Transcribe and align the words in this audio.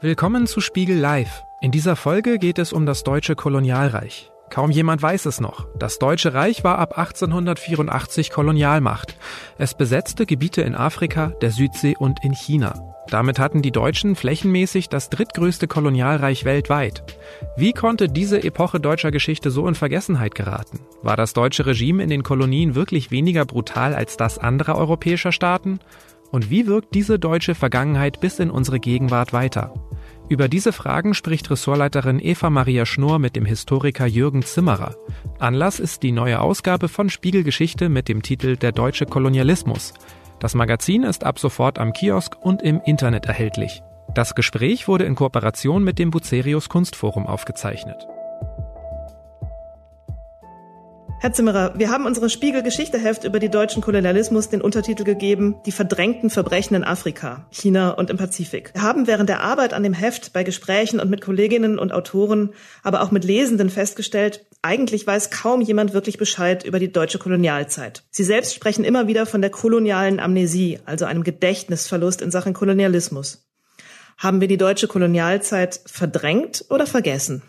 Willkommen 0.00 0.46
zu 0.46 0.60
Spiegel 0.60 0.96
Live. 0.96 1.42
In 1.60 1.72
dieser 1.72 1.96
Folge 1.96 2.38
geht 2.38 2.60
es 2.60 2.72
um 2.72 2.86
das 2.86 3.02
deutsche 3.02 3.34
Kolonialreich. 3.34 4.30
Kaum 4.48 4.70
jemand 4.70 5.02
weiß 5.02 5.26
es 5.26 5.40
noch. 5.40 5.66
Das 5.76 5.98
Deutsche 5.98 6.34
Reich 6.34 6.62
war 6.62 6.78
ab 6.78 6.96
1884 6.96 8.30
Kolonialmacht. 8.30 9.16
Es 9.58 9.74
besetzte 9.74 10.24
Gebiete 10.24 10.62
in 10.62 10.76
Afrika, 10.76 11.32
der 11.42 11.50
Südsee 11.50 11.96
und 11.98 12.22
in 12.22 12.32
China. 12.32 12.94
Damit 13.08 13.40
hatten 13.40 13.60
die 13.60 13.72
Deutschen 13.72 14.14
flächenmäßig 14.14 14.88
das 14.88 15.10
drittgrößte 15.10 15.66
Kolonialreich 15.66 16.44
weltweit. 16.44 17.02
Wie 17.56 17.72
konnte 17.72 18.08
diese 18.08 18.40
Epoche 18.44 18.78
deutscher 18.78 19.10
Geschichte 19.10 19.50
so 19.50 19.66
in 19.66 19.74
Vergessenheit 19.74 20.36
geraten? 20.36 20.78
War 21.02 21.16
das 21.16 21.32
deutsche 21.32 21.66
Regime 21.66 22.04
in 22.04 22.08
den 22.08 22.22
Kolonien 22.22 22.76
wirklich 22.76 23.10
weniger 23.10 23.44
brutal 23.44 23.96
als 23.96 24.16
das 24.16 24.38
anderer 24.38 24.76
europäischer 24.76 25.32
Staaten? 25.32 25.80
Und 26.30 26.50
wie 26.50 26.66
wirkt 26.66 26.94
diese 26.94 27.18
deutsche 27.18 27.54
Vergangenheit 27.54 28.20
bis 28.20 28.38
in 28.38 28.50
unsere 28.50 28.80
Gegenwart 28.80 29.32
weiter? 29.32 29.72
Über 30.28 30.48
diese 30.48 30.72
Fragen 30.72 31.14
spricht 31.14 31.50
Ressortleiterin 31.50 32.20
Eva 32.20 32.50
Maria 32.50 32.84
Schnurr 32.84 33.18
mit 33.18 33.34
dem 33.34 33.46
Historiker 33.46 34.06
Jürgen 34.06 34.42
Zimmerer. 34.42 34.94
Anlass 35.38 35.80
ist 35.80 36.02
die 36.02 36.12
neue 36.12 36.40
Ausgabe 36.40 36.88
von 36.88 37.08
Spiegelgeschichte 37.08 37.88
mit 37.88 38.08
dem 38.08 38.22
Titel 38.22 38.56
Der 38.56 38.72
deutsche 38.72 39.06
Kolonialismus. 39.06 39.94
Das 40.38 40.54
Magazin 40.54 41.02
ist 41.02 41.24
ab 41.24 41.38
sofort 41.38 41.78
am 41.78 41.92
Kiosk 41.94 42.36
und 42.40 42.62
im 42.62 42.80
Internet 42.84 43.24
erhältlich. 43.26 43.82
Das 44.14 44.34
Gespräch 44.34 44.86
wurde 44.86 45.04
in 45.04 45.14
Kooperation 45.14 45.82
mit 45.82 45.98
dem 45.98 46.10
Bucerius 46.10 46.68
Kunstforum 46.68 47.26
aufgezeichnet. 47.26 48.06
Herr 51.20 51.32
Zimmerer, 51.32 51.76
wir 51.76 51.90
haben 51.90 52.06
unsere 52.06 52.30
Spiegel-Geschichteheft 52.30 53.24
über 53.24 53.40
die 53.40 53.48
deutschen 53.48 53.82
Kolonialismus 53.82 54.50
den 54.50 54.60
Untertitel 54.60 55.02
gegeben, 55.02 55.56
die 55.66 55.72
verdrängten 55.72 56.30
Verbrechen 56.30 56.76
in 56.76 56.84
Afrika, 56.84 57.48
China 57.50 57.90
und 57.90 58.08
im 58.08 58.16
Pazifik. 58.16 58.70
Wir 58.72 58.82
haben 58.82 59.08
während 59.08 59.28
der 59.28 59.40
Arbeit 59.40 59.74
an 59.74 59.82
dem 59.82 59.94
Heft 59.94 60.32
bei 60.32 60.44
Gesprächen 60.44 61.00
und 61.00 61.10
mit 61.10 61.20
Kolleginnen 61.20 61.80
und 61.80 61.92
Autoren, 61.92 62.50
aber 62.84 63.02
auch 63.02 63.10
mit 63.10 63.24
Lesenden 63.24 63.68
festgestellt, 63.68 64.46
eigentlich 64.62 65.08
weiß 65.08 65.30
kaum 65.30 65.60
jemand 65.60 65.92
wirklich 65.92 66.18
Bescheid 66.18 66.64
über 66.64 66.78
die 66.78 66.92
deutsche 66.92 67.18
Kolonialzeit. 67.18 68.04
Sie 68.12 68.24
selbst 68.24 68.54
sprechen 68.54 68.84
immer 68.84 69.08
wieder 69.08 69.26
von 69.26 69.40
der 69.40 69.50
kolonialen 69.50 70.20
Amnesie, 70.20 70.78
also 70.84 71.04
einem 71.04 71.24
Gedächtnisverlust 71.24 72.22
in 72.22 72.30
Sachen 72.30 72.54
Kolonialismus. 72.54 73.44
Haben 74.18 74.40
wir 74.40 74.46
die 74.46 74.56
deutsche 74.56 74.86
Kolonialzeit 74.86 75.80
verdrängt 75.84 76.64
oder 76.70 76.86
vergessen? 76.86 77.42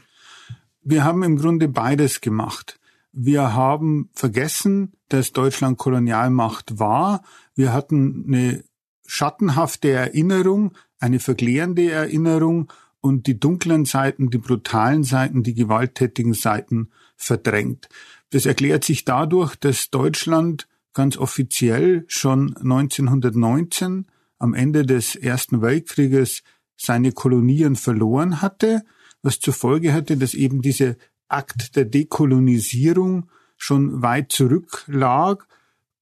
Wir 0.82 1.04
haben 1.04 1.22
im 1.22 1.38
Grunde 1.38 1.68
beides 1.68 2.20
gemacht. 2.20 2.80
Wir 3.12 3.54
haben 3.54 4.10
vergessen, 4.14 4.94
dass 5.08 5.32
Deutschland 5.32 5.78
Kolonialmacht 5.78 6.80
war. 6.80 7.24
Wir 7.56 7.74
hatten 7.74 8.26
eine 8.28 8.64
schattenhafte 9.06 9.90
Erinnerung, 9.90 10.74
eine 11.00 11.20
verklärende 11.20 11.90
Erinnerung 11.90 12.72
und 13.02 13.28
die 13.28 13.40
dunklen 13.40 13.86
Seiten, 13.86 14.30
die 14.30 14.38
brutalen 14.38 15.04
Seiten, 15.04 15.44
die 15.44 15.56
gewalttätigen 15.56 16.34
Seiten 16.34 16.90
verdrängt. 17.16 17.90
Das 18.30 18.46
erklärt 18.46 18.84
sich 18.84 19.06
dadurch, 19.06 19.56
dass 19.56 19.90
Deutschland 19.90 20.68
ganz 20.94 21.18
offiziell 21.18 22.06
schon 22.08 22.56
1919 22.58 24.06
am 24.38 24.54
Ende 24.54 24.86
des 24.86 25.16
Ersten 25.16 25.62
Weltkrieges 25.62 26.44
seine 26.78 27.12
Kolonien 27.12 27.76
verloren 27.76 28.42
hatte, 28.42 28.84
was 29.22 29.40
zur 29.40 29.54
Folge 29.54 29.94
hatte, 29.94 30.18
dass 30.18 30.34
eben 30.34 30.62
diese 30.62 30.98
Akt 31.30 31.76
der 31.76 31.86
Dekolonisierung 31.86 33.30
schon 33.58 34.02
weit 34.02 34.32
zurücklag 34.32 35.48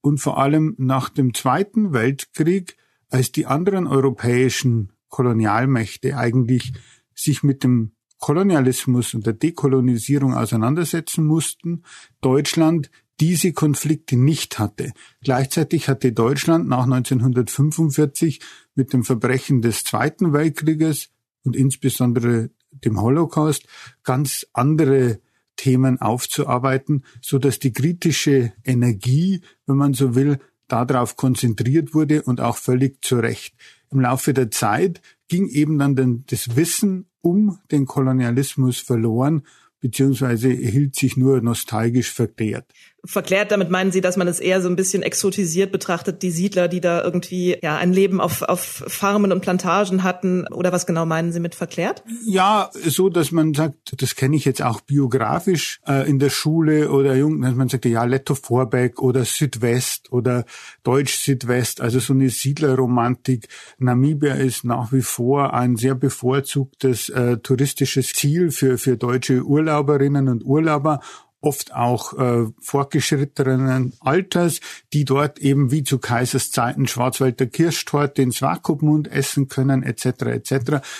und 0.01 0.19
vor 0.19 0.37
allem 0.37 0.75
nach 0.77 1.09
dem 1.09 1.33
Zweiten 1.33 1.93
Weltkrieg, 1.93 2.77
als 3.09 3.31
die 3.31 3.45
anderen 3.45 3.87
europäischen 3.87 4.91
Kolonialmächte 5.09 6.17
eigentlich 6.17 6.73
sich 7.13 7.43
mit 7.43 7.63
dem 7.63 7.91
Kolonialismus 8.19 9.13
und 9.13 9.25
der 9.25 9.33
Dekolonisierung 9.33 10.33
auseinandersetzen 10.33 11.25
mussten, 11.25 11.83
Deutschland 12.21 12.89
diese 13.19 13.51
Konflikte 13.53 14.15
nicht 14.15 14.59
hatte. 14.59 14.93
Gleichzeitig 15.21 15.89
hatte 15.89 16.11
Deutschland 16.11 16.67
nach 16.67 16.83
1945 16.83 18.39
mit 18.75 18.93
dem 18.93 19.03
Verbrechen 19.03 19.61
des 19.61 19.83
Zweiten 19.83 20.33
Weltkrieges 20.33 21.09
und 21.43 21.55
insbesondere 21.55 22.51
dem 22.83 23.01
Holocaust 23.01 23.67
ganz 24.03 24.45
andere 24.53 25.19
Themen 25.55 25.99
aufzuarbeiten, 25.99 27.03
so 27.21 27.39
dass 27.39 27.59
die 27.59 27.73
kritische 27.73 28.53
Energie, 28.63 29.41
wenn 29.65 29.77
man 29.77 29.93
so 29.93 30.15
will, 30.15 30.39
darauf 30.67 31.15
konzentriert 31.15 31.93
wurde 31.93 32.21
und 32.23 32.41
auch 32.41 32.57
völlig 32.57 33.03
zu 33.03 33.17
Recht. 33.17 33.55
Im 33.89 34.01
Laufe 34.01 34.33
der 34.33 34.51
Zeit 34.51 35.01
ging 35.27 35.47
eben 35.47 35.79
dann 35.79 36.25
das 36.27 36.55
Wissen 36.55 37.07
um 37.21 37.59
den 37.71 37.85
Kolonialismus 37.85 38.79
verloren 38.79 39.43
beziehungsweise 39.79 40.49
hielt 40.49 40.95
sich 40.95 41.17
nur 41.17 41.41
nostalgisch 41.41 42.11
verklärt. 42.11 42.65
Verklärt, 43.07 43.51
damit 43.51 43.69
meinen 43.69 43.91
Sie, 43.91 44.01
dass 44.01 44.17
man 44.17 44.27
es 44.27 44.39
eher 44.39 44.61
so 44.61 44.69
ein 44.69 44.75
bisschen 44.75 45.03
exotisiert 45.03 45.71
betrachtet, 45.71 46.21
die 46.21 46.31
Siedler, 46.31 46.67
die 46.67 46.81
da 46.81 47.03
irgendwie 47.03 47.57
ja 47.61 47.77
ein 47.77 47.93
Leben 47.93 48.21
auf, 48.21 48.41
auf 48.41 48.83
Farmen 48.87 49.31
und 49.31 49.41
Plantagen 49.41 50.03
hatten, 50.03 50.45
oder 50.51 50.71
was 50.71 50.85
genau 50.85 51.05
meinen 51.05 51.31
Sie 51.31 51.39
mit 51.39 51.55
verklärt? 51.55 52.03
Ja, 52.25 52.69
so, 52.73 53.09
dass 53.09 53.31
man 53.31 53.53
sagt, 53.53 54.01
das 54.01 54.15
kenne 54.15 54.35
ich 54.35 54.45
jetzt 54.45 54.61
auch 54.61 54.81
biografisch 54.81 55.79
äh, 55.87 56.07
in 56.09 56.19
der 56.19 56.29
Schule 56.29 56.91
oder 56.91 57.15
jung, 57.15 57.41
dass 57.41 57.55
man 57.55 57.69
sagt, 57.69 57.85
ja, 57.85 58.03
Letto 58.03 58.35
Vorbeck 58.35 59.01
oder 59.01 59.25
Südwest 59.25 60.11
oder 60.11 60.45
Deutsch 60.83 61.17
Südwest, 61.17 61.81
also 61.81 61.99
so 61.99 62.13
eine 62.13 62.29
Siedlerromantik. 62.29 63.47
Namibia 63.79 64.35
ist 64.35 64.63
nach 64.63 64.91
wie 64.91 65.01
vor 65.01 65.53
ein 65.53 65.75
sehr 65.75 65.95
bevorzugtes 65.95 67.09
äh, 67.09 67.37
touristisches 67.37 68.13
Ziel 68.13 68.51
für, 68.51 68.77
für 68.77 68.97
deutsche 68.97 69.43
Urlauber 69.43 69.87
Urlauberinnen 69.87 70.27
und 70.27 70.45
Urlauber 70.45 70.99
oft 71.41 71.73
auch 71.73 72.13
äh, 72.17 72.45
fortgeschrittenen 72.59 73.93
Alters, 73.99 74.59
die 74.93 75.05
dort 75.05 75.39
eben 75.39 75.71
wie 75.71 75.83
zu 75.83 75.99
Kaisers 75.99 76.51
Zeiten 76.51 76.87
Schwarzwälder 76.87 77.45
Kirschtorte 77.45 78.21
den 78.21 78.31
Swakopmund 78.31 79.07
essen 79.07 79.47
können 79.47 79.83
etc. 79.83 80.05
etc., 80.23 80.55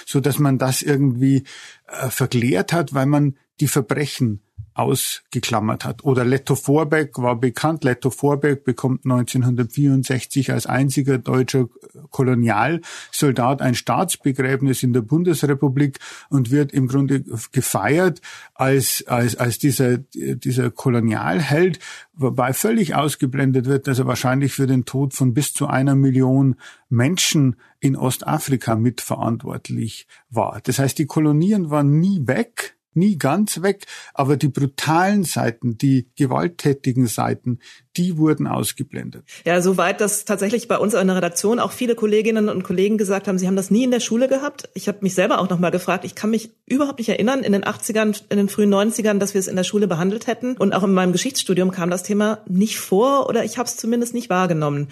so 0.06 0.20
dass 0.20 0.40
man 0.40 0.58
das 0.58 0.82
irgendwie 0.82 1.44
äh, 1.88 2.10
verklärt 2.10 2.74
hat, 2.74 2.94
weil 2.94 3.08
man 3.08 3.38
die 3.60 3.68
Verbrechen 3.68 4.42
ausgeklammert 4.78 5.86
hat. 5.86 6.04
Oder 6.04 6.24
Letto 6.24 6.56
Vorbeck 6.56 7.18
war 7.18 7.36
bekannt. 7.36 7.84
Letto 7.84 8.10
Vorbeck 8.10 8.64
bekommt 8.64 9.06
1964 9.06 10.52
als 10.52 10.66
einziger 10.66 11.18
deutscher 11.18 11.68
Kolonialsoldat 12.12 13.62
ein 13.62 13.76
Staatsbegräbnis 13.76 14.84
in 14.84 14.94
der 14.94 15.02
Bundesrepublik 15.02 16.00
und 16.30 16.52
wird 16.52 16.72
im 16.72 16.88
Grunde 16.88 17.24
gefeiert 17.52 18.22
als, 18.54 19.06
als, 19.08 19.36
als 19.36 19.58
dieser, 19.58 19.98
dieser 19.98 20.70
Kolonialheld, 20.70 21.80
wobei 22.14 22.54
völlig 22.54 22.96
ausgeblendet 22.96 23.66
wird, 23.66 23.88
dass 23.88 24.00
er 24.00 24.08
wahrscheinlich 24.08 24.54
für 24.54 24.68
den 24.68 24.86
Tod 24.86 25.14
von 25.14 25.34
bis 25.34 25.54
zu 25.54 25.68
einer 25.68 25.96
Million 25.96 26.56
Menschen 26.90 27.56
in 27.80 27.96
Ostafrika 27.96 28.76
mitverantwortlich 28.76 30.08
war. 30.30 30.62
Das 30.64 30.80
heißt, 30.80 30.98
die 30.98 31.06
Kolonien 31.06 31.70
waren 31.70 32.00
nie 32.00 32.22
weg, 32.26 32.77
nie 32.98 33.18
ganz 33.18 33.62
weg, 33.62 33.86
aber 34.14 34.36
die 34.36 34.50
brutalen 34.50 35.24
Seiten, 35.24 35.78
die 35.78 36.08
gewalttätigen 36.18 37.08
Seiten, 37.08 37.60
die 37.96 38.18
wurden 38.18 38.48
ausgeblendet. 38.48 39.24
Ja, 39.46 39.62
soweit, 39.62 40.02
dass 40.02 40.26
tatsächlich 40.26 40.68
bei 40.68 40.78
uns 40.78 40.94
in 40.94 41.08
der 41.08 41.16
Redaktion 41.16 41.60
auch 41.60 41.72
viele 41.72 41.96
Kolleginnen 41.96 42.50
und 42.50 42.64
Kollegen 42.64 42.98
gesagt 42.98 43.28
haben, 43.28 43.40
sie 43.40 43.48
haben 43.48 43.56
das 43.56 43.72
nie 43.72 43.84
in 43.84 43.92
der 43.92 44.00
Schule 44.00 44.28
gehabt. 44.28 44.70
Ich 44.74 44.88
habe 44.88 45.00
mich 45.02 45.16
selber 45.16 45.40
auch 45.40 45.50
nochmal 45.50 45.72
gefragt, 45.72 46.06
ich 46.06 46.16
kann 46.16 46.30
mich 46.30 46.52
überhaupt 46.66 47.00
nicht 47.00 47.10
erinnern, 47.10 47.44
in 47.44 47.54
den 47.54 47.64
80ern, 47.64 48.22
in 48.30 48.38
den 48.38 48.50
frühen 48.50 48.74
90ern, 48.74 49.18
dass 49.18 49.34
wir 49.34 49.40
es 49.40 49.48
in 49.48 49.56
der 49.56 49.64
Schule 49.64 49.88
behandelt 49.88 50.28
hätten. 50.28 50.58
Und 50.58 50.74
auch 50.74 50.84
in 50.84 50.94
meinem 50.94 51.12
Geschichtsstudium 51.12 51.72
kam 51.72 51.90
das 51.90 52.04
Thema 52.04 52.40
nicht 52.48 52.78
vor 52.78 53.28
oder 53.28 53.44
ich 53.44 53.58
habe 53.58 53.68
es 53.68 53.78
zumindest 53.78 54.14
nicht 54.14 54.30
wahrgenommen. 54.30 54.90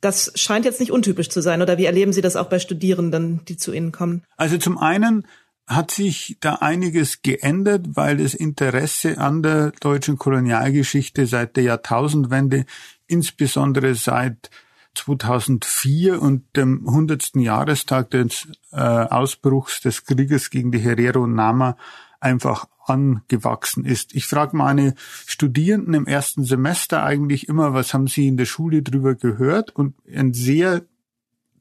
Das 0.00 0.32
scheint 0.36 0.64
jetzt 0.64 0.80
nicht 0.80 0.92
untypisch 0.92 1.28
zu 1.28 1.40
sein. 1.40 1.62
Oder 1.62 1.78
wie 1.78 1.84
erleben 1.84 2.12
Sie 2.12 2.20
das 2.20 2.36
auch 2.36 2.48
bei 2.48 2.58
Studierenden, 2.58 3.40
die 3.46 3.56
zu 3.56 3.72
Ihnen 3.72 3.92
kommen? 3.92 4.22
Also 4.36 4.58
zum 4.58 4.78
einen 4.78 5.26
hat 5.68 5.90
sich 5.90 6.38
da 6.40 6.54
einiges 6.54 7.22
geändert, 7.22 7.86
weil 7.94 8.16
das 8.16 8.34
Interesse 8.34 9.18
an 9.18 9.42
der 9.42 9.72
deutschen 9.80 10.18
Kolonialgeschichte 10.18 11.26
seit 11.26 11.56
der 11.56 11.64
Jahrtausendwende, 11.64 12.64
insbesondere 13.06 13.94
seit 13.94 14.50
2004 14.94 16.20
und 16.20 16.56
dem 16.56 16.88
100. 16.88 17.36
Jahrestag 17.36 18.10
des 18.10 18.48
äh, 18.72 18.78
Ausbruchs 18.78 19.80
des 19.80 20.04
Krieges 20.04 20.50
gegen 20.50 20.72
die 20.72 20.80
Herero 20.80 21.26
Nama 21.26 21.76
einfach 22.18 22.66
angewachsen 22.86 23.84
ist. 23.84 24.14
Ich 24.14 24.26
frage 24.26 24.56
meine 24.56 24.94
Studierenden 25.26 25.94
im 25.94 26.06
ersten 26.06 26.44
Semester 26.44 27.02
eigentlich 27.02 27.48
immer, 27.48 27.74
was 27.74 27.92
haben 27.92 28.08
sie 28.08 28.26
in 28.26 28.36
der 28.36 28.46
Schule 28.46 28.82
drüber 28.82 29.14
gehört? 29.14 29.76
Und 29.76 29.94
ein 30.12 30.32
sehr 30.32 30.82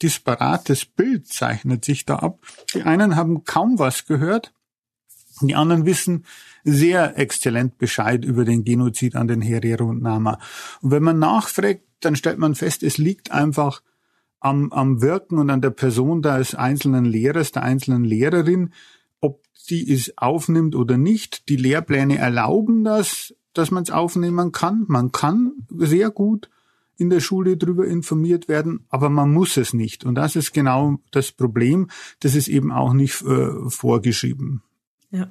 disparates 0.02 0.86
Bild 0.86 1.28
zeichnet 1.28 1.86
sich 1.86 2.06
da 2.06 2.18
ab. 2.18 2.40
Die 2.74 2.84
einen 2.84 3.16
haben 3.16 3.44
kaum 3.44 3.80
was 3.80 4.06
gehört, 4.06 4.54
die 5.42 5.56
anderen 5.56 5.86
wissen 5.86 6.26
sehr 6.64 7.18
exzellent 7.18 7.78
Bescheid 7.78 8.26
über 8.26 8.44
den 8.44 8.64
Genozid 8.64 9.16
an 9.16 9.28
den 9.28 9.42
Herero 9.42 9.86
und 9.86 10.02
Nama. 10.02 10.40
Und 10.82 10.92
wenn 10.92 11.04
man 11.04 11.20
nachfragt, 11.20 11.84
dann 12.00 12.16
stellt 12.16 12.40
man 12.40 12.56
fest, 12.56 12.84
es 12.84 12.98
liegt 12.98 13.32
einfach 13.32 13.82
am, 14.40 14.72
am 14.72 15.02
Wirken 15.02 15.38
und 15.38 15.50
an 15.50 15.62
der 15.62 15.70
Person 15.72 16.22
des 16.22 16.56
einzelnen 16.56 17.06
Lehrers, 17.06 17.52
der 17.52 17.64
einzelnen 17.64 18.04
Lehrerin, 18.04 18.74
ob 19.20 19.44
die 19.70 19.92
es 19.92 20.18
aufnimmt 20.18 20.76
oder 20.76 20.98
nicht. 20.98 21.50
Die 21.50 21.56
Lehrpläne 21.56 22.18
erlauben 22.18 22.84
das, 22.84 23.34
dass 23.54 23.72
man 23.72 23.84
es 23.84 23.92
aufnehmen 23.92 24.52
kann. 24.52 24.86
Man 24.88 25.12
kann 25.12 25.54
sehr 25.70 26.12
gut 26.12 26.50
in 26.98 27.10
der 27.10 27.20
Schule 27.20 27.58
darüber 27.58 27.86
informiert 27.86 28.48
werden, 28.48 28.86
aber 28.90 29.10
man 29.10 29.32
muss 29.32 29.58
es 29.58 29.74
nicht. 29.74 30.04
Und 30.04 30.16
das 30.16 30.36
ist 30.36 30.54
genau 30.54 31.00
das 31.12 31.32
Problem. 31.32 31.90
Das 32.20 32.36
ist 32.36 32.48
eben 32.48 32.72
auch 32.72 32.94
nicht 32.94 33.22
äh, 33.24 33.70
vorgeschrieben. 33.70 34.64
Ja. 35.12 35.30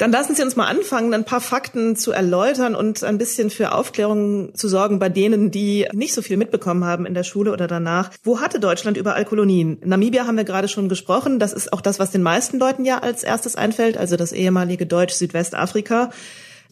Dann 0.00 0.12
lassen 0.12 0.34
Sie 0.34 0.42
uns 0.42 0.56
mal 0.56 0.64
anfangen, 0.64 1.12
ein 1.12 1.26
paar 1.26 1.42
Fakten 1.42 1.94
zu 1.94 2.10
erläutern 2.10 2.74
und 2.74 3.04
ein 3.04 3.18
bisschen 3.18 3.50
für 3.50 3.72
Aufklärung 3.74 4.54
zu 4.54 4.66
sorgen 4.66 4.98
bei 4.98 5.10
denen, 5.10 5.50
die 5.50 5.86
nicht 5.92 6.14
so 6.14 6.22
viel 6.22 6.38
mitbekommen 6.38 6.84
haben 6.84 7.04
in 7.04 7.12
der 7.12 7.22
Schule 7.22 7.52
oder 7.52 7.66
danach. 7.66 8.10
Wo 8.22 8.40
hatte 8.40 8.60
Deutschland 8.60 8.96
überall 8.96 9.26
Kolonien? 9.26 9.76
Namibia 9.84 10.26
haben 10.26 10.38
wir 10.38 10.44
gerade 10.44 10.68
schon 10.68 10.88
gesprochen. 10.88 11.38
Das 11.38 11.52
ist 11.52 11.74
auch 11.74 11.82
das, 11.82 11.98
was 11.98 12.12
den 12.12 12.22
meisten 12.22 12.58
Leuten 12.58 12.86
ja 12.86 13.00
als 13.00 13.24
erstes 13.24 13.56
einfällt, 13.56 13.98
also 13.98 14.16
das 14.16 14.32
ehemalige 14.32 14.86
Deutsch-Südwestafrika. 14.86 16.08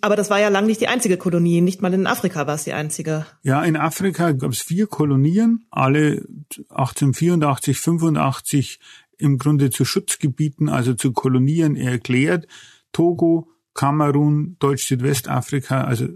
Aber 0.01 0.17
das 0.17 0.31
war 0.31 0.41
ja 0.41 0.49
lang 0.49 0.67
nicht 0.67 0.81
die 0.81 0.89
einzige 0.89 1.17
Kolonie. 1.17 1.61
Nicht 1.61 1.83
mal 1.83 1.93
in 1.95 2.07
Afrika 2.07 2.47
war 2.47 2.55
es 2.55 2.65
die 2.65 2.73
einzige. 2.73 3.27
Ja, 3.43 3.63
in 3.63 3.77
Afrika 3.77 4.33
gab 4.33 4.53
es 4.53 4.61
vier 4.61 4.87
Kolonien, 4.87 5.67
alle 5.71 6.27
1884, 6.71 7.79
85 7.79 8.81
im 9.19 9.39
Grunde 9.39 9.71
zu 9.71 9.85
Schutzgebieten, 9.85 10.69
also 10.69 10.95
zu 10.95 11.13
Kolonien 11.13 11.77
erklärt. 11.77 12.47
Togo, 12.93 13.51
Kamerun, 13.75 14.57
Deutsch-Südwestafrika, 14.61 15.83
also 15.83 16.09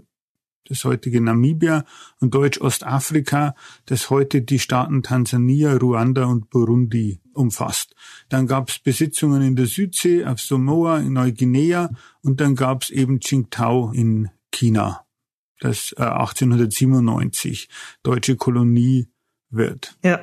das 0.67 0.85
heutige 0.85 1.21
Namibia 1.21 1.85
und 2.19 2.33
Deutsch-Ostafrika, 2.33 3.55
das 3.85 4.09
heute 4.09 4.41
die 4.41 4.59
Staaten 4.59 5.03
Tansania, 5.03 5.75
Ruanda 5.75 6.25
und 6.25 6.49
Burundi 6.49 7.22
umfasst. 7.33 7.95
Dann 8.29 8.47
gab 8.47 8.69
es 8.69 8.79
Besitzungen 8.79 9.41
in 9.41 9.55
der 9.55 9.65
Südsee, 9.67 10.25
auf 10.25 10.39
Samoa, 10.39 10.99
in 10.99 11.13
Neuguinea 11.13 11.89
und 12.21 12.41
dann 12.41 12.55
gab 12.55 12.83
es 12.83 12.89
eben 12.89 13.19
Qingtao 13.19 13.91
in 13.91 14.29
China, 14.51 15.05
das 15.59 15.93
äh, 15.97 16.03
1897 16.03 17.69
deutsche 18.03 18.35
Kolonie 18.35 19.07
wird. 19.49 19.95
Ja. 20.03 20.19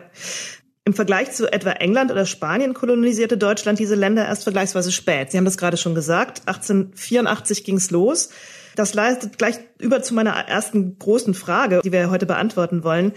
Im 0.84 0.94
Vergleich 0.94 1.32
zu 1.32 1.52
etwa 1.52 1.72
England 1.72 2.10
oder 2.10 2.24
Spanien 2.24 2.72
kolonisierte 2.72 3.36
Deutschland 3.36 3.78
diese 3.78 3.94
Länder 3.94 4.26
erst 4.26 4.44
vergleichsweise 4.44 4.90
spät. 4.92 5.30
Sie 5.30 5.36
haben 5.36 5.44
das 5.44 5.58
gerade 5.58 5.76
schon 5.76 5.94
gesagt. 5.94 6.40
1884 6.46 7.64
ging's 7.64 7.90
los. 7.90 8.30
Das 8.76 8.94
leitet 8.94 9.36
gleich 9.36 9.58
über 9.78 10.02
zu 10.02 10.14
meiner 10.14 10.30
ersten 10.30 10.98
großen 10.98 11.34
Frage, 11.34 11.80
die 11.84 11.92
wir 11.92 12.10
heute 12.10 12.24
beantworten 12.24 12.82
wollen. 12.82 13.12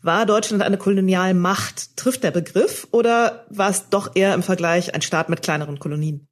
War 0.00 0.26
Deutschland 0.26 0.62
eine 0.62 0.78
Kolonialmacht? 0.78 1.96
Trifft 1.96 2.22
der 2.22 2.30
Begriff 2.30 2.86
oder 2.92 3.46
war 3.50 3.70
es 3.70 3.88
doch 3.88 4.14
eher 4.14 4.34
im 4.34 4.44
Vergleich 4.44 4.94
ein 4.94 5.02
Staat 5.02 5.28
mit 5.28 5.42
kleineren 5.42 5.80
Kolonien? 5.80 6.28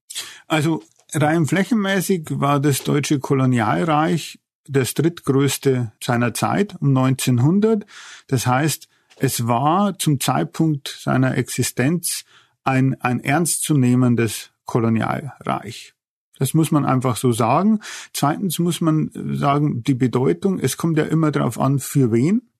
Also 0.46 0.82
rein 1.12 1.46
flächenmäßig 1.46 2.26
war 2.30 2.60
das 2.60 2.84
deutsche 2.84 3.18
Kolonialreich 3.18 4.38
das 4.68 4.94
drittgrößte 4.94 5.92
seiner 6.02 6.34
Zeit 6.34 6.76
um 6.80 6.96
1900. 6.96 7.86
Das 8.28 8.46
heißt, 8.46 8.88
es 9.18 9.46
war 9.46 9.98
zum 9.98 10.20
Zeitpunkt 10.20 10.88
seiner 11.00 11.36
Existenz 11.36 12.24
ein, 12.64 13.00
ein 13.00 13.20
ernstzunehmendes 13.20 14.50
Kolonialreich. 14.64 15.94
Das 16.38 16.52
muss 16.52 16.70
man 16.70 16.84
einfach 16.84 17.16
so 17.16 17.32
sagen. 17.32 17.80
Zweitens 18.12 18.58
muss 18.58 18.80
man 18.80 19.10
sagen, 19.14 19.82
die 19.82 19.94
Bedeutung, 19.94 20.58
es 20.58 20.76
kommt 20.76 20.98
ja 20.98 21.04
immer 21.04 21.30
darauf 21.30 21.58
an, 21.58 21.78
für 21.78 22.12
wen. 22.12 22.50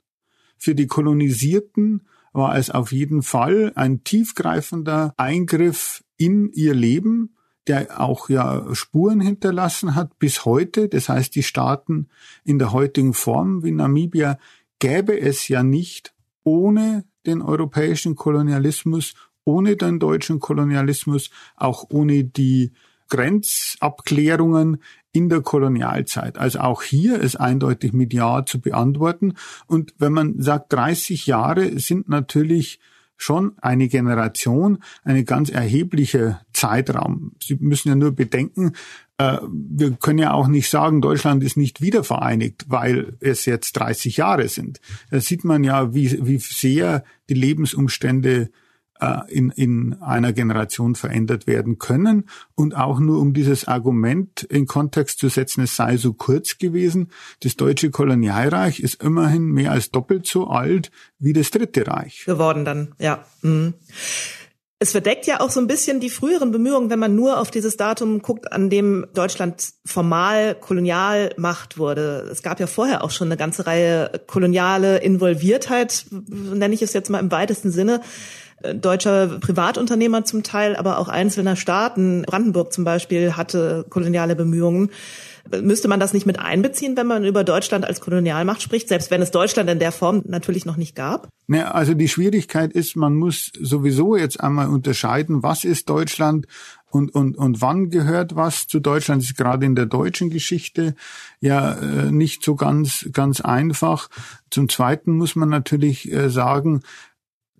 Für 0.57 0.75
die 0.75 0.87
Kolonisierten 0.87 2.07
war 2.33 2.57
es 2.57 2.71
auf 2.71 2.93
jeden 2.93 3.23
Fall 3.23 3.73
ein 3.75 4.03
tiefgreifender 4.03 5.13
Eingriff 5.19 6.03
in 6.17 6.51
ihr 6.53 6.75
Leben, 6.75 7.35
der 7.67 8.01
auch 8.01 8.31
ja 8.31 8.75
Spuren 8.75 9.21
hinterlassen 9.21 9.95
hat 9.95 10.19
bis 10.19 10.47
heute. 10.47 10.89
Das 10.89 11.11
heißt, 11.11 11.35
die 11.35 11.43
Staaten 11.43 12.09
in 12.45 12.59
der 12.59 12.73
heutigen 12.73 13.13
Form 13.13 13.63
wie 13.63 13.73
Namibia 13.73 14.39
gäbe 14.79 15.19
es 15.19 15.49
ja 15.49 15.63
nicht 15.63 16.15
ohne 16.47 17.05
den 17.27 17.43
europäischen 17.43 18.15
Kolonialismus, 18.15 19.15
ohne 19.45 19.77
den 19.77 19.99
deutschen 19.99 20.39
Kolonialismus, 20.39 21.31
auch 21.57 21.87
ohne 21.91 22.23
die 22.23 22.73
Grenzabklärungen 23.09 24.79
in 25.13 25.29
der 25.29 25.41
Kolonialzeit. 25.41 26.39
Also 26.39 26.61
auch 26.61 26.83
hier 26.83 27.19
ist 27.19 27.37
eindeutig 27.37 27.93
mit 27.93 28.13
Ja 28.13 28.45
zu 28.47 28.61
beantworten. 28.61 29.35
Und 29.67 29.95
wenn 29.99 30.13
man 30.13 30.41
sagt, 30.41 30.73
30 30.73 31.27
Jahre 31.27 31.79
sind 31.81 32.09
natürlich 32.09 32.79
schon 33.17 33.57
eine 33.61 33.89
Generation, 33.89 34.79
eine 35.03 35.25
ganz 35.25 35.51
erhebliche 35.51 36.41
Zeitraum. 36.53 37.33
Sie 37.43 37.57
müssen 37.57 37.89
ja 37.89 37.97
nur 37.97 38.13
bedenken, 38.13 38.73
wir 39.19 39.93
können 39.93 40.19
ja 40.19 40.33
auch 40.33 40.47
nicht 40.47 40.69
sagen, 40.69 41.01
Deutschland 41.01 41.43
ist 41.43 41.57
nicht 41.57 41.81
wiedervereinigt, 41.81 42.67
weil 42.69 43.17
es 43.21 43.47
jetzt 43.47 43.73
30 43.75 44.19
Jahre 44.19 44.49
sind. 44.49 44.81
Da 45.11 45.21
sieht 45.21 45.45
man 45.45 45.65
ja, 45.65 45.95
wie, 45.95 46.27
wie 46.27 46.39
sehr 46.39 47.03
die 47.29 47.35
Lebensumstände 47.35 48.51
äh, 49.01 49.21
in, 49.29 49.51
in 49.51 49.95
einer 50.01 50.33
Generation 50.33 50.95
verändert 50.95 51.47
werden 51.47 51.79
können. 51.79 52.29
Und 52.55 52.77
auch 52.77 52.99
nur 52.99 53.21
um 53.21 53.35
dieses 53.35 53.67
Argument 53.67 54.43
in 54.43 54.67
Kontext 54.67 55.19
zu 55.19 55.29
setzen, 55.29 55.65
es 55.65 55.77
sei 55.77 55.97
so 55.97 56.13
kurz 56.13 56.59
gewesen. 56.59 57.11
Das 57.41 57.57
deutsche 57.57 57.91
Kolonialreich 57.91 58.81
ist 58.81 59.03
immerhin 59.03 59.47
mehr 59.47 59.73
als 59.73 59.91
doppelt 59.91 60.27
so 60.27 60.49
alt 60.49 60.91
wie 61.19 61.33
das 61.33 61.51
Dritte 61.51 61.87
Reich. 61.87 62.25
Geworden 62.27 62.65
dann, 62.65 62.95
ja. 62.99 63.25
Mhm. 63.43 63.75
Es 64.79 64.93
verdeckt 64.93 65.27
ja 65.27 65.41
auch 65.41 65.49
so 65.51 65.59
ein 65.59 65.67
bisschen 65.67 66.01
die 66.01 66.11
früheren 66.11 66.51
Bemühungen, 66.51 66.91
wenn 66.91 66.99
man 66.99 67.15
nur 67.15 67.41
auf 67.41 67.51
dieses 67.51 67.79
Datum 67.79 68.21
guckt, 68.21 68.53
an 68.53 68.69
dem 68.69 69.07
Deutschland 69.15 69.71
formal 69.87 70.55
Kolonialmacht 70.55 71.79
wurde. 71.79 72.29
Es 72.31 72.43
gab 72.43 72.61
ja 72.61 72.67
vorher 72.67 73.03
auch 73.03 73.11
schon 73.11 73.29
eine 73.29 73.39
ganze 73.39 73.67
Reihe 73.67 74.11
koloniale 74.27 74.99
Involviertheit, 74.99 76.05
nenne 76.11 76.75
ich 76.75 76.83
es 76.83 76.93
jetzt 76.93 77.09
mal 77.09 77.21
im 77.21 77.31
weitesten 77.31 77.71
Sinne 77.71 78.03
deutscher 78.75 79.39
Privatunternehmer 79.39 80.25
zum 80.25 80.43
Teil, 80.43 80.77
aber 80.77 80.99
auch 80.99 81.09
einzelner 81.09 81.57
Staaten. 81.57 82.23
Brandenburg 82.23 82.73
zum 82.73 82.85
Beispiel 82.85 83.37
hatte 83.37 83.85
koloniale 83.91 84.35
Bemühungen. 84.35 84.91
Müsste 85.63 85.89
man 85.89 86.01
das 86.01 86.13
nicht 86.13 86.27
mit 86.27 86.39
einbeziehen, 86.39 86.97
wenn 86.97 87.07
man 87.07 87.25
über 87.25 87.45
Deutschland 87.45 87.85
als 87.85 88.01
Kolonialmacht 88.01 88.63
spricht, 88.63 88.89
selbst 88.89 89.11
wenn 89.11 89.23
es 89.23 89.31
Deutschland 89.31 89.71
in 89.71 89.79
der 89.79 89.93
Form 89.93 90.23
natürlich 90.27 90.65
noch 90.67 90.77
nicht 90.77 90.95
gab? 90.95 91.29
Ne, 91.47 91.73
also 91.75 91.95
die 91.95 92.09
Schwierigkeit 92.09 92.73
ist, 92.73 92.97
man 92.97 93.15
muss 93.15 93.53
sowieso 93.61 94.17
jetzt 94.17 94.41
einmal 94.41 94.69
unterscheiden, 94.69 95.43
was 95.43 95.65
ist 95.65 95.89
Deutschland 95.89 96.47
und, 96.91 97.15
und, 97.15 97.37
und 97.37 97.61
wann 97.61 97.91
gehört 97.91 98.35
was 98.35 98.67
zu 98.67 98.81
Deutschland. 98.81 99.23
Das 99.23 99.31
ist 99.31 99.37
gerade 99.37 99.67
in 99.67 99.77
der 99.77 99.87
deutschen 99.87 100.31
Geschichte 100.31 100.95
ja 101.41 101.75
äh, 101.75 102.11
nicht 102.11 102.43
so 102.43 102.57
ganz, 102.57 103.09
ganz 103.13 103.41
einfach. 103.41 104.09
Zum 104.51 104.69
Zweiten 104.69 105.13
muss 105.13 105.37
man 105.37 105.49
natürlich 105.49 106.11
äh, 106.13 106.31
sagen, 106.31 106.83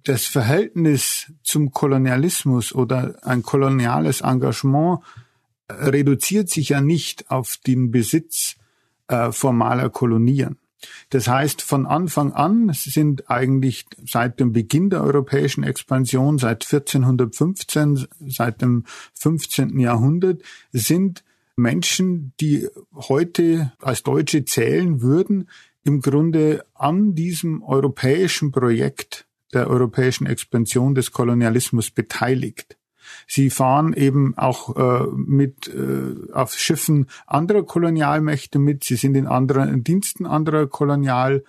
das 0.05 0.25
Verhältnis 0.25 1.33
zum 1.43 1.73
Kolonialismus 1.73 2.73
oder 2.73 3.17
ein 3.23 3.43
koloniales 3.43 4.21
Engagement 4.21 5.01
reduziert 5.71 6.49
sich 6.51 6.71
ja 6.71 6.81
nicht 6.81 7.31
auf 7.31 7.59
den 7.67 7.91
Besitz 7.91 8.57
äh, 9.09 9.33
formaler 9.33 9.91
Kolonien. 9.91 10.59
Das 11.11 11.29
heißt, 11.29 11.63
von 11.63 11.87
Anfang 11.87 12.33
an 12.33 12.71
sind 12.73 13.31
eigentlich 13.31 13.87
seit 14.05 14.41
dem 14.41 14.53
Beginn 14.53 14.91
der 14.91 15.03
europäischen 15.03 15.65
Expansion, 15.65 16.39
seit 16.39 16.65
1415, 16.65 18.07
seit 18.27 18.63
dem 18.63 18.85
15. 19.15 19.79
Jahrhundert, 19.79 20.43
sind 20.73 21.25
Menschen, 21.57 22.33
die 22.41 22.69
heute 22.95 23.73
als 23.81 24.03
Deutsche 24.03 24.45
zählen 24.45 25.01
würden, 25.01 25.49
im 25.85 26.01
Grunde 26.01 26.65
an 26.75 27.15
diesem 27.15 27.63
europäischen 27.63 28.53
Projekt 28.53 29.27
der 29.55 29.69
europäischen 29.69 30.27
Expansion 30.27 30.95
des 30.95 31.13
Kolonialismus 31.13 31.91
beteiligt. 31.91 32.77
Sie 33.27 33.51
fahren 33.51 33.93
eben 33.93 34.39
auch 34.39 34.77
äh, 34.77 35.07
mit 35.15 35.69
äh, 35.69 36.33
auf 36.33 36.55
Schiffen 36.55 37.07
anderer 37.27 37.65
Kolonialmächte 37.65 38.59
mit. 38.59 38.85
Sie 38.85 38.97
sind 38.97 39.17
in 39.17 39.27
anderen 39.27 39.83
Diensten 39.83 40.27
anderer 40.27 40.69
Kolonialmächte. 40.69 41.43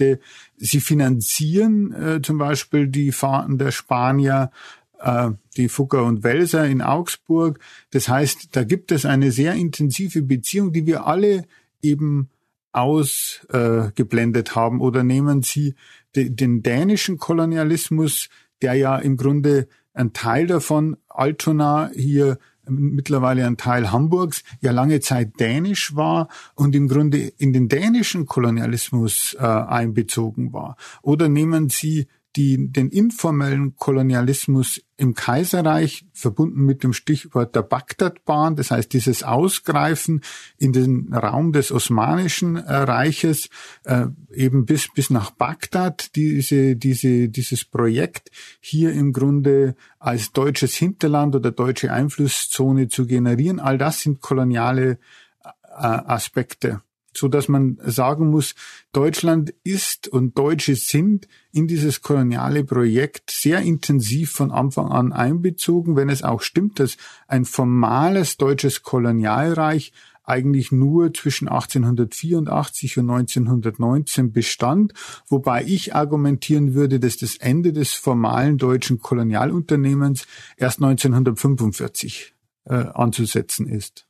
Äh, 0.00 0.18
Sie 0.56 0.80
finanzieren 0.80 1.92
äh, 1.92 2.20
zum 2.22 2.38
Beispiel 2.38 2.88
die 2.88 3.12
Fahrten 3.12 3.58
der 3.58 3.70
Spanier, 3.70 4.50
äh, 4.98 5.30
die 5.56 5.68
Fugger 5.68 6.04
und 6.04 6.24
Welser 6.24 6.66
in 6.66 6.82
Augsburg. 6.82 7.60
Das 7.90 8.08
heißt, 8.08 8.56
da 8.56 8.64
gibt 8.64 8.90
es 8.90 9.06
eine 9.06 9.30
sehr 9.30 9.54
intensive 9.54 10.22
Beziehung, 10.22 10.72
die 10.72 10.86
wir 10.86 11.06
alle 11.06 11.44
eben 11.82 12.30
ausgeblendet 12.72 14.50
äh, 14.50 14.54
haben. 14.54 14.80
Oder 14.80 15.04
nehmen 15.04 15.42
Sie 15.42 15.76
de, 16.16 16.30
den 16.30 16.62
dänischen 16.62 17.18
Kolonialismus, 17.18 18.28
der 18.60 18.74
ja 18.74 18.98
im 18.98 19.16
Grunde 19.16 19.68
ein 19.98 20.12
Teil 20.12 20.46
davon, 20.46 20.96
Altona 21.08 21.90
hier 21.94 22.38
mittlerweile 22.70 23.46
ein 23.46 23.56
Teil 23.56 23.90
Hamburgs, 23.90 24.44
ja 24.60 24.72
lange 24.72 25.00
Zeit 25.00 25.40
dänisch 25.40 25.96
war 25.96 26.28
und 26.54 26.74
im 26.74 26.88
Grunde 26.88 27.18
in 27.18 27.52
den 27.52 27.68
dänischen 27.68 28.26
Kolonialismus 28.26 29.36
äh, 29.38 29.44
einbezogen 29.44 30.52
war. 30.52 30.76
Oder 31.02 31.28
nehmen 31.28 31.70
Sie 31.70 32.06
die 32.36 32.70
den 32.70 32.90
informellen 32.90 33.76
Kolonialismus 33.76 34.82
im 34.96 35.14
Kaiserreich, 35.14 36.06
verbunden 36.12 36.64
mit 36.64 36.82
dem 36.82 36.92
Stichwort 36.92 37.54
der 37.54 37.62
Bagdadbahn, 37.62 38.56
das 38.56 38.70
heißt 38.70 38.92
dieses 38.92 39.22
Ausgreifen 39.22 40.22
in 40.58 40.72
den 40.72 41.12
Raum 41.12 41.52
des 41.52 41.72
Osmanischen 41.72 42.56
äh, 42.56 42.74
Reiches, 42.74 43.48
äh, 43.84 44.06
eben 44.32 44.66
bis, 44.66 44.88
bis 44.92 45.10
nach 45.10 45.30
Bagdad, 45.30 46.14
diese, 46.16 46.76
diese, 46.76 47.28
dieses 47.28 47.64
Projekt 47.64 48.30
hier 48.60 48.92
im 48.92 49.12
Grunde 49.12 49.74
als 49.98 50.32
deutsches 50.32 50.74
Hinterland 50.74 51.34
oder 51.34 51.50
deutsche 51.50 51.92
Einflusszone 51.92 52.88
zu 52.88 53.06
generieren, 53.06 53.60
all 53.60 53.78
das 53.78 54.00
sind 54.00 54.20
koloniale 54.20 54.98
äh, 55.42 55.48
Aspekte 55.76 56.82
so 57.16 57.28
dass 57.28 57.48
man 57.48 57.78
sagen 57.82 58.30
muss, 58.30 58.54
Deutschland 58.92 59.54
ist 59.64 60.08
und 60.08 60.38
Deutsche 60.38 60.76
sind 60.76 61.28
in 61.52 61.66
dieses 61.66 62.02
koloniale 62.02 62.64
Projekt 62.64 63.30
sehr 63.30 63.60
intensiv 63.60 64.30
von 64.32 64.50
Anfang 64.50 64.88
an 64.88 65.12
einbezogen, 65.12 65.96
wenn 65.96 66.08
es 66.08 66.22
auch 66.22 66.42
stimmt, 66.42 66.78
dass 66.80 66.96
ein 67.26 67.44
formales 67.44 68.36
deutsches 68.36 68.82
Kolonialreich 68.82 69.92
eigentlich 70.24 70.70
nur 70.72 71.14
zwischen 71.14 71.48
1884 71.48 72.98
und 72.98 73.08
1919 73.08 74.32
bestand, 74.32 74.92
wobei 75.26 75.64
ich 75.64 75.94
argumentieren 75.94 76.74
würde, 76.74 77.00
dass 77.00 77.16
das 77.16 77.36
Ende 77.36 77.72
des 77.72 77.94
formalen 77.94 78.58
deutschen 78.58 78.98
Kolonialunternehmens 78.98 80.26
erst 80.58 80.82
1945 80.82 82.34
äh, 82.66 82.74
anzusetzen 82.74 83.66
ist 83.66 84.07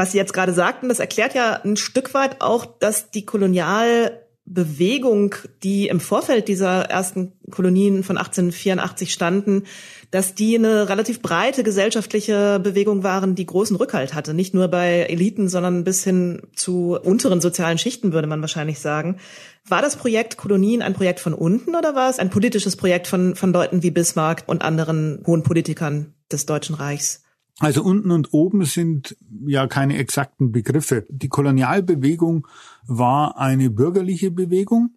was 0.00 0.10
Sie 0.12 0.18
jetzt 0.18 0.32
gerade 0.32 0.54
sagten, 0.54 0.88
das 0.88 0.98
erklärt 0.98 1.34
ja 1.34 1.60
ein 1.62 1.76
Stück 1.76 2.14
weit 2.14 2.40
auch, 2.40 2.64
dass 2.64 3.10
die 3.10 3.26
Kolonialbewegung, 3.26 5.34
die 5.62 5.88
im 5.88 6.00
Vorfeld 6.00 6.48
dieser 6.48 6.84
ersten 6.84 7.32
Kolonien 7.50 8.02
von 8.02 8.16
1884 8.16 9.12
standen, 9.12 9.64
dass 10.10 10.34
die 10.34 10.56
eine 10.56 10.88
relativ 10.88 11.20
breite 11.20 11.62
gesellschaftliche 11.62 12.60
Bewegung 12.60 13.02
waren, 13.02 13.34
die 13.34 13.44
großen 13.44 13.76
Rückhalt 13.76 14.14
hatte. 14.14 14.32
Nicht 14.32 14.54
nur 14.54 14.68
bei 14.68 15.00
Eliten, 15.00 15.50
sondern 15.50 15.84
bis 15.84 16.02
hin 16.02 16.44
zu 16.56 16.98
unteren 16.98 17.42
sozialen 17.42 17.76
Schichten, 17.76 18.14
würde 18.14 18.26
man 18.26 18.40
wahrscheinlich 18.40 18.78
sagen. 18.78 19.18
War 19.68 19.82
das 19.82 19.96
Projekt 19.96 20.38
Kolonien 20.38 20.80
ein 20.80 20.94
Projekt 20.94 21.20
von 21.20 21.34
unten 21.34 21.76
oder 21.76 21.94
war 21.94 22.08
es 22.08 22.18
ein 22.18 22.30
politisches 22.30 22.76
Projekt 22.76 23.06
von, 23.06 23.36
von 23.36 23.52
Leuten 23.52 23.82
wie 23.82 23.90
Bismarck 23.90 24.44
und 24.46 24.62
anderen 24.62 25.22
hohen 25.26 25.42
Politikern 25.42 26.14
des 26.32 26.46
Deutschen 26.46 26.74
Reichs? 26.74 27.22
Also 27.60 27.82
unten 27.82 28.10
und 28.10 28.32
oben 28.32 28.64
sind 28.64 29.16
ja 29.46 29.66
keine 29.66 29.98
exakten 29.98 30.50
Begriffe. 30.50 31.06
Die 31.10 31.28
Kolonialbewegung 31.28 32.46
war 32.86 33.36
eine 33.38 33.68
bürgerliche 33.68 34.30
Bewegung. 34.30 34.94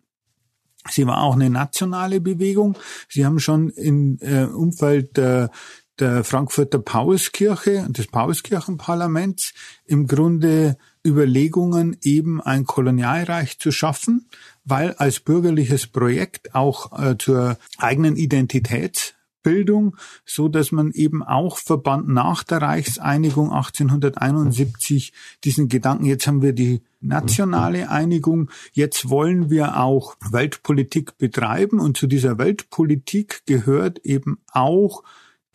Sie 0.90 1.06
war 1.06 1.22
auch 1.22 1.36
eine 1.36 1.50
nationale 1.50 2.22
Bewegung. 2.22 2.78
Sie 3.10 3.26
haben 3.26 3.40
schon 3.40 3.70
im 3.70 4.18
äh, 4.22 4.46
Umfeld 4.46 5.18
der, 5.18 5.52
der 6.00 6.24
Frankfurter 6.24 6.80
Paulskirche 6.80 7.84
und 7.86 7.98
des 7.98 8.08
Paulskirchenparlaments 8.08 9.54
im 9.86 10.08
Grunde 10.08 10.78
Überlegungen, 11.06 11.98
eben 12.02 12.42
ein 12.42 12.64
Kolonialreich 12.64 13.60
zu 13.60 13.72
schaffen, 13.72 14.30
weil 14.64 14.94
als 14.94 15.20
bürgerliches 15.20 15.88
Projekt 15.88 16.56
auch 16.56 16.98
äh, 16.98 17.18
zur 17.18 17.58
eigenen 17.78 18.16
Identität 18.16 19.16
Bildung, 19.44 19.96
so 20.26 20.48
dass 20.48 20.72
man 20.72 20.92
eben 20.92 21.22
auch 21.22 21.58
verband 21.58 22.08
nach 22.08 22.44
der 22.44 22.62
Reichseinigung 22.62 23.52
1871 23.52 25.14
diesen 25.44 25.68
Gedanken, 25.68 26.06
jetzt 26.06 26.26
haben 26.26 26.42
wir 26.42 26.54
die 26.54 26.82
nationale 27.02 27.90
Einigung, 27.90 28.50
jetzt 28.72 29.10
wollen 29.10 29.50
wir 29.50 29.80
auch 29.80 30.16
Weltpolitik 30.32 31.18
betreiben 31.18 31.80
und 31.80 31.98
zu 31.98 32.08
dieser 32.08 32.38
Weltpolitik 32.38 33.46
gehört 33.46 34.00
eben 34.00 34.40
auch 34.52 35.04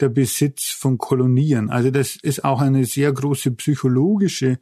der 0.00 0.11
Besitz 0.11 0.66
von 0.66 0.99
Kolonien. 0.99 1.71
Also 1.71 1.90
das 1.90 2.16
ist 2.16 2.45
auch 2.45 2.61
eine 2.61 2.85
sehr 2.85 3.12
große 3.12 3.50
psychologische 3.52 4.59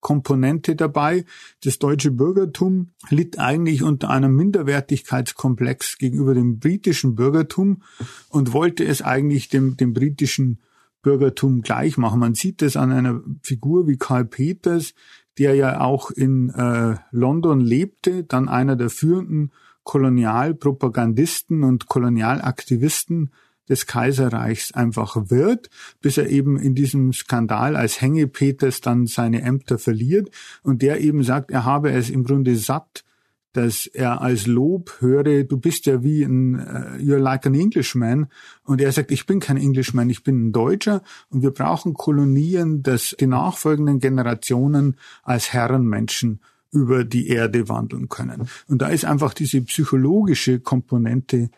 Komponente 0.00 0.76
dabei. 0.76 1.24
Das 1.62 1.78
deutsche 1.78 2.10
Bürgertum 2.10 2.90
litt 3.10 3.38
eigentlich 3.38 3.82
unter 3.82 4.10
einem 4.10 4.34
Minderwertigkeitskomplex 4.34 5.98
gegenüber 5.98 6.34
dem 6.34 6.58
britischen 6.58 7.14
Bürgertum 7.14 7.82
und 8.28 8.52
wollte 8.52 8.84
es 8.84 9.02
eigentlich 9.02 9.48
dem, 9.48 9.76
dem 9.76 9.92
britischen 9.92 10.58
Bürgertum 11.02 11.62
gleich 11.62 11.96
machen. 11.96 12.20
Man 12.20 12.34
sieht 12.34 12.62
das 12.62 12.76
an 12.76 12.92
einer 12.92 13.22
Figur 13.42 13.86
wie 13.86 13.96
Karl 13.96 14.24
Peters, 14.24 14.94
der 15.38 15.54
ja 15.54 15.80
auch 15.80 16.10
in 16.10 16.50
äh, 16.50 16.96
London 17.10 17.60
lebte, 17.60 18.24
dann 18.24 18.48
einer 18.48 18.76
der 18.76 18.90
führenden 18.90 19.52
Kolonialpropagandisten 19.84 21.64
und 21.64 21.86
Kolonialaktivisten 21.86 23.30
des 23.68 23.86
Kaiserreichs 23.86 24.72
einfach 24.72 25.30
wird, 25.30 25.70
bis 26.00 26.18
er 26.18 26.28
eben 26.28 26.58
in 26.58 26.74
diesem 26.74 27.12
Skandal 27.12 27.76
als 27.76 28.00
Hängepeters 28.00 28.80
dann 28.80 29.06
seine 29.06 29.42
Ämter 29.42 29.78
verliert 29.78 30.30
und 30.62 30.82
der 30.82 31.00
eben 31.00 31.22
sagt, 31.22 31.50
er 31.50 31.64
habe 31.64 31.90
es 31.92 32.10
im 32.10 32.24
Grunde 32.24 32.56
satt, 32.56 33.04
dass 33.52 33.86
er 33.86 34.20
als 34.20 34.46
Lob 34.46 34.96
höre, 35.00 35.44
du 35.44 35.56
bist 35.56 35.86
ja 35.86 36.02
wie 36.02 36.22
ein, 36.22 36.54
uh, 36.54 36.98
you're 36.98 37.18
like 37.18 37.46
an 37.46 37.54
Englishman. 37.54 38.28
Und 38.62 38.80
er 38.80 38.92
sagt, 38.92 39.10
ich 39.10 39.26
bin 39.26 39.40
kein 39.40 39.56
Englishman, 39.56 40.08
ich 40.08 40.22
bin 40.22 40.46
ein 40.46 40.52
Deutscher 40.52 41.02
und 41.30 41.42
wir 41.42 41.50
brauchen 41.50 41.94
Kolonien, 41.94 42.82
dass 42.82 43.16
die 43.18 43.26
nachfolgenden 43.26 43.98
Generationen 43.98 44.96
als 45.22 45.52
Herrenmenschen 45.52 46.40
über 46.70 47.04
die 47.04 47.26
Erde 47.28 47.68
wandeln 47.68 48.08
können. 48.08 48.48
Und 48.68 48.82
da 48.82 48.88
ist 48.88 49.04
einfach 49.04 49.34
diese 49.34 49.60
psychologische 49.62 50.60
Komponente 50.60 51.50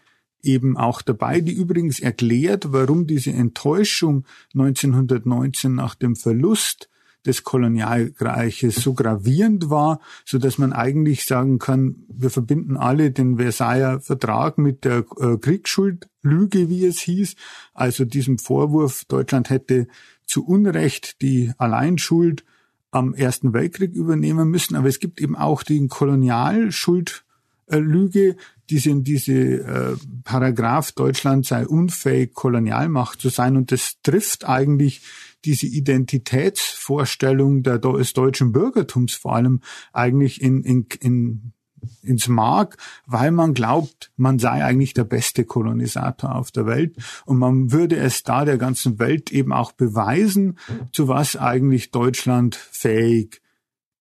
eben 0.42 0.76
auch 0.76 1.02
dabei, 1.02 1.40
die 1.40 1.52
übrigens 1.52 2.00
erklärt, 2.00 2.72
warum 2.72 3.06
diese 3.06 3.32
Enttäuschung 3.32 4.24
1919 4.54 5.74
nach 5.74 5.94
dem 5.94 6.16
Verlust 6.16 6.88
des 7.24 7.44
Kolonialreiches 7.44 8.74
so 8.76 8.94
gravierend 8.94 9.68
war, 9.70 10.00
so 10.24 10.38
dass 10.38 10.58
man 10.58 10.72
eigentlich 10.72 11.24
sagen 11.24 11.60
kann, 11.60 12.02
wir 12.08 12.30
verbinden 12.30 12.76
alle 12.76 13.12
den 13.12 13.36
Versailler 13.36 14.00
Vertrag 14.00 14.58
mit 14.58 14.84
der 14.84 15.04
äh, 15.18 15.36
Kriegsschuldlüge, 15.36 16.68
wie 16.68 16.84
es 16.84 16.98
hieß, 17.00 17.36
also 17.74 18.04
diesem 18.04 18.38
Vorwurf, 18.38 19.04
Deutschland 19.04 19.50
hätte 19.50 19.86
zu 20.26 20.44
Unrecht 20.44 21.22
die 21.22 21.52
Alleinschuld 21.58 22.44
am 22.90 23.14
Ersten 23.14 23.52
Weltkrieg 23.52 23.94
übernehmen 23.94 24.50
müssen. 24.50 24.74
Aber 24.76 24.88
es 24.88 24.98
gibt 24.98 25.20
eben 25.20 25.36
auch 25.36 25.62
den 25.62 25.88
Kolonialschuldlüge, 25.88 28.34
diese, 28.72 28.94
diese 29.02 29.34
äh, 29.34 29.96
Paragraph, 30.24 30.92
Deutschland 30.92 31.44
sei 31.44 31.66
unfähig, 31.66 32.32
Kolonialmacht 32.32 33.20
zu 33.20 33.28
sein. 33.28 33.56
Und 33.56 33.70
das 33.70 33.98
trifft 34.02 34.48
eigentlich 34.48 35.02
diese 35.44 35.66
Identitätsvorstellung 35.66 37.62
der, 37.62 37.78
des 37.78 38.14
deutschen 38.14 38.52
Bürgertums 38.52 39.14
vor 39.14 39.36
allem 39.36 39.60
eigentlich 39.92 40.40
in, 40.40 40.62
in, 40.62 40.86
in 41.00 41.52
ins 42.00 42.28
Mark, 42.28 42.76
weil 43.06 43.32
man 43.32 43.54
glaubt, 43.54 44.12
man 44.16 44.38
sei 44.38 44.62
eigentlich 44.62 44.94
der 44.94 45.02
beste 45.02 45.44
Kolonisator 45.44 46.36
auf 46.36 46.52
der 46.52 46.64
Welt 46.64 46.94
und 47.24 47.38
man 47.38 47.72
würde 47.72 47.96
es 47.96 48.22
da 48.22 48.44
der 48.44 48.56
ganzen 48.56 49.00
Welt 49.00 49.32
eben 49.32 49.52
auch 49.52 49.72
beweisen, 49.72 50.58
zu 50.92 51.08
was 51.08 51.34
eigentlich 51.34 51.90
Deutschland 51.90 52.54
fähig 52.54 53.42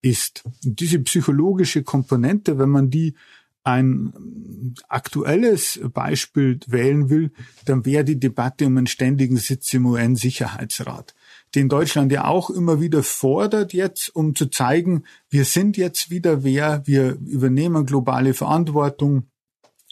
ist. 0.04 0.44
Und 0.64 0.80
diese 0.80 1.00
psychologische 1.00 1.82
Komponente, 1.82 2.60
wenn 2.60 2.70
man 2.70 2.92
die 2.92 3.16
ein 3.64 4.74
aktuelles 4.88 5.80
Beispiel 5.94 6.60
wählen 6.68 7.10
will, 7.10 7.32
dann 7.66 7.86
wäre 7.86 8.04
die 8.04 8.20
Debatte 8.20 8.66
um 8.66 8.78
einen 8.78 8.88
ständigen 8.88 9.38
Sitz 9.38 9.74
im 9.74 9.86
UN-Sicherheitsrat, 9.86 11.14
den 11.56 11.70
Deutschland 11.70 12.12
ja 12.12 12.26
auch 12.26 12.50
immer 12.50 12.82
wieder 12.82 13.04
fordert 13.04 13.74
jetzt, 13.74 14.16
um 14.16 14.36
zu 14.36 14.48
zeigen, 14.48 15.04
wir 15.30 15.46
sind 15.46 15.78
jetzt 15.78 16.10
wieder 16.10 16.44
wer, 16.44 16.82
wir 16.86 17.18
übernehmen 17.26 17.86
globale 17.86 18.34
Verantwortung, 18.34 19.28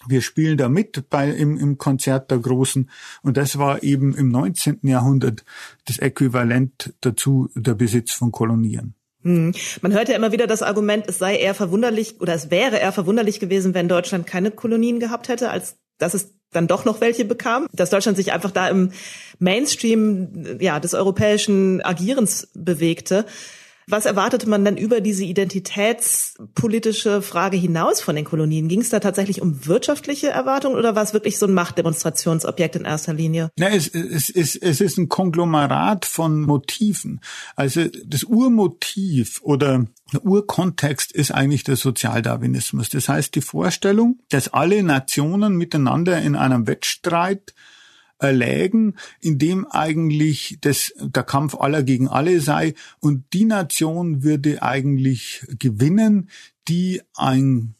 wir 0.08 0.22
spielen 0.22 0.58
da 0.58 0.70
mit 0.70 1.10
bei, 1.10 1.30
im, 1.30 1.58
im 1.58 1.78
Konzert 1.78 2.32
der 2.32 2.40
Großen. 2.40 2.90
Und 3.22 3.36
das 3.36 3.58
war 3.58 3.84
eben 3.84 4.16
im 4.16 4.30
19. 4.30 4.80
Jahrhundert 4.84 5.44
das 5.86 5.98
Äquivalent 6.00 6.94
dazu 7.02 7.50
der 7.54 7.74
Besitz 7.74 8.14
von 8.14 8.32
Kolonien. 8.32 8.96
Hm. 9.24 9.54
Man 9.82 9.94
hört 9.94 10.10
ja 10.10 10.16
immer 10.16 10.32
wieder 10.32 10.48
das 10.48 10.62
Argument, 10.62 11.06
es 11.08 11.18
sei 11.18 11.36
eher 11.36 11.54
verwunderlich 11.54 12.22
oder 12.22 12.34
es 12.34 12.50
wäre 12.52 12.78
eher 12.78 12.92
verwunderlich 12.92 13.40
gewesen, 13.40 13.74
wenn 13.74 13.90
Deutschland 13.90 14.26
keine 14.26 14.52
Kolonien 14.52 15.00
gehabt 15.00 15.28
hätte, 15.28 15.50
als 15.50 15.78
dass 15.98 16.14
es 16.14 16.34
dann 16.52 16.68
doch 16.68 16.86
noch 16.86 17.02
welche 17.02 17.26
bekam, 17.26 17.68
dass 17.74 17.90
Deutschland 17.90 18.18
sich 18.18 18.32
einfach 18.32 18.52
da 18.52 18.70
im 18.70 18.92
Mainstream 19.38 20.58
ja 20.60 20.80
des 20.80 20.94
europäischen 20.94 21.84
Agierens 21.84 22.48
bewegte. 22.54 23.26
Was 23.90 24.06
erwartete 24.06 24.48
man 24.48 24.64
denn 24.64 24.78
über 24.78 25.02
diese 25.02 25.24
identitätspolitische 25.24 27.24
Frage 27.24 27.58
hinaus 27.58 28.02
von 28.02 28.16
den 28.16 28.24
Kolonien? 28.24 28.68
Ging 28.68 28.82
es 28.82 28.90
da 28.90 29.00
tatsächlich 29.00 29.42
um 29.42 29.66
wirtschaftliche 29.66 30.30
Erwartungen 30.30 30.76
oder 30.76 30.96
war 30.96 31.02
es 31.02 31.14
wirklich 31.14 31.40
so 31.40 31.48
ein 31.48 31.54
Machtdemonstrationsobjekt 31.54 32.76
in 32.76 32.86
erster 32.86 33.14
Linie? 33.14 33.50
Ja, 33.58 33.70
es, 33.70 33.88
es, 33.88 34.30
es, 34.30 34.56
es 34.56 34.80
ist 34.80 35.00
ein 35.00 35.10
Konglomerat 35.10 36.06
von 36.06 36.42
Motiven. 36.42 37.20
Also 37.56 37.86
das 38.06 38.24
Urmotiv 38.24 39.42
oder 39.42 39.88
der 40.14 40.24
Urkontext 40.24 41.12
ist 41.12 41.32
eigentlich 41.32 41.64
der 41.64 41.76
Sozialdarwinismus. 41.76 42.90
Das 42.90 43.10
heißt 43.10 43.34
die 43.34 43.42
Vorstellung, 43.42 44.20
dass 44.30 44.54
alle 44.54 44.84
Nationen 44.84 45.56
miteinander 45.56 46.22
in 46.22 46.36
einem 46.36 46.68
Wettstreit 46.68 47.56
erlägen, 48.20 48.96
in 49.22 49.40
dem 49.40 49.66
eigentlich 49.66 50.58
das, 50.62 50.94
der 51.00 51.24
Kampf 51.24 51.56
aller 51.56 51.84
gegen 51.84 52.08
alle 52.08 52.42
sei 52.42 52.76
und 53.00 53.34
die 53.34 53.46
Nation 53.46 54.24
würde 54.24 54.62
eigentlich 54.62 55.46
gewinnen, 55.58 56.30
die 56.68 57.02
ein, 57.16 57.76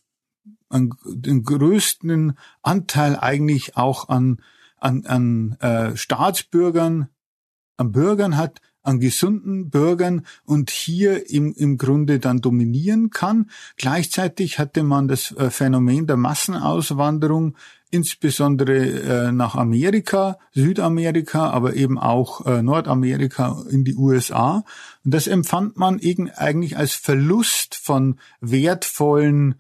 ein, 0.70 0.92
den 1.06 1.44
größten 1.44 2.38
Anteil 2.62 3.18
eigentlich 3.18 3.78
auch 3.78 4.10
an, 4.10 4.42
an, 4.78 5.06
an 5.06 5.58
äh, 5.60 5.96
Staatsbürgern, 5.96 7.10
an 7.78 7.92
Bürgern 7.92 8.38
hat, 8.38 8.62
an 8.82 9.00
gesunden 9.00 9.70
Bürgern 9.70 10.26
und 10.46 10.70
hier 10.70 11.30
im, 11.30 11.54
im 11.54 11.78
Grunde 11.78 12.20
dann 12.20 12.42
dominieren 12.42 13.10
kann. 13.10 13.50
Gleichzeitig 13.76 14.58
hatte 14.58 14.84
man 14.84 15.08
das 15.08 15.32
äh, 15.34 15.50
Phänomen 15.50 16.08
der 16.08 16.18
Massenauswanderung 16.18 17.56
insbesondere 17.92 19.28
äh, 19.28 19.32
nach 19.32 19.56
Amerika, 19.56 20.38
Südamerika, 20.54 21.50
aber 21.50 21.76
eben 21.76 21.98
auch 21.98 22.46
äh, 22.46 22.62
Nordamerika 22.62 23.64
in 23.70 23.84
die 23.84 23.96
USA. 23.96 24.64
Und 25.04 25.14
das 25.14 25.28
empfand 25.28 25.78
man 25.78 26.00
eben 26.00 26.30
eigentlich 26.30 26.78
als 26.78 26.94
Verlust 26.94 27.76
von 27.76 28.20
wertvollen, 28.42 29.56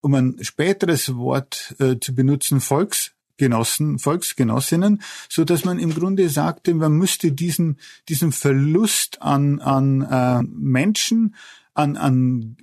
um 0.00 0.14
ein 0.14 0.36
späteres 0.42 1.16
Wort 1.16 1.74
äh, 1.78 1.98
zu 1.98 2.14
benutzen, 2.14 2.60
Volks 2.60 3.12
Genossen, 3.38 3.98
Volksgenossinnen, 3.98 5.02
so 5.28 5.44
dass 5.44 5.64
man 5.64 5.78
im 5.78 5.94
Grunde 5.94 6.28
sagte, 6.28 6.74
man 6.74 6.92
müsste 6.92 7.32
diesen 7.32 7.78
diesen 8.08 8.30
Verlust 8.30 9.20
an 9.20 9.58
an 9.58 10.02
äh, 10.02 10.42
Menschen, 10.44 11.34
an 11.74 11.96
an 11.96 12.56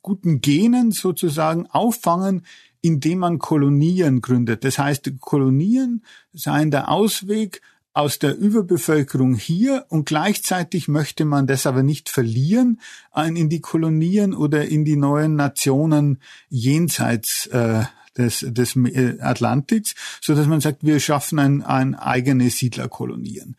guten 0.00 0.40
Genen 0.40 0.92
sozusagen 0.92 1.66
auffangen, 1.66 2.46
indem 2.82 3.20
man 3.20 3.38
Kolonien 3.38 4.20
gründet. 4.20 4.64
Das 4.64 4.78
heißt, 4.78 5.10
Kolonien 5.20 6.04
seien 6.32 6.70
der 6.70 6.90
Ausweg 6.90 7.62
aus 7.94 8.18
der 8.18 8.36
Überbevölkerung 8.36 9.34
hier 9.34 9.86
und 9.88 10.06
gleichzeitig 10.06 10.88
möchte 10.88 11.24
man 11.24 11.46
das 11.46 11.66
aber 11.66 11.82
nicht 11.82 12.08
verlieren 12.08 12.80
in 13.14 13.48
die 13.48 13.60
Kolonien 13.60 14.34
oder 14.34 14.66
in 14.66 14.84
die 14.84 14.96
neuen 14.96 15.36
Nationen 15.36 16.18
jenseits 16.48 17.46
äh, 17.48 17.84
des, 18.16 18.46
des 18.48 18.76
Atlantiks, 19.20 19.94
so 20.20 20.34
dass 20.34 20.46
man 20.46 20.60
sagt, 20.60 20.84
wir 20.84 21.00
schaffen 21.00 21.38
ein, 21.38 21.62
ein 21.62 21.94
eigene 21.94 22.50
Siedlerkolonien. 22.50 23.56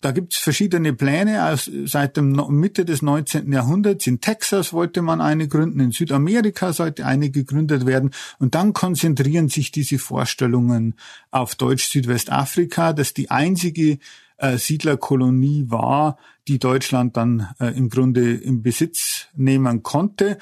Da 0.00 0.12
gibt's 0.12 0.38
verschiedene 0.38 0.92
Pläne. 0.92 1.46
Aus, 1.46 1.70
seit 1.84 2.16
dem 2.16 2.32
Mitte 2.50 2.84
des 2.84 3.02
19. 3.02 3.52
Jahrhunderts 3.52 4.06
in 4.06 4.20
Texas 4.20 4.72
wollte 4.72 5.02
man 5.02 5.20
eine 5.20 5.48
gründen, 5.48 5.80
in 5.80 5.90
Südamerika 5.92 6.72
sollte 6.72 7.06
eine 7.06 7.30
gegründet 7.30 7.86
werden. 7.86 8.10
Und 8.38 8.54
dann 8.54 8.72
konzentrieren 8.72 9.48
sich 9.48 9.70
diese 9.72 9.98
Vorstellungen 9.98 10.94
auf 11.30 11.54
Deutsch-Südwestafrika, 11.54 12.92
dass 12.92 13.14
die 13.14 13.30
einzige 13.30 13.98
äh, 14.36 14.58
Siedlerkolonie 14.58 15.64
war, 15.68 16.18
die 16.46 16.58
Deutschland 16.58 17.16
dann 17.16 17.48
äh, 17.58 17.76
im 17.76 17.88
Grunde 17.88 18.34
im 18.34 18.62
Besitz 18.62 19.28
nehmen 19.34 19.82
konnte 19.82 20.38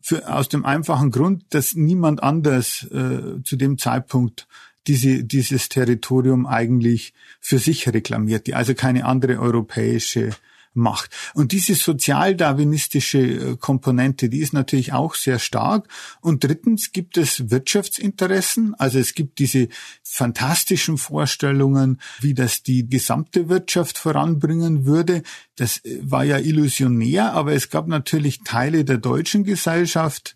für, 0.00 0.32
aus 0.32 0.48
dem 0.48 0.64
einfachen 0.64 1.10
Grund, 1.10 1.44
dass 1.50 1.74
niemand 1.74 2.22
anders 2.22 2.84
äh, 2.90 3.42
zu 3.44 3.56
dem 3.56 3.78
Zeitpunkt 3.78 4.48
diese, 4.88 5.22
dieses 5.22 5.68
Territorium 5.68 6.46
eigentlich 6.46 7.12
für 7.40 7.58
sich 7.58 7.86
reklamiert, 7.88 8.46
die 8.46 8.54
also 8.54 8.74
keine 8.74 9.04
andere 9.04 9.38
europäische 9.38 10.30
macht. 10.78 11.10
Und 11.34 11.52
diese 11.52 11.74
sozialdarwinistische 11.74 13.18
äh, 13.18 13.56
Komponente, 13.56 14.28
die 14.28 14.38
ist 14.38 14.52
natürlich 14.52 14.92
auch 14.92 15.14
sehr 15.14 15.38
stark. 15.38 15.88
Und 16.20 16.44
drittens 16.44 16.92
gibt 16.92 17.18
es 17.18 17.50
Wirtschaftsinteressen. 17.50 18.74
Also 18.74 18.98
es 18.98 19.14
gibt 19.14 19.38
diese 19.38 19.68
fantastischen 20.02 20.96
Vorstellungen, 20.96 22.00
wie 22.20 22.34
das 22.34 22.62
die 22.62 22.88
gesamte 22.88 23.48
Wirtschaft 23.48 23.98
voranbringen 23.98 24.86
würde. 24.86 25.22
Das 25.56 25.84
äh, 25.84 25.98
war 26.02 26.24
ja 26.24 26.38
illusionär, 26.38 27.32
aber 27.32 27.52
es 27.52 27.68
gab 27.68 27.88
natürlich 27.88 28.40
Teile 28.44 28.84
der 28.84 28.98
deutschen 28.98 29.44
Gesellschaft, 29.44 30.34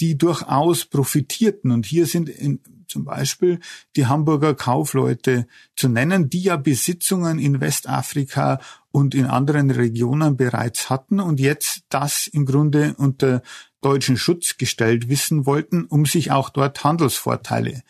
die 0.00 0.18
durchaus 0.18 0.86
profitierten. 0.86 1.70
Und 1.70 1.86
hier 1.86 2.06
sind 2.06 2.28
in, 2.28 2.60
zum 2.92 3.04
Beispiel 3.04 3.58
die 3.96 4.06
Hamburger 4.06 4.54
Kaufleute 4.54 5.46
zu 5.76 5.88
nennen, 5.88 6.28
die 6.28 6.42
ja 6.42 6.56
Besitzungen 6.56 7.38
in 7.38 7.60
Westafrika 7.60 8.60
und 8.90 9.14
in 9.14 9.26
anderen 9.26 9.70
Regionen 9.70 10.36
bereits 10.36 10.90
hatten 10.90 11.18
und 11.18 11.40
jetzt 11.40 11.84
das 11.88 12.26
im 12.26 12.44
Grunde 12.44 12.94
unter 12.98 13.42
deutschen 13.80 14.18
Schutz 14.18 14.58
gestellt 14.58 15.08
wissen 15.08 15.46
wollten, 15.46 15.84
um 15.84 16.04
sich 16.04 16.30
auch 16.30 16.50
dort 16.50 16.84
Handelsvorteile 16.84 17.82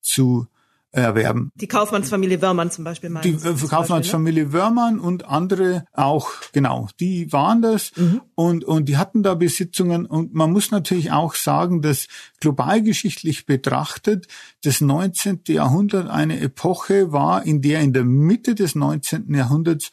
zu 0.00 0.48
erwerben. 0.90 1.52
Die 1.54 1.68
Kaufmannsfamilie 1.68 2.40
Wörmann 2.40 2.70
zum 2.70 2.84
Beispiel. 2.84 3.14
Die 3.22 3.34
äh, 3.34 3.68
Kaufmannsfamilie 3.68 4.44
ne? 4.44 4.52
Wörmann 4.52 4.98
und 4.98 5.26
andere 5.26 5.84
auch, 5.92 6.30
genau, 6.52 6.88
die 6.98 7.30
waren 7.32 7.60
das 7.60 7.92
mhm. 7.96 8.22
und, 8.34 8.64
und 8.64 8.88
die 8.88 8.96
hatten 8.96 9.22
da 9.22 9.34
Besitzungen 9.34 10.06
und 10.06 10.34
man 10.34 10.50
muss 10.50 10.70
natürlich 10.70 11.12
auch 11.12 11.34
sagen, 11.34 11.82
dass 11.82 12.08
globalgeschichtlich 12.40 13.44
betrachtet 13.44 14.28
das 14.62 14.80
19. 14.80 15.40
Jahrhundert 15.48 16.08
eine 16.08 16.40
Epoche 16.40 17.12
war, 17.12 17.44
in 17.44 17.60
der 17.60 17.80
in 17.80 17.92
der 17.92 18.04
Mitte 18.04 18.54
des 18.54 18.74
19. 18.74 19.34
Jahrhunderts 19.34 19.90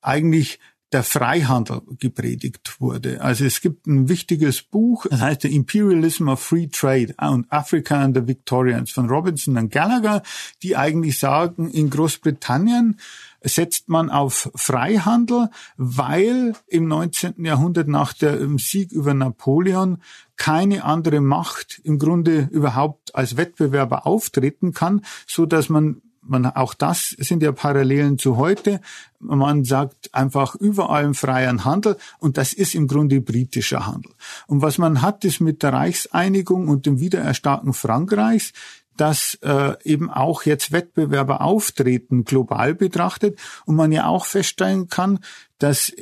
eigentlich 0.00 0.60
der 0.96 1.02
Freihandel 1.02 1.82
gepredigt 1.98 2.80
wurde. 2.80 3.20
Also 3.20 3.44
es 3.44 3.60
gibt 3.60 3.86
ein 3.86 4.08
wichtiges 4.08 4.62
Buch, 4.62 5.04
das 5.10 5.20
heißt 5.20 5.42
The 5.42 5.54
Imperialism 5.54 6.30
of 6.30 6.40
Free 6.40 6.68
Trade 6.68 7.14
und 7.20 7.52
Africa 7.52 8.00
and 8.00 8.16
the 8.16 8.26
Victorians 8.26 8.92
von 8.92 9.10
Robinson 9.10 9.58
und 9.58 9.70
Gallagher, 9.70 10.22
die 10.62 10.74
eigentlich 10.74 11.18
sagen, 11.18 11.68
in 11.70 11.90
Großbritannien 11.90 12.98
setzt 13.42 13.90
man 13.90 14.08
auf 14.08 14.50
Freihandel, 14.54 15.50
weil 15.76 16.54
im 16.66 16.88
19. 16.88 17.44
Jahrhundert 17.44 17.88
nach 17.88 18.14
dem 18.14 18.58
Sieg 18.58 18.90
über 18.90 19.12
Napoleon 19.12 19.98
keine 20.36 20.84
andere 20.84 21.20
Macht 21.20 21.78
im 21.84 21.98
Grunde 21.98 22.48
überhaupt 22.50 23.14
als 23.14 23.36
Wettbewerber 23.36 24.06
auftreten 24.06 24.72
kann, 24.72 25.02
so 25.26 25.44
dass 25.44 25.68
man 25.68 26.00
man, 26.28 26.46
auch 26.46 26.74
das 26.74 27.10
sind 27.10 27.42
ja 27.42 27.52
Parallelen 27.52 28.18
zu 28.18 28.36
heute. 28.36 28.80
Man 29.18 29.64
sagt 29.64 30.14
einfach 30.14 30.54
überall 30.54 31.12
freien 31.14 31.64
Handel 31.64 31.96
und 32.18 32.36
das 32.36 32.52
ist 32.52 32.74
im 32.74 32.86
Grunde 32.88 33.20
britischer 33.20 33.86
Handel. 33.86 34.12
Und 34.46 34.62
was 34.62 34.78
man 34.78 35.02
hat, 35.02 35.24
ist 35.24 35.40
mit 35.40 35.62
der 35.62 35.72
Reichseinigung 35.72 36.68
und 36.68 36.86
dem 36.86 37.00
Wiedererstarken 37.00 37.72
Frankreichs, 37.72 38.52
dass 38.96 39.38
äh, 39.42 39.74
eben 39.84 40.10
auch 40.10 40.44
jetzt 40.44 40.72
Wettbewerber 40.72 41.42
auftreten, 41.42 42.24
global 42.24 42.74
betrachtet, 42.74 43.38
und 43.66 43.76
man 43.76 43.92
ja 43.92 44.06
auch 44.06 44.24
feststellen 44.24 44.88
kann, 44.88 45.20
dass 45.58 45.92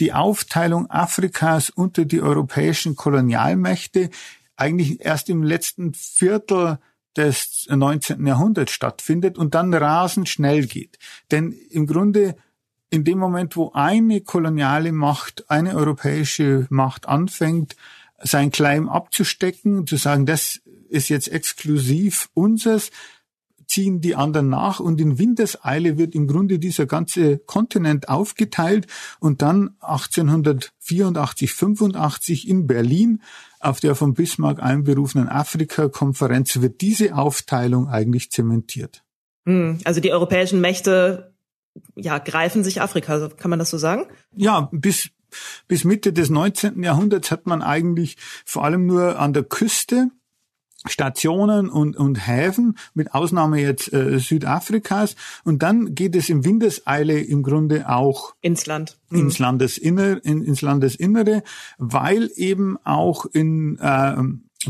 die 0.00 0.12
Aufteilung 0.12 0.90
Afrikas 0.90 1.70
unter 1.70 2.04
die 2.04 2.20
europäischen 2.20 2.96
Kolonialmächte 2.96 4.10
eigentlich 4.56 5.04
erst 5.04 5.28
im 5.28 5.42
letzten 5.42 5.94
Viertel 5.94 6.78
des 7.16 7.66
19. 7.70 8.26
Jahrhunderts 8.26 8.72
stattfindet 8.72 9.38
und 9.38 9.54
dann 9.54 9.72
rasend 9.72 10.28
schnell 10.28 10.66
geht. 10.66 10.98
Denn 11.30 11.52
im 11.70 11.86
Grunde 11.86 12.36
in 12.90 13.04
dem 13.04 13.18
Moment, 13.18 13.56
wo 13.56 13.72
eine 13.72 14.20
koloniale 14.20 14.92
Macht, 14.92 15.50
eine 15.50 15.74
europäische 15.74 16.66
Macht 16.70 17.08
anfängt, 17.08 17.76
sein 18.22 18.50
Claim 18.50 18.88
abzustecken, 18.88 19.86
zu 19.86 19.96
sagen, 19.96 20.26
das 20.26 20.60
ist 20.88 21.08
jetzt 21.08 21.28
exklusiv 21.28 22.30
unseres, 22.34 22.90
ziehen 23.66 24.00
die 24.00 24.14
anderen 24.14 24.48
nach 24.48 24.78
und 24.78 25.00
in 25.00 25.18
Windeseile 25.18 25.98
wird 25.98 26.14
im 26.14 26.28
Grunde 26.28 26.58
dieser 26.58 26.86
ganze 26.86 27.38
Kontinent 27.38 28.08
aufgeteilt 28.08 28.86
und 29.18 29.42
dann 29.42 29.74
1884, 29.80 31.52
85 31.52 32.48
in 32.48 32.66
Berlin 32.66 33.22
auf 33.64 33.80
der 33.80 33.94
von 33.94 34.14
Bismarck 34.14 34.62
einberufenen 34.62 35.28
Afrika-Konferenz 35.28 36.60
wird 36.60 36.80
diese 36.80 37.14
Aufteilung 37.14 37.88
eigentlich 37.88 38.30
zementiert. 38.30 39.04
Hm, 39.46 39.78
also 39.84 40.00
die 40.00 40.12
europäischen 40.12 40.60
Mächte 40.60 41.34
ja, 41.96 42.18
greifen 42.18 42.64
sich 42.64 42.80
Afrika, 42.80 43.28
kann 43.36 43.50
man 43.50 43.58
das 43.58 43.70
so 43.70 43.78
sagen? 43.78 44.06
Ja, 44.34 44.68
bis, 44.72 45.10
bis 45.66 45.84
Mitte 45.84 46.12
des 46.12 46.30
19. 46.30 46.82
Jahrhunderts 46.82 47.30
hat 47.30 47.46
man 47.46 47.62
eigentlich 47.62 48.16
vor 48.44 48.64
allem 48.64 48.86
nur 48.86 49.18
an 49.18 49.32
der 49.32 49.42
Küste 49.42 50.10
Stationen 50.86 51.68
und, 51.70 51.96
und 51.96 52.26
Häfen, 52.26 52.76
mit 52.92 53.14
Ausnahme 53.14 53.60
jetzt 53.60 53.92
äh, 53.92 54.18
Südafrikas. 54.18 55.16
Und 55.44 55.62
dann 55.62 55.94
geht 55.94 56.14
es 56.14 56.28
im 56.28 56.44
Windeseile 56.44 57.20
im 57.20 57.42
Grunde 57.42 57.88
auch 57.88 58.34
ins 58.40 58.66
Land. 58.66 58.98
Mhm. 59.10 59.20
Ins, 59.20 59.38
Landesinnere, 59.38 60.20
in, 60.24 60.42
ins 60.42 60.62
Landesinnere, 60.62 61.42
weil 61.78 62.30
eben 62.36 62.76
auch 62.84 63.26
in 63.26 63.78
äh, 63.78 64.14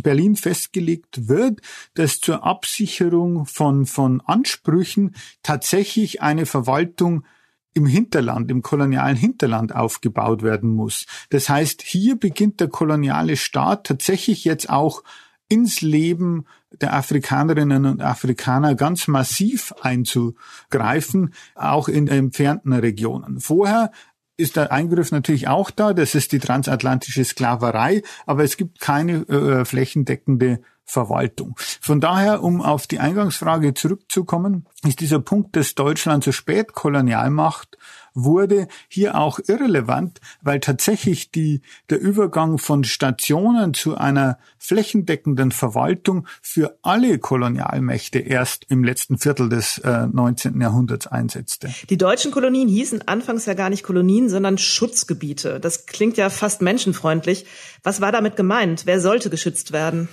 Berlin 0.00 0.37
festgelegt 0.37 1.29
wird, 1.29 1.61
dass 1.94 2.20
zur 2.20 2.44
Absicherung 2.44 3.46
von, 3.46 3.87
von 3.87 4.20
Ansprüchen 4.20 5.14
tatsächlich 5.42 6.22
eine 6.22 6.46
Verwaltung 6.46 7.24
im 7.74 7.87
Hinterland, 7.87 8.50
im 8.50 8.62
kolonialen 8.62 9.16
Hinterland 9.16 9.74
aufgebaut 9.74 10.42
werden 10.42 10.70
muss. 10.70 11.07
Das 11.31 11.48
heißt, 11.48 11.83
hier 11.83 12.16
beginnt 12.16 12.61
der 12.61 12.68
koloniale 12.68 13.37
Staat 13.37 13.87
tatsächlich 13.87 14.44
jetzt 14.44 14.70
auch 14.70 15.03
ins 15.49 15.81
Leben 15.81 16.47
der 16.81 16.95
Afrikanerinnen 16.95 17.87
und 17.87 18.03
Afrikaner 18.03 18.75
ganz 18.75 19.09
massiv 19.09 19.73
einzugreifen, 19.81 21.35
auch 21.55 21.89
in 21.89 22.09
entfernten 22.09 22.73
Regionen. 22.73 23.41
Vorher 23.41 23.93
ist 24.37 24.57
der 24.57 24.73
Eingriff 24.73 25.13
natürlich 25.13 25.49
auch 25.49 25.71
da, 25.71 25.93
das 25.93 26.15
ist 26.15 26.33
die 26.33 26.41
transatlantische 26.41 27.25
Sklaverei, 27.25 28.03
aber 28.27 28.43
es 28.43 28.57
gibt 28.57 28.81
keine 28.81 29.29
äh, 29.29 29.65
flächendeckende 29.65 30.61
Verwaltung. 30.85 31.57
Von 31.81 32.01
daher, 32.01 32.42
um 32.42 32.61
auf 32.61 32.87
die 32.87 33.01
Eingangsfrage 33.01 33.75
zurückzukommen, 33.75 34.66
ist 34.87 35.01
dieser 35.01 35.18
Punkt, 35.18 35.57
dass 35.57 35.75
Deutschland 35.75 36.25
so 36.25 36.33
spät 36.33 36.75
Kolonialmacht 36.75 37.79
wurde, 38.14 38.68
hier 38.88 39.16
auch 39.16 39.40
irrelevant, 39.47 40.20
weil 40.40 40.61
tatsächlich 40.61 41.31
die, 41.33 41.62
der 41.90 42.01
Übergang 42.01 42.59
von 42.59 42.85
Stationen 42.85 43.75
zu 43.75 43.97
einer 43.97 44.38
flächendeckenden 44.59 45.51
Verwaltung 45.51 46.27
für 46.40 46.79
alle 46.83 47.18
Kolonialmächte 47.18 48.20
erst 48.20 48.66
im 48.68 48.85
letzten 48.85 49.18
Viertel 49.18 49.49
des 49.49 49.79
äh, 49.79 50.07
19. 50.07 50.61
Jahrhunderts 50.61 51.07
einsetzte. 51.09 51.70
Die 51.90 51.99
deutschen 51.99 52.31
Kolonien 52.31 52.68
hießen 52.68 53.09
anfangs 53.09 53.47
ja 53.47 53.55
gar 53.55 53.68
nicht 53.68 53.83
Kolonien, 53.83 54.29
sondern 54.29 54.59
Schutzgebiete. 54.59 55.59
Das 55.59 55.87
klingt 55.87 56.16
ja 56.16 56.31
fast 56.31 56.62
menschenfreundlich. 56.62 57.47
Was 57.83 58.01
war 58.01 58.12
damit 58.12 58.37
gemeint? 58.37 58.87
Wer 58.87 59.01
sollte 59.01 59.29
geschützt 59.29 59.73
werden? 59.73 60.09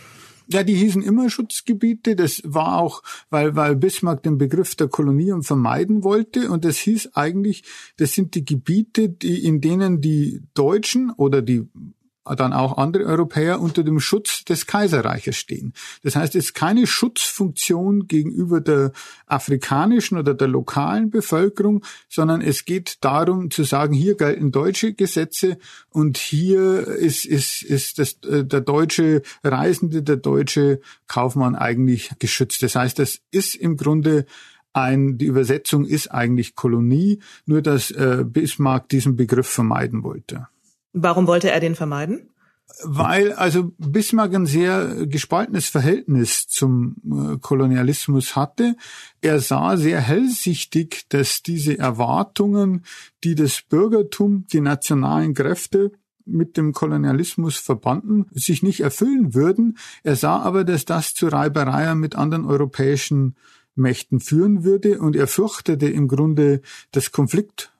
Ja, 0.52 0.64
die 0.64 0.76
hießen 0.76 1.02
immer 1.02 1.30
Schutzgebiete. 1.30 2.16
Das 2.16 2.42
war 2.44 2.80
auch, 2.80 3.04
weil, 3.30 3.56
weil 3.56 3.76
Bismarck 3.76 4.24
den 4.24 4.38
Begriff 4.38 4.76
der 4.76 4.88
Kolonien 4.88 5.44
vermeiden 5.44 6.04
wollte. 6.04 6.50
Und 6.52 6.66
das 6.66 6.78
hieß 6.78 7.12
eigentlich, 7.14 7.64
das 7.98 8.14
sind 8.14 8.36
die 8.36 8.44
Gebiete, 8.44 9.10
die, 9.10 9.46
in 9.46 9.62
denen 9.62 10.02
die 10.02 10.42
Deutschen 10.54 11.12
oder 11.12 11.42
die 11.42 11.68
dann 12.24 12.54
auch 12.54 12.78
andere 12.78 13.06
Europäer 13.06 13.60
unter 13.60 13.84
dem 13.84 14.00
Schutz 14.00 14.46
des 14.46 14.68
Kaiserreiches 14.68 15.36
stehen. 15.36 15.74
Das 16.04 16.16
heißt, 16.16 16.36
es 16.36 16.46
ist 16.46 16.54
keine 16.54 16.86
Schutzfunktion 16.86 18.08
gegenüber 18.08 18.62
der 18.62 18.92
afrikanischen 19.26 20.18
oder 20.18 20.34
der 20.34 20.48
lokalen 20.48 21.10
Bevölkerung, 21.10 21.84
sondern 22.10 22.42
es 22.42 22.66
geht 22.66 22.98
darum 23.02 23.50
zu 23.50 23.64
sagen, 23.64 23.94
hier 23.94 24.16
gelten 24.16 24.52
deutsche 24.52 24.94
Gesetze 24.94 25.58
und 25.90 26.18
hier 26.18 26.88
ist, 26.88 27.26
ist, 27.26 27.64
ist 27.64 27.98
das, 27.98 28.18
äh, 28.24 28.46
der 28.46 28.62
deutsche 28.62 29.24
Reisende, 29.44 30.04
der 30.04 30.18
deutsche 30.18 30.80
Kaufmann 31.08 31.56
eigentlich 31.56 32.12
geschützt. 32.20 32.62
Das 32.62 32.76
heißt, 32.76 33.00
das 33.00 33.20
ist 33.32 33.56
im 33.56 33.78
Grunde 33.78 34.26
ein, 34.74 35.18
die 35.18 35.26
Übersetzung 35.26 35.86
ist 35.86 36.10
eigentlich 36.12 36.56
Kolonie, 36.56 37.20
nur 37.46 37.62
dass 37.62 37.92
äh, 37.92 38.24
Bismarck 38.26 38.90
diesen 38.90 39.16
Begriff 39.16 39.48
vermeiden 39.48 40.04
wollte. 40.04 40.48
Warum 40.94 41.28
wollte 41.28 41.52
er 41.52 41.60
den 41.60 41.76
vermeiden? 41.76 42.28
Weil 42.84 43.34
also 43.34 43.74
Bismarck 43.78 44.34
ein 44.34 44.46
sehr 44.46 45.06
gespaltenes 45.06 45.68
Verhältnis 45.68 46.48
zum 46.48 46.96
äh, 47.04 47.38
Kolonialismus 47.38 48.36
hatte. 48.36 48.76
Er 49.20 49.40
sah 49.40 49.78
sehr 49.78 50.00
hellsichtig, 50.00 51.06
dass 51.10 51.44
diese 51.44 51.78
Erwartungen, 51.78 52.86
die 53.24 53.36
das 53.36 53.62
Bürgertum, 53.62 54.46
die 54.48 54.62
nationalen 54.62 55.34
Kräfte 55.34 55.92
mit 56.26 56.56
dem 56.56 56.72
Kolonialismus 56.72 57.58
verbanden, 57.58 58.28
sich 58.32 58.64
nicht 58.64 58.80
erfüllen 58.80 59.34
würden. 59.34 59.78
Er 60.04 60.16
sah 60.16 60.40
aber, 60.40 60.64
dass 60.64 60.86
das 60.86 61.14
zu 61.14 61.28
Reibereien 61.28 62.00
mit 62.00 62.16
anderen 62.16 62.46
europäischen 62.46 63.36
Mächten 63.76 64.20
führen 64.20 64.64
würde 64.64 65.00
und 65.00 65.16
er 65.16 65.28
fürchtete 65.28 65.88
im 65.88 66.08
Grunde 66.08 66.62
das 66.92 67.12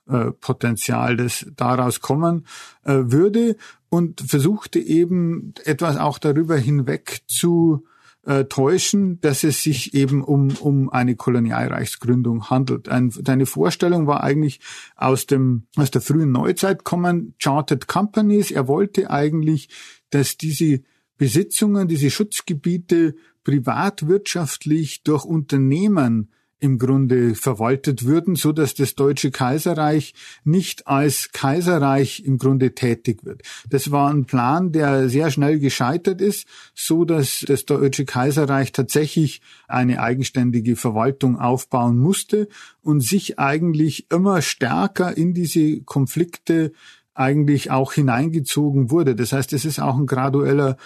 Konfliktpotenzial, 0.08 1.18
das 1.18 1.46
daraus 1.56 2.02
kommen 2.02 2.46
äh, 2.84 2.94
würde 3.06 3.56
und 3.90 4.22
versuchte 4.22 4.80
eben 4.80 5.54
etwas 5.64 5.98
auch 5.98 6.18
darüber 6.18 6.58
hinweg 6.58 7.22
zu 7.28 7.86
äh, 8.24 8.46
täuschen, 8.46 9.20
dass 9.22 9.44
es 9.44 9.64
sich 9.64 9.94
eben 9.94 10.24
um, 10.24 10.50
um 10.60 10.90
eine 10.90 11.16
Kolonialreichsgründung 11.16 12.50
handelt. 12.50 12.90
Ein, 12.90 13.12
deine 13.22 13.46
Vorstellung 13.46 14.06
war 14.08 14.24
eigentlich 14.24 14.60
aus 14.96 15.26
dem, 15.26 15.64
aus 15.76 15.92
der 15.92 16.02
frühen 16.02 16.32
Neuzeit 16.32 16.84
kommen, 16.84 17.34
Chartered 17.40 17.88
Companies. 17.88 18.52
Er 18.52 18.68
wollte 18.68 19.10
eigentlich, 19.10 19.70
dass 20.12 20.38
diese 20.38 20.82
Besitzungen, 21.18 21.88
diese 21.88 22.12
Schutzgebiete 22.12 23.16
privatwirtschaftlich 23.44 25.04
durch 25.04 25.26
Unternehmen 25.26 26.32
im 26.62 26.78
Grunde 26.78 27.36
verwaltet 27.36 28.06
würden, 28.06 28.36
so 28.36 28.52
dass 28.52 28.76
das 28.76 28.96
deutsche 28.96 29.32
Kaiserreich 29.32 30.14
nicht 30.44 30.88
als 30.88 31.32
Kaiserreich 31.34 32.24
im 32.24 32.38
Grunde 32.38 32.74
tätig 32.76 33.26
wird. 33.26 33.42
Das 33.70 33.92
war 33.92 34.10
ein 34.10 34.26
Plan, 34.26 34.72
der 34.72 35.10
sehr 35.10 35.32
schnell 35.32 35.60
gescheitert 35.60 36.22
ist, 36.22 36.48
so 36.76 37.04
dass 37.04 37.44
das 37.48 37.66
deutsche 37.66 38.06
Kaiserreich 38.06 38.72
tatsächlich 38.72 39.42
eine 39.68 40.02
eigenständige 40.02 40.76
Verwaltung 40.76 41.40
aufbauen 41.40 41.98
musste 41.98 42.48
und 42.82 43.02
sich 43.02 43.40
eigentlich 43.40 44.12
immer 44.12 44.42
stärker 44.42 45.18
in 45.18 45.34
diese 45.34 45.82
Konflikte 45.82 46.72
eigentlich 47.14 47.72
auch 47.72 47.94
hineingezogen 47.94 48.92
wurde. 48.92 49.16
Das 49.16 49.34
heißt, 49.34 49.52
es 49.54 49.66
ist 49.66 49.80
auch 49.80 49.98
ein 49.98 50.06
gradueller 50.06 50.78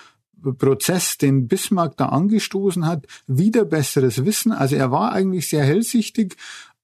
Prozess, 0.58 1.18
den 1.18 1.48
Bismarck 1.48 1.98
da 1.98 2.08
angestoßen 2.08 2.86
hat, 2.86 3.06
wieder 3.28 3.66
besseres 3.66 4.26
Wissen. 4.26 4.52
Also 4.52 4.76
er 4.76 4.92
war 4.92 5.12
eigentlich 5.12 5.50
sehr 5.50 5.64
hellsichtig 5.64 6.38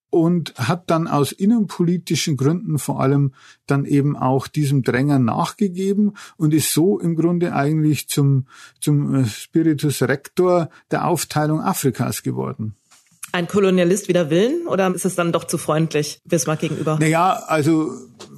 und 0.09 0.53
hat 0.55 0.89
dann 0.89 1.07
aus 1.07 1.31
innenpolitischen 1.31 2.37
Gründen 2.37 2.79
vor 2.79 2.99
allem 2.99 3.33
dann 3.65 3.85
eben 3.85 4.17
auch 4.17 4.47
diesem 4.47 4.83
Drängen 4.83 5.25
nachgegeben 5.25 6.13
und 6.37 6.53
ist 6.53 6.73
so 6.73 6.99
im 6.99 7.15
Grunde 7.15 7.53
eigentlich 7.55 8.09
zum, 8.09 8.45
zum 8.79 9.15
äh, 9.15 9.25
Spiritus 9.25 10.01
Rector 10.01 10.69
der 10.91 11.07
Aufteilung 11.07 11.61
Afrikas 11.61 12.23
geworden 12.23 12.75
ein 13.31 13.47
Kolonialist 13.47 14.07
wider 14.07 14.29
Willen 14.29 14.67
oder 14.67 14.93
ist 14.93 15.05
es 15.05 15.15
dann 15.15 15.31
doch 15.31 15.45
zu 15.45 15.57
freundlich 15.57 16.21
Bismarck 16.25 16.59
gegenüber? 16.59 16.97
Naja, 16.99 17.43
also 17.47 17.93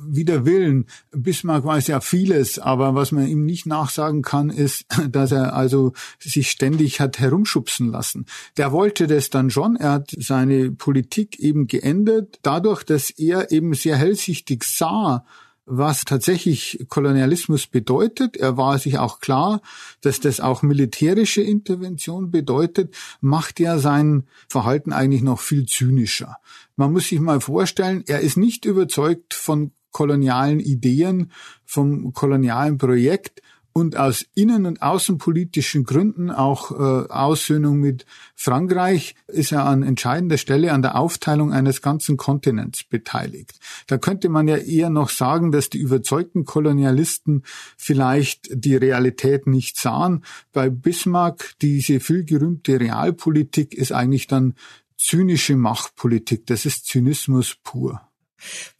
wider 0.07 0.45
Willen. 0.45 0.85
Bismarck 1.11 1.65
weiß 1.65 1.87
ja 1.87 1.99
vieles, 1.99 2.59
aber 2.59 2.95
was 2.95 3.11
man 3.11 3.27
ihm 3.27 3.45
nicht 3.45 3.65
nachsagen 3.65 4.21
kann, 4.21 4.49
ist, 4.49 4.85
dass 5.09 5.31
er 5.31 5.55
also 5.55 5.93
sich 6.19 6.49
ständig 6.49 6.99
hat 6.99 7.19
herumschubsen 7.19 7.91
lassen. 7.91 8.25
Der 8.57 8.71
wollte 8.71 9.07
das 9.07 9.29
dann 9.29 9.49
schon. 9.49 9.75
Er 9.75 9.91
hat 9.91 10.11
seine 10.17 10.71
Politik 10.71 11.39
eben 11.39 11.67
geändert, 11.67 12.39
dadurch, 12.41 12.83
dass 12.83 13.09
er 13.09 13.51
eben 13.51 13.73
sehr 13.73 13.95
hellsichtig 13.95 14.63
sah, 14.63 15.25
was 15.65 16.03
tatsächlich 16.03 16.85
Kolonialismus 16.89 17.67
bedeutet. 17.67 18.37
Er 18.37 18.57
war 18.57 18.77
sich 18.79 18.97
auch 18.97 19.19
klar, 19.19 19.61
dass 20.01 20.19
das 20.19 20.39
auch 20.39 20.61
militärische 20.61 21.41
Intervention 21.41 22.31
bedeutet, 22.31 22.93
macht 23.21 23.59
er 23.59 23.79
sein 23.79 24.23
Verhalten 24.49 24.91
eigentlich 24.91 25.21
noch 25.21 25.39
viel 25.39 25.65
zynischer. 25.65 26.37
Man 26.75 26.91
muss 26.91 27.07
sich 27.07 27.19
mal 27.19 27.39
vorstellen, 27.39 28.03
er 28.07 28.19
ist 28.19 28.37
nicht 28.37 28.65
überzeugt 28.65 29.33
von 29.33 29.71
kolonialen 29.93 30.59
Ideen, 30.59 31.31
vom 31.63 32.11
kolonialen 32.11 32.77
Projekt, 32.77 33.41
und 33.73 33.97
aus 33.97 34.25
innen- 34.35 34.67
und 34.67 34.83
außenpolitischen 34.83 35.83
Gründen 35.83 36.29
auch 36.29 36.71
äh, 36.71 37.09
Aussöhnung 37.09 37.79
mit 37.79 38.05
Frankreich 38.35 39.15
ist 39.27 39.51
er 39.51 39.65
an 39.65 39.81
entscheidender 39.81 40.37
Stelle 40.37 40.71
an 40.71 40.83
der 40.83 40.95
Aufteilung 40.95 41.51
eines 41.51 41.81
ganzen 41.81 42.15
Kontinents 42.15 42.83
beteiligt. 42.83 43.59
Da 43.87 43.97
könnte 43.97 44.29
man 44.29 44.47
ja 44.47 44.57
eher 44.57 44.91
noch 44.91 45.09
sagen, 45.09 45.51
dass 45.51 45.71
die 45.71 45.79
überzeugten 45.79 46.45
Kolonialisten 46.45 47.43
vielleicht 47.75 48.47
die 48.51 48.75
Realität 48.75 49.47
nicht 49.47 49.79
sahen. 49.79 50.23
Bei 50.51 50.69
Bismarck 50.69 51.55
diese 51.61 51.99
vielgerühmte 51.99 52.79
Realpolitik 52.79 53.73
ist 53.73 53.91
eigentlich 53.91 54.27
dann 54.27 54.53
zynische 54.97 55.55
Machtpolitik. 55.55 56.45
Das 56.45 56.65
ist 56.67 56.85
Zynismus 56.85 57.57
pur. 57.63 58.01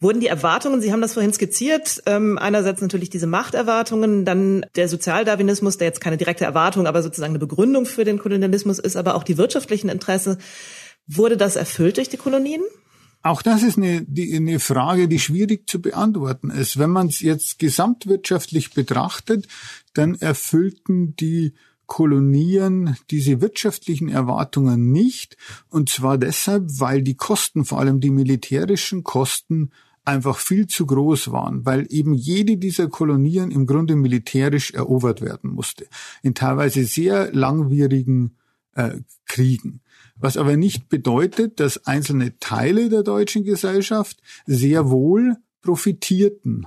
Wurden 0.00 0.20
die 0.20 0.26
Erwartungen, 0.26 0.80
Sie 0.80 0.92
haben 0.92 1.00
das 1.00 1.14
vorhin 1.14 1.32
skizziert, 1.32 2.02
ähm, 2.06 2.38
einerseits 2.38 2.80
natürlich 2.80 3.10
diese 3.10 3.26
Machterwartungen, 3.26 4.24
dann 4.24 4.66
der 4.76 4.88
Sozialdarwinismus, 4.88 5.78
der 5.78 5.88
jetzt 5.88 6.00
keine 6.00 6.16
direkte 6.16 6.44
Erwartung, 6.44 6.86
aber 6.86 7.02
sozusagen 7.02 7.32
eine 7.32 7.38
Begründung 7.38 7.86
für 7.86 8.04
den 8.04 8.18
Kolonialismus 8.18 8.78
ist, 8.78 8.96
aber 8.96 9.14
auch 9.14 9.24
die 9.24 9.38
wirtschaftlichen 9.38 9.88
Interesse. 9.88 10.38
Wurde 11.06 11.36
das 11.36 11.56
erfüllt 11.56 11.96
durch 11.98 12.08
die 12.08 12.16
Kolonien? 12.16 12.62
Auch 13.22 13.40
das 13.40 13.62
ist 13.62 13.78
eine, 13.78 14.02
die, 14.02 14.36
eine 14.36 14.60
Frage, 14.60 15.08
die 15.08 15.18
schwierig 15.18 15.68
zu 15.68 15.80
beantworten 15.80 16.50
ist. 16.50 16.78
Wenn 16.78 16.90
man 16.90 17.06
es 17.06 17.20
jetzt 17.20 17.58
gesamtwirtschaftlich 17.58 18.74
betrachtet, 18.74 19.48
dann 19.94 20.14
erfüllten 20.14 21.16
die 21.16 21.54
Kolonien 21.94 22.96
diese 23.12 23.40
wirtschaftlichen 23.40 24.08
Erwartungen 24.08 24.90
nicht. 24.90 25.36
Und 25.68 25.90
zwar 25.90 26.18
deshalb, 26.18 26.64
weil 26.80 27.02
die 27.02 27.14
Kosten, 27.14 27.64
vor 27.64 27.78
allem 27.78 28.00
die 28.00 28.10
militärischen 28.10 29.04
Kosten, 29.04 29.70
einfach 30.04 30.38
viel 30.38 30.66
zu 30.66 30.86
groß 30.86 31.30
waren, 31.30 31.64
weil 31.64 31.86
eben 31.90 32.12
jede 32.12 32.56
dieser 32.56 32.88
Kolonien 32.88 33.52
im 33.52 33.68
Grunde 33.68 33.94
militärisch 33.94 34.72
erobert 34.72 35.20
werden 35.20 35.50
musste, 35.50 35.86
in 36.24 36.34
teilweise 36.34 36.82
sehr 36.82 37.32
langwierigen 37.32 38.38
äh, 38.72 38.98
Kriegen. 39.26 39.80
Was 40.16 40.36
aber 40.36 40.56
nicht 40.56 40.88
bedeutet, 40.88 41.60
dass 41.60 41.86
einzelne 41.86 42.40
Teile 42.40 42.88
der 42.88 43.04
deutschen 43.04 43.44
Gesellschaft 43.44 44.20
sehr 44.46 44.90
wohl 44.90 45.36
profitierten, 45.62 46.66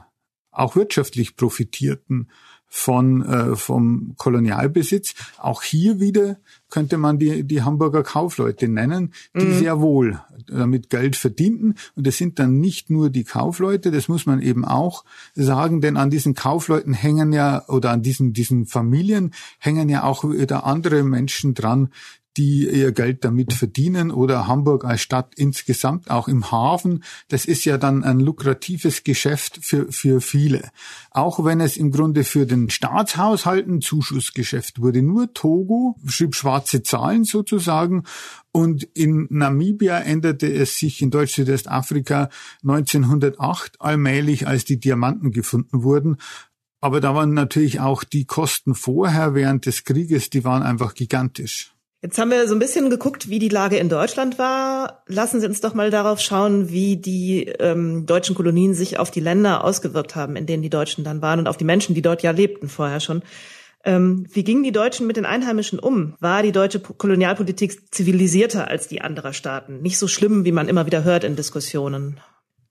auch 0.52 0.78
wirtschaftlich 0.78 1.36
profitierten 1.36 2.30
von 2.68 3.24
äh, 3.24 3.56
vom 3.56 4.14
Kolonialbesitz. 4.18 5.16
Auch 5.38 5.64
hier 5.64 6.00
wieder 6.00 6.38
könnte 6.70 6.98
man 6.98 7.18
die 7.18 7.44
die 7.44 7.64
Hamburger 7.64 8.04
Kaufleute 8.04 8.68
nennen, 8.68 9.14
die 9.36 9.46
mhm. 9.46 9.60
sehr 9.60 9.80
wohl 9.80 10.20
damit 10.48 10.90
Geld 10.90 11.16
verdienten. 11.16 11.76
Und 11.96 12.08
es 12.08 12.18
sind 12.18 12.40
dann 12.40 12.60
nicht 12.60 12.90
nur 12.90 13.10
die 13.10 13.24
Kaufleute, 13.24 13.92
das 13.92 14.08
muss 14.08 14.26
man 14.26 14.42
eben 14.42 14.66
auch 14.66 15.06
sagen, 15.34 15.82
denn 15.82 15.98
an 15.98 16.10
diesen 16.10 16.34
Kaufleuten 16.34 16.94
hängen 16.94 17.34
ja 17.34 17.66
oder 17.68 17.92
an 17.92 18.02
diesen 18.02 18.34
diesen 18.34 18.66
Familien 18.66 19.34
hängen 19.60 19.90
ja 19.90 20.04
auch 20.04 20.24
wieder 20.24 20.66
andere 20.66 21.04
Menschen 21.04 21.54
dran, 21.54 21.90
die 22.38 22.70
ihr 22.70 22.92
Geld 22.92 23.26
damit 23.26 23.54
verdienen 23.54 24.12
oder 24.12 24.48
Hamburg 24.48 24.86
als 24.86 25.02
Stadt 25.02 25.34
insgesamt 25.36 26.12
auch 26.12 26.28
im 26.28 26.52
Hafen. 26.52 27.04
Das 27.30 27.46
ist 27.46 27.66
ja 27.66 27.78
dann 27.78 28.04
ein 28.04 28.20
lukratives 28.20 29.04
Geschäft 29.04 29.60
für, 29.62 29.92
für 29.92 30.22
viele. 30.22 30.70
Auch 31.12 31.44
wenn 31.44 31.60
es 31.60 31.78
im 31.78 31.92
Grunde 31.92 32.24
für 32.24 32.46
den 32.46 32.70
Staatshaushalt 32.70 33.68
ein 33.68 33.82
Zuschussgeschäft 33.82 34.80
wurde. 34.80 35.02
Nur 35.02 35.34
Togo 35.34 35.96
schrieb 36.06 36.36
schwarze 36.36 36.84
Zahlen 36.84 37.24
sozusagen 37.24 38.04
und 38.52 38.84
in 38.94 39.28
Namibia 39.30 40.00
änderte 40.00 40.52
es 40.52 40.78
sich 40.78 41.02
in 41.02 41.12
Deutsch-Südwestafrika 41.12 42.30
1908 42.64 43.82
allmählich, 43.82 44.48
als 44.48 44.66
die 44.66 44.80
Diamanten 44.80 45.32
gefunden 45.32 45.84
wurden. 45.84 46.18
Aber 46.80 47.02
da 47.02 47.16
waren 47.16 47.34
natürlich 47.34 47.80
auch 47.80 48.04
die 48.04 48.26
Kosten 48.26 48.76
vorher 48.76 49.34
während 49.34 49.66
des 49.66 49.84
Krieges, 49.84 50.30
die 50.30 50.44
waren 50.44 50.64
einfach 50.64 50.94
gigantisch. 50.94 51.77
Jetzt 52.08 52.20
haben 52.20 52.32
wir 52.32 52.48
so 52.48 52.56
ein 52.56 52.60
bisschen 52.60 52.90
geguckt, 52.90 53.30
wie 53.30 53.38
die 53.38 53.50
Lage 53.50 53.76
in 53.76 53.90
Deutschland 53.90 54.40
war. 54.40 55.04
Lassen 55.08 55.42
Sie 55.42 55.46
uns 55.46 55.60
doch 55.60 55.74
mal 55.74 55.92
darauf 55.92 56.22
schauen, 56.22 56.70
wie 56.70 56.96
die 56.96 57.48
ähm, 57.60 58.06
deutschen 58.06 58.34
Kolonien 58.34 58.74
sich 58.74 58.98
auf 58.98 59.12
die 59.12 59.20
Länder 59.20 59.66
ausgewirkt 59.66 60.16
haben, 60.16 60.38
in 60.38 60.46
denen 60.46 60.64
die 60.64 60.70
Deutschen 60.70 61.04
dann 61.04 61.22
waren 61.22 61.40
und 61.40 61.50
auf 61.50 61.58
die 61.58 61.66
Menschen, 61.66 61.96
die 61.96 62.02
dort 62.02 62.24
ja 62.24 62.32
lebten 62.32 62.70
vorher 62.70 63.02
schon. 63.02 63.24
Ähm, 63.84 64.26
wie 64.32 64.46
gingen 64.46 64.64
die 64.64 64.72
Deutschen 64.72 65.06
mit 65.06 65.18
den 65.18 65.26
Einheimischen 65.26 65.80
um? 65.80 66.16
War 66.22 66.44
die 66.44 66.54
deutsche 66.54 66.80
Kolonialpolitik 66.80 67.94
zivilisierter 67.94 68.70
als 68.70 68.88
die 68.88 69.02
anderer 69.02 69.34
Staaten? 69.34 69.82
Nicht 69.82 69.98
so 69.98 70.08
schlimm, 70.08 70.46
wie 70.46 70.54
man 70.54 70.70
immer 70.70 70.86
wieder 70.86 71.04
hört 71.04 71.26
in 71.26 71.36
Diskussionen. 71.36 72.22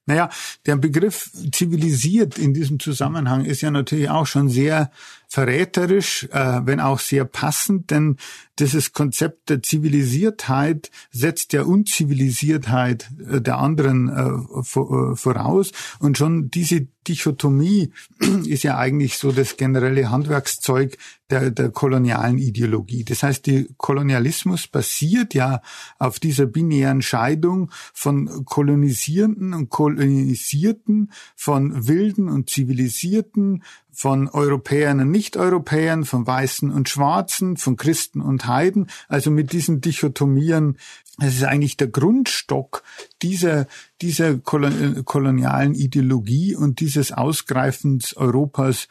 Naja, 0.07 0.31
der 0.65 0.77
Begriff 0.77 1.31
zivilisiert 1.53 2.39
in 2.39 2.55
diesem 2.55 2.79
Zusammenhang 2.79 3.45
ist 3.45 3.61
ja 3.61 3.71
natürlich 3.73 4.09
auch 4.09 4.27
schon 4.27 4.49
sehr 4.49 4.91
verräterisch, 5.29 6.29
äh, 6.33 6.61
wenn 6.65 6.81
auch 6.81 6.99
sehr 6.99 7.25
passend, 7.25 7.91
denn 7.91 8.17
dieses 8.59 8.93
Konzept 8.93 9.51
der 9.51 9.63
Zivilisiertheit 9.63 10.91
setzt 11.11 11.53
der 11.53 11.67
Unzivilisiertheit 11.67 13.11
äh, 13.31 13.41
der 13.41 13.59
anderen 13.59 14.09
äh, 14.09 14.23
äh, 14.23 15.17
voraus. 15.17 15.73
Und 15.99 16.17
schon 16.17 16.51
diese 16.51 16.87
Dichotomie 17.07 17.93
ist 18.47 18.63
ja 18.63 18.79
eigentlich 18.79 19.19
so 19.19 19.31
das 19.31 19.57
generelle 19.57 20.11
Handwerkszeug 20.11 20.97
der, 21.31 21.51
der 21.51 21.71
kolonialen 21.71 22.39
Ideologie. 22.39 23.05
Das 23.05 23.23
heißt, 23.23 23.47
der 23.47 23.65
Kolonialismus 23.77 24.69
basiert 24.69 25.35
ja 25.35 25.61
auf 25.99 26.19
dieser 26.19 26.47
binären 26.47 27.03
Scheidung 27.03 27.71
von 27.93 28.45
Kolonisierenden 28.45 29.55
und 29.55 29.69
Kolonisierten, 29.69 31.11
von 31.35 31.89
Wilden 31.89 32.29
und 32.29 32.49
Zivilisierten, 32.49 33.63
von 33.97 34.29
Europäern 34.29 35.01
und 35.01 35.11
Nicht-Europäern, 35.11 36.05
von 36.05 36.27
Weißen 36.27 36.71
und 36.71 36.91
Schwarzen, 36.91 37.57
von 37.57 37.77
Christen 37.77 38.21
und 38.21 38.47
Heiden. 38.47 38.89
Also 39.09 39.31
mit 39.31 39.53
diesen 39.53 39.81
Dichotomien, 39.81 40.77
das 41.19 41.37
ist 41.37 41.45
eigentlich 41.45 41.79
der 41.79 41.89
Grundstock 41.89 42.83
dieser, 43.23 43.67
dieser 44.03 44.37
kolonialen 44.37 45.75
Ideologie 45.75 46.55
und 46.55 46.81
dieses 46.81 47.11
Ausgreifens 47.11 48.15
Europas 48.15 48.89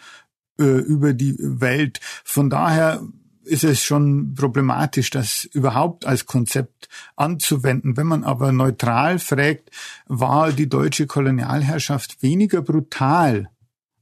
äh, 0.59 0.63
über 0.63 1.13
die 1.13 1.35
Welt. 1.39 1.99
Von 2.23 2.49
daher 2.49 3.03
ist 3.43 3.63
es 3.63 3.83
schon 3.83 4.33
problematisch, 4.33 5.11
das 5.11 5.45
überhaupt 5.45 6.07
als 6.07 6.25
Konzept 6.25 6.89
anzuwenden. 7.15 7.95
Wenn 7.95 8.07
man 8.07 8.23
aber 8.23 8.51
neutral 8.51 9.19
fragt, 9.19 9.69
war 10.07 10.51
die 10.51 10.67
deutsche 10.67 11.05
Kolonialherrschaft 11.05 12.23
weniger 12.23 12.63
brutal 12.63 13.51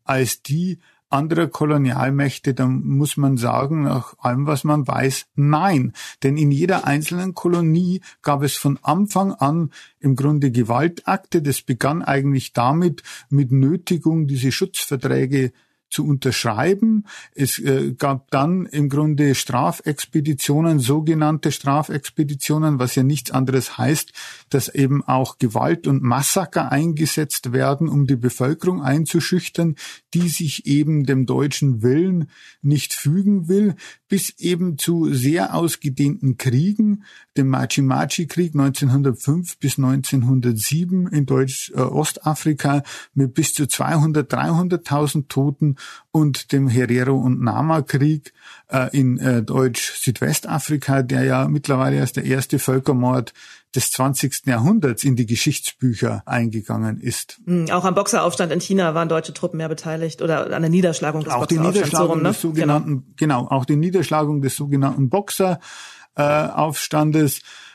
als 0.06 0.42
die 0.42 0.80
anderer 1.14 1.48
Kolonialmächte, 1.48 2.54
dann 2.54 2.84
muss 2.84 3.18
man 3.18 3.38
sagen, 3.38 3.84
nach 3.84 4.16
allem, 4.20 4.48
was 4.48 4.64
man 4.64 4.88
weiß, 4.88 5.28
nein. 5.36 5.94
Denn 6.24 6.38
in 6.38 6.52
jeder 6.52 6.86
einzelnen 6.86 7.34
Kolonie 7.34 8.02
gab 8.22 8.44
es 8.44 8.56
von 8.56 8.80
Anfang 8.82 9.32
an 9.32 9.72
im 10.00 10.16
Grunde 10.16 10.52
Gewaltakte. 10.52 11.42
Das 11.42 11.62
begann 11.62 12.02
eigentlich 12.02 12.54
damit, 12.54 13.04
mit 13.30 13.52
Nötigung 13.52 14.28
diese 14.28 14.52
Schutzverträge 14.52 15.54
zu 15.94 16.06
unterschreiben. 16.06 17.06
Es 17.36 17.60
äh, 17.60 17.94
gab 17.94 18.32
dann 18.32 18.66
im 18.66 18.90
Grunde 18.90 19.36
Strafexpeditionen, 19.36 20.80
sogenannte 20.80 21.52
Strafexpeditionen, 21.52 22.80
was 22.80 22.96
ja 22.96 23.04
nichts 23.04 23.32
anderes 23.32 23.78
heißt, 23.78 24.12
dass 24.50 24.74
eben 24.74 25.04
auch 25.04 25.38
Gewalt 25.38 25.88
und 25.88 26.02
Massaker 26.02 26.72
eingesetzt 26.72 27.54
werden, 27.54 27.88
um 27.88 28.08
die 28.08 28.16
Bevölkerung 28.16 28.82
einzuschüchtern, 28.82 29.76
die 30.14 30.30
sich 30.30 30.66
eben 30.66 31.06
dem 31.06 31.26
deutschen 31.26 31.84
Willen 31.84 32.30
nicht 32.62 32.94
fügen 32.94 33.48
will, 33.48 33.76
bis 34.10 34.32
eben 34.40 34.78
zu 34.78 35.14
sehr 35.14 35.54
ausgedehnten 35.56 36.38
Kriegen, 36.38 37.04
dem 37.38 37.48
Machi-Machi-Krieg 37.48 38.54
1905 38.54 39.58
bis 39.58 39.78
1907 39.78 41.08
in 41.08 41.26
Deutsch-Ostafrika 41.26 42.78
äh, 42.78 42.82
mit 43.14 43.34
bis 43.34 43.54
zu 43.54 43.68
200, 43.68 44.32
300.000 44.32 45.28
Toten 45.28 45.78
und 46.12 46.52
dem 46.52 46.68
Herero- 46.68 47.20
und 47.20 47.42
Nama-Krieg 47.42 48.34
äh, 48.72 48.96
in 48.98 49.18
äh, 49.18 49.42
Deutsch-Südwestafrika, 49.42 51.02
der 51.02 51.24
ja 51.24 51.48
mittlerweile 51.48 52.02
als 52.02 52.14
der 52.14 52.26
erste 52.26 52.60
Völkermord 52.60 53.34
des 53.76 53.92
20. 53.92 54.46
Jahrhunderts 54.46 55.04
in 55.04 55.16
die 55.16 55.26
Geschichtsbücher 55.26 56.22
eingegangen 56.28 57.00
ist. 57.00 57.40
Hm, 57.46 57.72
auch 57.72 57.86
am 57.86 57.96
Boxeraufstand 57.96 58.52
in 58.52 58.62
China 58.62 58.94
waren 58.94 59.10
deutsche 59.10 59.34
Truppen 59.34 59.58
mehr 59.58 59.70
beteiligt 59.70 60.22
oder 60.22 60.54
an 60.54 60.62
der 60.62 60.70
Niederschlagung 60.70 61.24
des 61.24 61.34
auch 61.34 61.48
die 61.48 61.58
Niederschlagung 61.58 62.20
so 62.20 62.24
des 62.24 62.24
ne? 62.24 62.34
sogenannten, 62.34 63.14
genau. 63.16 63.46
genau, 63.46 63.48
auch 63.50 63.66
die 63.66 63.76
Niederschlagung 63.76 64.42
des 64.42 64.56
sogenannten 64.56 65.10
Boxeraufstandes 65.10 65.68
äh, 66.16 67.32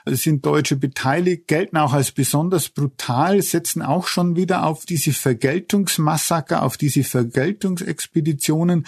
sind 0.07 0.47
Deutsche 0.47 0.77
beteiligt, 0.77 1.49
gelten 1.49 1.77
auch 1.77 1.93
als 1.93 2.13
besonders 2.13 2.69
brutal, 2.69 3.43
setzen 3.43 3.83
auch 3.83 4.07
schon 4.07 4.37
wieder 4.37 4.65
auf 4.65 4.87
diese 4.87 5.13
Vergeltungsmassaker, 5.13 6.63
auf 6.63 6.77
diese 6.77 7.05
Vergeltungsexpeditionen, 7.05 8.87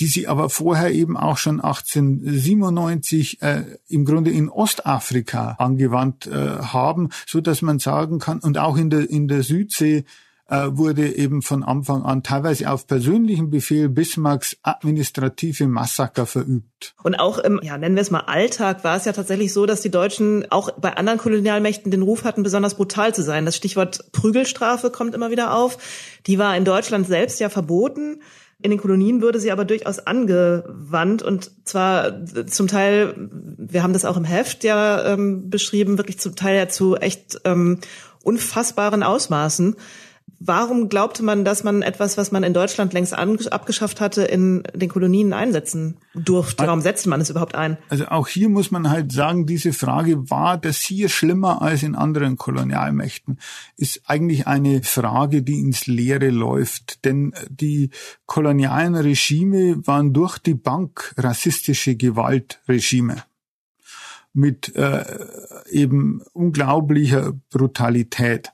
die 0.00 0.06
sie 0.06 0.26
aber 0.26 0.48
vorher 0.48 0.92
eben 0.92 1.16
auch 1.16 1.36
schon 1.36 1.60
1897 1.60 3.42
äh, 3.42 3.64
im 3.88 4.04
Grunde 4.04 4.30
in 4.30 4.48
Ostafrika 4.48 5.52
angewandt 5.58 6.26
äh, 6.26 6.32
haben, 6.32 7.10
so 7.26 7.40
dass 7.40 7.62
man 7.62 7.78
sagen 7.78 8.18
kann 8.18 8.40
und 8.40 8.58
auch 8.58 8.76
in 8.76 8.90
der 8.90 9.10
in 9.10 9.28
der 9.28 9.42
Südsee 9.42 10.04
wurde 10.52 11.16
eben 11.16 11.40
von 11.40 11.62
Anfang 11.62 12.02
an 12.02 12.22
teilweise 12.22 12.70
auf 12.70 12.86
persönlichen 12.86 13.48
Befehl 13.50 13.88
Bismarcks 13.88 14.56
administrative 14.62 15.66
Massaker 15.66 16.26
verübt. 16.26 16.94
Und 17.02 17.14
auch 17.14 17.38
im, 17.38 17.60
ja, 17.62 17.78
nennen 17.78 17.94
wir 17.94 18.02
es 18.02 18.10
mal 18.10 18.20
Alltag, 18.20 18.84
war 18.84 18.96
es 18.96 19.06
ja 19.06 19.12
tatsächlich 19.12 19.52
so, 19.52 19.64
dass 19.64 19.80
die 19.80 19.90
Deutschen 19.90 20.50
auch 20.50 20.70
bei 20.72 20.94
anderen 20.94 21.18
Kolonialmächten 21.18 21.90
den 21.90 22.02
Ruf 22.02 22.24
hatten, 22.24 22.42
besonders 22.42 22.74
brutal 22.74 23.14
zu 23.14 23.22
sein. 23.22 23.46
Das 23.46 23.56
Stichwort 23.56 24.12
Prügelstrafe 24.12 24.90
kommt 24.90 25.14
immer 25.14 25.30
wieder 25.30 25.54
auf. 25.54 25.78
Die 26.26 26.38
war 26.38 26.56
in 26.56 26.64
Deutschland 26.66 27.06
selbst 27.06 27.40
ja 27.40 27.48
verboten. 27.48 28.20
In 28.60 28.70
den 28.70 28.78
Kolonien 28.78 29.22
würde 29.22 29.40
sie 29.40 29.50
aber 29.50 29.64
durchaus 29.64 29.98
angewandt 29.98 31.22
und 31.22 31.50
zwar 31.64 32.24
zum 32.46 32.68
Teil, 32.68 33.28
wir 33.58 33.82
haben 33.82 33.92
das 33.92 34.04
auch 34.04 34.16
im 34.16 34.24
Heft 34.24 34.62
ja 34.62 35.14
ähm, 35.14 35.50
beschrieben, 35.50 35.98
wirklich 35.98 36.20
zum 36.20 36.36
Teil 36.36 36.56
ja 36.56 36.68
zu 36.68 36.96
echt 36.96 37.40
ähm, 37.44 37.78
unfassbaren 38.22 39.02
Ausmaßen. 39.02 39.76
Warum 40.44 40.88
glaubte 40.88 41.22
man, 41.22 41.44
dass 41.44 41.62
man 41.62 41.82
etwas, 41.82 42.16
was 42.18 42.32
man 42.32 42.42
in 42.42 42.52
Deutschland 42.52 42.92
längst 42.92 43.14
abgeschafft 43.14 44.00
hatte, 44.00 44.22
in 44.22 44.64
den 44.74 44.88
Kolonien 44.88 45.32
einsetzen 45.32 45.98
durfte? 46.14 46.66
Warum 46.66 46.80
setzte 46.80 47.08
man 47.10 47.20
es 47.20 47.30
überhaupt 47.30 47.54
ein? 47.54 47.78
Also 47.88 48.06
auch 48.06 48.26
hier 48.26 48.48
muss 48.48 48.72
man 48.72 48.90
halt 48.90 49.12
sagen, 49.12 49.46
diese 49.46 49.72
Frage, 49.72 50.30
war 50.30 50.58
das 50.58 50.78
hier 50.78 51.08
schlimmer 51.08 51.62
als 51.62 51.84
in 51.84 51.94
anderen 51.94 52.36
Kolonialmächten, 52.36 53.38
ist 53.76 54.02
eigentlich 54.06 54.48
eine 54.48 54.82
Frage, 54.82 55.42
die 55.42 55.60
ins 55.60 55.86
Leere 55.86 56.30
läuft. 56.30 57.04
Denn 57.04 57.32
die 57.48 57.90
kolonialen 58.26 58.96
Regime 58.96 59.86
waren 59.86 60.12
durch 60.12 60.38
die 60.38 60.54
Bank 60.54 61.14
rassistische 61.18 61.94
Gewaltregime 61.94 63.22
mit 64.32 64.74
äh, 64.74 65.04
eben 65.70 66.22
unglaublicher 66.32 67.32
Brutalität 67.50 68.50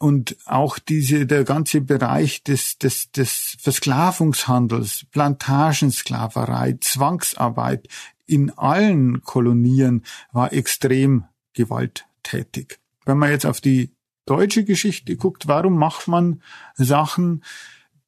und 0.00 0.36
auch 0.46 0.78
diese 0.78 1.26
der 1.26 1.44
ganze 1.44 1.82
Bereich 1.82 2.42
des 2.42 2.78
des 2.78 3.12
des 3.12 3.56
Versklavungshandels, 3.60 5.04
Plantagensklaverei, 5.10 6.78
Zwangsarbeit 6.80 7.86
in 8.26 8.50
allen 8.50 9.22
Kolonien 9.22 10.04
war 10.32 10.54
extrem 10.54 11.24
gewalttätig. 11.52 12.78
Wenn 13.04 13.18
man 13.18 13.30
jetzt 13.30 13.44
auf 13.44 13.60
die 13.60 13.90
deutsche 14.24 14.64
Geschichte 14.64 15.16
guckt, 15.16 15.48
warum 15.48 15.76
macht 15.76 16.08
man 16.08 16.42
Sachen, 16.76 17.44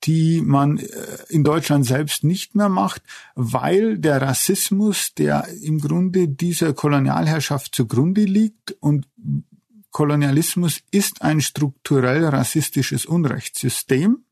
die 0.04 0.40
man 0.40 0.78
äh, 0.78 0.86
in 1.28 1.44
Deutschland 1.44 1.84
selbst 1.84 2.24
nicht 2.24 2.54
mehr 2.54 2.70
macht, 2.70 3.02
weil 3.34 3.98
der 3.98 4.22
Rassismus, 4.22 5.12
der 5.14 5.46
im 5.62 5.78
Grunde 5.78 6.28
dieser 6.28 6.72
Kolonialherrschaft 6.72 7.74
zugrunde 7.74 8.24
liegt 8.24 8.72
und 8.80 9.06
Kolonialismus 9.92 10.80
ist 10.90 11.22
ein 11.22 11.40
strukturell 11.40 12.24
rassistisches 12.24 13.06
Unrechtssystem. 13.06 14.24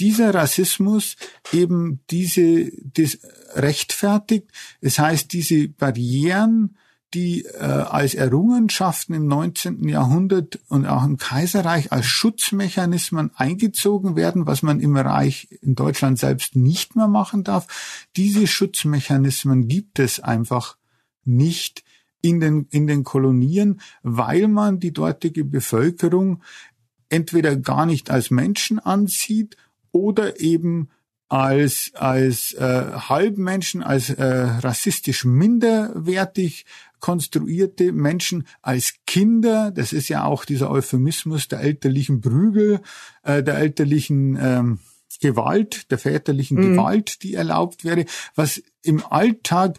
Dieser 0.00 0.34
Rassismus 0.34 1.16
eben 1.52 2.00
diese 2.10 2.72
das 2.82 3.18
rechtfertigt, 3.54 4.50
das 4.80 4.98
heißt 4.98 5.32
diese 5.32 5.68
Barrieren, 5.68 6.76
die 7.14 7.44
äh, 7.44 7.58
als 7.58 8.14
Errungenschaften 8.14 9.14
im 9.14 9.28
19. 9.28 9.88
Jahrhundert 9.88 10.58
und 10.68 10.84
auch 10.84 11.04
im 11.04 11.16
Kaiserreich 11.16 11.92
als 11.92 12.06
Schutzmechanismen 12.06 13.30
eingezogen 13.36 14.16
werden, 14.16 14.46
was 14.46 14.62
man 14.62 14.80
im 14.80 14.96
Reich 14.96 15.48
in 15.62 15.76
Deutschland 15.76 16.18
selbst 16.18 16.56
nicht 16.56 16.96
mehr 16.96 17.06
machen 17.06 17.44
darf. 17.44 18.08
Diese 18.16 18.48
Schutzmechanismen 18.48 19.68
gibt 19.68 20.00
es 20.00 20.18
einfach 20.18 20.76
nicht 21.24 21.83
in 22.24 22.40
den, 22.40 22.66
in 22.70 22.86
den 22.86 23.04
Kolonien, 23.04 23.82
weil 24.02 24.48
man 24.48 24.80
die 24.80 24.94
dortige 24.94 25.44
Bevölkerung 25.44 26.42
entweder 27.10 27.54
gar 27.54 27.84
nicht 27.84 28.10
als 28.10 28.30
Menschen 28.30 28.78
ansieht 28.78 29.58
oder 29.92 30.40
eben 30.40 30.88
als 31.28 31.90
als 31.94 32.52
äh, 32.54 32.92
Halbmenschen, 32.92 33.82
als 33.82 34.08
äh, 34.08 34.24
rassistisch 34.24 35.26
minderwertig 35.26 36.64
konstruierte 36.98 37.92
Menschen 37.92 38.46
als 38.62 38.94
Kinder. 39.06 39.70
Das 39.70 39.92
ist 39.92 40.08
ja 40.08 40.24
auch 40.24 40.46
dieser 40.46 40.70
Euphemismus 40.70 41.48
der 41.48 41.60
elterlichen 41.60 42.22
Prügel, 42.22 42.80
äh, 43.22 43.42
der 43.42 43.58
elterlichen 43.58 44.38
ähm, 44.40 44.78
Gewalt, 45.20 45.90
der 45.90 45.98
väterlichen 45.98 46.56
mhm. 46.56 46.76
Gewalt, 46.76 47.22
die 47.22 47.34
erlaubt 47.34 47.84
wäre, 47.84 48.06
was 48.34 48.62
im 48.82 49.04
Alltag 49.04 49.78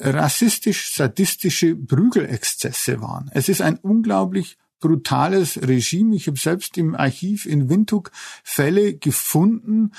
rassistisch-sadistische 0.00 1.76
Prügelexzesse 1.76 3.00
waren. 3.00 3.30
Es 3.32 3.48
ist 3.48 3.62
ein 3.62 3.78
unglaublich 3.78 4.58
brutales 4.80 5.60
Regime. 5.62 6.14
Ich 6.14 6.26
habe 6.26 6.38
selbst 6.38 6.76
im 6.76 6.94
Archiv 6.94 7.46
in 7.46 7.70
Windhoek 7.70 8.10
Fälle 8.42 8.94
gefunden, 8.94 9.92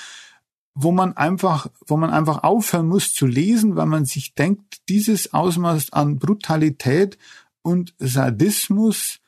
wo 0.76 0.92
man 0.92 1.16
einfach, 1.18 1.68
wo 1.88 1.98
man 1.98 2.12
einfach 2.12 2.44
aufhören 2.44 2.88
muss 2.88 3.14
zu 3.14 3.26
lesen, 3.26 3.76
weil 3.76 3.88
man 3.88 4.06
sich 4.06 4.36
denkt, 4.36 4.88
dieses 4.90 5.34
Ausmaß 5.34 5.94
an 5.94 6.20
Brutalität 6.20 7.18
und 7.62 7.96
Sadismus 7.98 9.22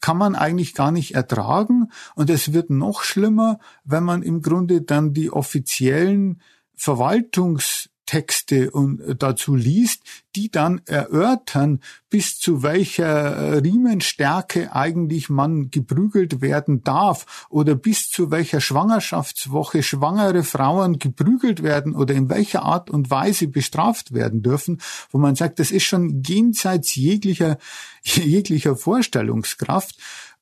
kann 0.00 0.18
man 0.18 0.34
eigentlich 0.34 0.74
gar 0.74 0.92
nicht 0.92 1.14
ertragen. 1.14 1.90
Und 2.14 2.30
es 2.30 2.52
wird 2.52 2.70
noch 2.70 3.02
schlimmer, 3.02 3.58
wenn 3.84 4.04
man 4.04 4.22
im 4.22 4.42
Grunde 4.42 4.82
dann 4.82 5.12
die 5.12 5.30
offiziellen 5.30 6.42
Verwaltungs 6.74 7.88
Texte 8.08 8.70
und 8.70 9.00
äh, 9.02 9.14
dazu 9.14 9.54
liest, 9.54 10.02
die 10.34 10.50
dann 10.50 10.80
erörtern, 10.86 11.80
bis 12.08 12.38
zu 12.38 12.62
welcher 12.62 13.06
äh, 13.06 13.58
Riemenstärke 13.58 14.74
eigentlich 14.74 15.28
man 15.28 15.70
geprügelt 15.70 16.40
werden 16.40 16.82
darf 16.82 17.46
oder 17.50 17.74
bis 17.74 18.08
zu 18.08 18.30
welcher 18.30 18.62
Schwangerschaftswoche 18.62 19.82
schwangere 19.82 20.42
Frauen 20.42 20.98
geprügelt 20.98 21.62
werden 21.62 21.94
oder 21.94 22.14
in 22.14 22.30
welcher 22.30 22.62
Art 22.62 22.88
und 22.88 23.10
Weise 23.10 23.46
bestraft 23.46 24.14
werden 24.14 24.42
dürfen, 24.42 24.80
wo 25.10 25.18
man 25.18 25.36
sagt, 25.36 25.58
das 25.58 25.70
ist 25.70 25.84
schon 25.84 26.22
jenseits 26.22 26.94
jeglicher, 26.94 27.58
jeglicher 28.02 28.74
Vorstellungskraft. 28.74 29.98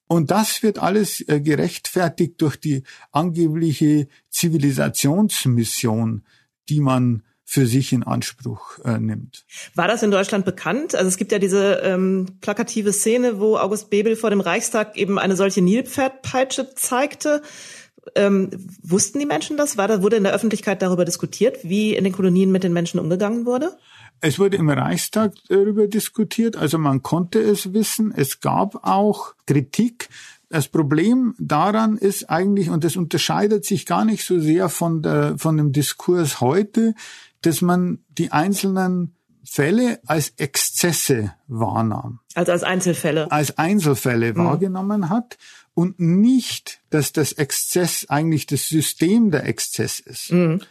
Und 0.07 0.31
das 0.31 0.63
wird 0.63 0.79
alles 0.79 1.21
äh, 1.29 1.41
gerechtfertigt 1.41 2.41
durch 2.41 2.55
die 2.61 2.85
angebliche 3.11 4.07
Zivilisationsmission, 4.31 6.23
die 6.69 6.81
man 6.81 7.25
für 7.49 7.65
sich 7.65 7.93
in 7.93 8.03
Anspruch 8.03 8.81
äh, 8.85 8.99
nimmt. 8.99 9.45
War 9.77 9.87
das 9.87 10.03
in 10.03 10.11
Deutschland 10.11 10.45
bekannt? 10.45 10.97
Also 10.97 11.09
es 11.09 11.17
gibt 11.17 11.31
ja 11.31 11.39
diese 11.39 11.81
ähm, 11.85 12.27
plakative 12.41 12.93
Szene, 12.93 13.39
wo 13.39 13.57
August 13.57 13.89
Bebel 13.89 14.17
vor 14.17 14.31
dem 14.31 14.41
Reichstag 14.41 14.97
eben 14.97 15.17
eine 15.19 15.37
solche 15.37 15.63
Nilpferdpeitsche 15.63 16.75
zeigte. 16.75 17.43
Ähm, 18.17 18.51
wussten 18.83 19.21
die 19.21 19.27
Menschen 19.27 19.57
das? 19.57 19.77
War 19.77 19.87
da, 19.87 20.03
wurde 20.03 20.17
in 20.17 20.25
der 20.25 20.35
Öffentlichkeit 20.35 20.83
darüber 20.83 21.05
diskutiert, 21.05 21.59
wie 21.63 21.95
in 21.95 22.03
den 22.03 22.13
Kolonien 22.13 22.51
mit 22.51 22.65
den 22.65 22.73
Menschen 22.73 22.99
umgegangen 22.99 23.47
wurde? 23.47 23.77
Es 24.21 24.39
wurde 24.41 24.57
im 24.57 24.69
Reichstag 24.69 25.35
darüber 25.49 25.87
diskutiert, 25.87 26.57
also 26.57 26.79
man 26.79 27.03
konnte 27.03 27.39
es 27.39 27.73
wissen. 27.75 28.13
Es 28.17 28.41
gab 28.41 28.85
auch 28.87 29.35
Kritik. 29.47 30.09
Das 30.49 30.69
Problem 30.69 31.35
daran 31.39 31.97
ist 31.99 32.31
eigentlich, 32.31 32.71
und 32.71 32.85
das 32.85 32.97
unterscheidet 32.97 33.65
sich 33.65 33.85
gar 33.85 34.05
nicht 34.05 34.25
so 34.25 34.39
sehr 34.41 34.69
von, 34.69 35.03
der, 35.03 35.37
von 35.39 35.57
dem 35.57 35.73
Diskurs 35.73 36.41
heute, 36.41 36.95
dass 37.47 37.63
man 37.63 38.01
die 38.09 38.33
einzelnen 38.33 39.15
Fälle 39.45 40.01
als 40.07 40.33
Exzesse 40.37 41.33
wahrnahm. 41.47 42.19
Also 42.35 42.51
als 42.51 42.65
Einzelfälle. 42.65 43.31
Als 43.31 43.57
Einzelfälle 43.57 44.33
mhm. 44.33 44.39
wahrgenommen 44.39 45.09
hat 45.09 45.39
und 45.73 46.01
nicht, 46.01 46.81
dass 46.91 47.13
das 47.13 47.33
Exzess 47.33 48.07
eigentlich 48.09 48.47
das 48.47 48.69
System 48.69 49.31
der 49.31 49.47
Exzess 49.47 50.01
ist. 50.01 50.33
Mhm. 50.33 50.63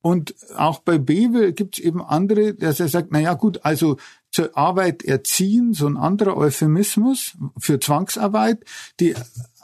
Und 0.00 0.34
auch 0.56 0.80
bei 0.80 0.98
Bebel 0.98 1.52
gibt 1.52 1.78
es 1.78 1.84
eben 1.84 2.02
andere, 2.02 2.54
dass 2.54 2.80
er 2.80 2.88
sagt, 2.88 3.08
na 3.10 3.20
ja, 3.20 3.34
gut, 3.34 3.60
also 3.64 3.98
zur 4.30 4.56
Arbeit 4.56 5.04
erziehen, 5.04 5.74
so 5.74 5.86
ein 5.86 5.98
anderer 5.98 6.36
Euphemismus 6.36 7.36
für 7.58 7.78
Zwangsarbeit. 7.78 8.64
Die 8.98 9.14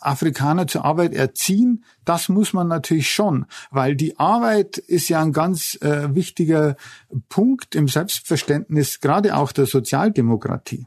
Afrikaner 0.00 0.66
zur 0.66 0.84
Arbeit 0.84 1.14
erziehen, 1.14 1.84
das 2.04 2.28
muss 2.28 2.52
man 2.52 2.68
natürlich 2.68 3.10
schon, 3.10 3.46
weil 3.70 3.96
die 3.96 4.18
Arbeit 4.18 4.78
ist 4.78 5.08
ja 5.08 5.20
ein 5.20 5.32
ganz 5.32 5.78
äh, 5.80 6.14
wichtiger 6.14 6.76
Punkt 7.28 7.74
im 7.74 7.88
Selbstverständnis, 7.88 9.00
gerade 9.00 9.36
auch 9.36 9.52
der 9.52 9.66
Sozialdemokratie. 9.66 10.86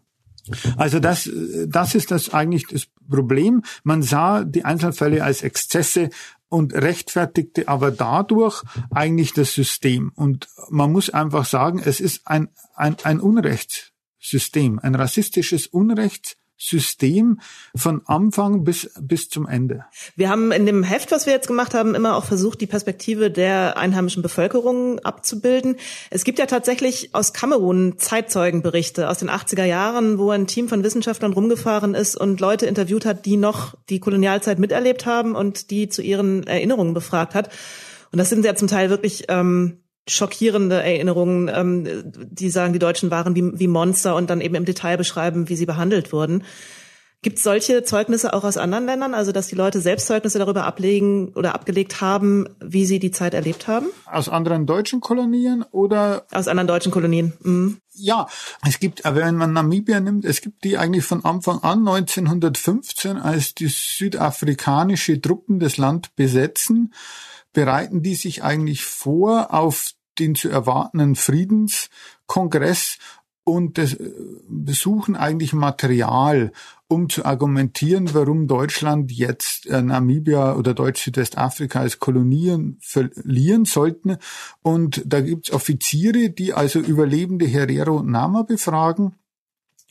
Also 0.75 0.99
das, 0.99 1.29
das 1.67 1.95
ist 1.95 2.11
das 2.11 2.33
eigentlich 2.33 2.67
das 2.67 2.87
Problem. 3.09 3.63
Man 3.83 4.01
sah 4.01 4.43
die 4.43 4.65
Einzelfälle 4.65 5.23
als 5.23 5.43
Exzesse 5.43 6.09
und 6.49 6.73
rechtfertigte 6.73 7.67
aber 7.67 7.91
dadurch 7.91 8.63
eigentlich 8.89 9.33
das 9.33 9.53
System. 9.53 10.11
Und 10.15 10.49
man 10.69 10.91
muss 10.91 11.09
einfach 11.09 11.45
sagen, 11.45 11.81
es 11.83 11.99
ist 11.99 12.27
ein, 12.27 12.49
ein, 12.75 12.97
ein 13.03 13.19
Unrechtssystem, 13.19 14.79
ein 14.79 14.95
rassistisches 14.95 15.67
Unrechts 15.67 16.35
System 16.61 17.39
von 17.75 18.01
Anfang 18.05 18.63
bis, 18.63 18.91
bis 19.01 19.29
zum 19.29 19.47
Ende. 19.47 19.85
Wir 20.15 20.29
haben 20.29 20.51
in 20.51 20.67
dem 20.67 20.83
Heft, 20.83 21.11
was 21.11 21.25
wir 21.25 21.33
jetzt 21.33 21.47
gemacht 21.47 21.73
haben, 21.73 21.95
immer 21.95 22.15
auch 22.15 22.25
versucht, 22.25 22.61
die 22.61 22.67
Perspektive 22.67 23.31
der 23.31 23.77
einheimischen 23.77 24.21
Bevölkerung 24.21 24.99
abzubilden. 24.99 25.77
Es 26.11 26.23
gibt 26.23 26.37
ja 26.37 26.45
tatsächlich 26.45 27.15
aus 27.15 27.33
Kamerun 27.33 27.97
Zeitzeugenberichte 27.97 29.09
aus 29.09 29.17
den 29.17 29.29
80er 29.29 29.65
Jahren, 29.65 30.19
wo 30.19 30.29
ein 30.29 30.45
Team 30.45 30.69
von 30.69 30.83
Wissenschaftlern 30.83 31.33
rumgefahren 31.33 31.95
ist 31.95 32.15
und 32.15 32.39
Leute 32.39 32.67
interviewt 32.67 33.05
hat, 33.05 33.25
die 33.25 33.37
noch 33.37 33.75
die 33.89 33.99
Kolonialzeit 33.99 34.59
miterlebt 34.59 35.07
haben 35.07 35.35
und 35.35 35.71
die 35.71 35.89
zu 35.89 36.03
ihren 36.03 36.45
Erinnerungen 36.45 36.93
befragt 36.93 37.33
hat. 37.33 37.49
Und 38.11 38.19
das 38.19 38.29
sind 38.29 38.45
ja 38.45 38.55
zum 38.55 38.67
Teil 38.67 38.89
wirklich 38.89 39.25
ähm, 39.29 39.80
schockierende 40.07 40.81
Erinnerungen, 40.81 41.49
ähm, 41.53 42.11
die 42.31 42.49
sagen, 42.49 42.73
die 42.73 42.79
Deutschen 42.79 43.11
waren 43.11 43.35
wie, 43.35 43.59
wie 43.59 43.67
Monster 43.67 44.15
und 44.15 44.29
dann 44.29 44.41
eben 44.41 44.55
im 44.55 44.65
Detail 44.65 44.97
beschreiben, 44.97 45.49
wie 45.49 45.55
sie 45.55 45.65
behandelt 45.65 46.11
wurden. 46.11 46.43
Gibt 47.23 47.37
es 47.37 47.43
solche 47.43 47.83
Zeugnisse 47.83 48.33
auch 48.33 48.43
aus 48.43 48.57
anderen 48.57 48.87
Ländern, 48.87 49.13
also 49.13 49.31
dass 49.31 49.47
die 49.47 49.53
Leute 49.53 49.79
selbst 49.79 50.07
Zeugnisse 50.07 50.39
darüber 50.39 50.65
ablegen 50.65 51.29
oder 51.35 51.53
abgelegt 51.53 52.01
haben, 52.01 52.47
wie 52.59 52.87
sie 52.87 52.97
die 52.97 53.11
Zeit 53.11 53.35
erlebt 53.35 53.67
haben? 53.67 53.89
Aus 54.07 54.27
anderen 54.27 54.65
deutschen 54.65 55.01
Kolonien 55.01 55.63
oder? 55.69 56.25
Aus 56.31 56.47
anderen 56.47 56.67
deutschen 56.67 56.91
Kolonien. 56.91 57.33
Mhm. 57.43 57.77
Ja, 57.93 58.25
es 58.67 58.79
gibt, 58.79 59.03
wenn 59.05 59.35
man 59.35 59.53
Namibia 59.53 59.99
nimmt, 59.99 60.25
es 60.25 60.41
gibt 60.41 60.63
die 60.63 60.79
eigentlich 60.79 61.05
von 61.05 61.23
Anfang 61.23 61.59
an 61.59 61.87
1915, 61.87 63.17
als 63.17 63.53
die 63.53 63.67
südafrikanische 63.67 65.21
Truppen 65.21 65.59
das 65.59 65.77
Land 65.77 66.15
besetzen, 66.15 66.91
bereiten 67.53 68.01
die 68.01 68.15
sich 68.15 68.41
eigentlich 68.41 68.83
vor 68.83 69.53
auf 69.53 69.91
den 70.19 70.35
zu 70.35 70.49
erwartenden 70.49 71.15
Friedenskongress 71.15 72.97
und 73.43 73.77
äh, 73.79 73.97
besuchen 74.47 75.15
eigentlich 75.15 75.53
Material, 75.53 76.51
um 76.87 77.09
zu 77.09 77.25
argumentieren, 77.25 78.13
warum 78.13 78.47
Deutschland 78.47 79.11
jetzt 79.11 79.65
äh, 79.67 79.81
Namibia 79.81 80.55
oder 80.55 80.73
Deutsch-Südwestafrika 80.73 81.79
als 81.79 81.99
Kolonien 81.99 82.77
verlieren 82.81 83.65
sollten. 83.65 84.17
Und 84.61 85.01
da 85.05 85.21
gibt's 85.21 85.51
Offiziere, 85.51 86.29
die 86.29 86.53
also 86.53 86.79
Überlebende 86.79 87.45
Herero 87.45 87.97
und 87.97 88.11
Nama 88.11 88.43
befragen. 88.43 89.15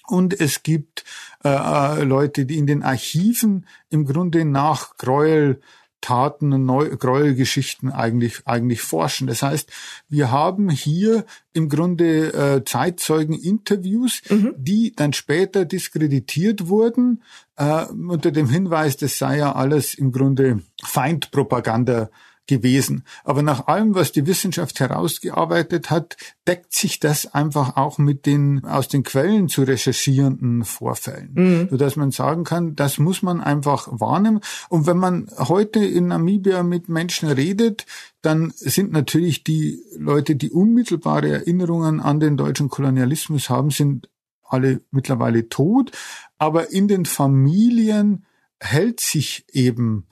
Und 0.06 0.38
es 0.40 0.62
gibt 0.62 1.04
äh, 1.44 1.48
äh 1.48 2.04
Leute, 2.04 2.44
die 2.44 2.58
in 2.58 2.66
den 2.66 2.82
Archiven 2.82 3.66
im 3.88 4.04
Grunde 4.04 4.44
nach 4.44 4.96
Gräuel 4.96 5.60
Taten 6.00 6.52
und 6.52 6.64
Neu 6.64 6.88
Gräuelgeschichten 6.96 7.90
eigentlich, 7.92 8.46
eigentlich 8.46 8.82
forschen. 8.82 9.26
Das 9.26 9.42
heißt, 9.42 9.70
wir 10.08 10.30
haben 10.30 10.70
hier 10.70 11.24
im 11.52 11.68
Grunde 11.68 12.32
äh, 12.32 12.64
Zeitzeugen-Interviews, 12.64 14.22
mhm. 14.28 14.54
die 14.56 14.92
dann 14.94 15.12
später 15.12 15.64
diskreditiert 15.64 16.68
wurden, 16.68 17.22
äh, 17.56 17.84
unter 17.86 18.30
dem 18.30 18.48
Hinweis, 18.48 18.96
das 18.96 19.18
sei 19.18 19.38
ja 19.38 19.52
alles 19.52 19.94
im 19.94 20.12
Grunde 20.12 20.62
Feindpropaganda 20.82 22.10
gewesen. 22.50 23.04
Aber 23.24 23.42
nach 23.42 23.68
allem, 23.68 23.94
was 23.94 24.12
die 24.12 24.26
Wissenschaft 24.26 24.80
herausgearbeitet 24.80 25.88
hat, 25.88 26.16
deckt 26.46 26.74
sich 26.74 27.00
das 27.00 27.32
einfach 27.32 27.76
auch 27.76 27.96
mit 27.96 28.26
den 28.26 28.64
aus 28.64 28.88
den 28.88 29.04
Quellen 29.04 29.48
zu 29.48 29.62
recherchierenden 29.62 30.64
Vorfällen, 30.64 31.30
mhm. 31.32 31.68
sodass 31.70 31.96
man 31.96 32.10
sagen 32.10 32.44
kann, 32.44 32.76
das 32.76 32.98
muss 32.98 33.22
man 33.22 33.40
einfach 33.40 33.88
wahrnehmen. 33.90 34.40
Und 34.68 34.86
wenn 34.86 34.98
man 34.98 35.30
heute 35.38 35.82
in 35.82 36.08
Namibia 36.08 36.62
mit 36.62 36.88
Menschen 36.88 37.30
redet, 37.30 37.86
dann 38.20 38.52
sind 38.54 38.92
natürlich 38.92 39.44
die 39.44 39.80
Leute, 39.96 40.36
die 40.36 40.50
unmittelbare 40.50 41.30
Erinnerungen 41.30 42.00
an 42.00 42.20
den 42.20 42.36
deutschen 42.36 42.68
Kolonialismus 42.68 43.48
haben, 43.48 43.70
sind 43.70 44.10
alle 44.42 44.80
mittlerweile 44.90 45.48
tot. 45.48 45.92
Aber 46.36 46.72
in 46.72 46.88
den 46.88 47.06
Familien 47.06 48.26
hält 48.58 49.00
sich 49.00 49.46
eben 49.52 50.06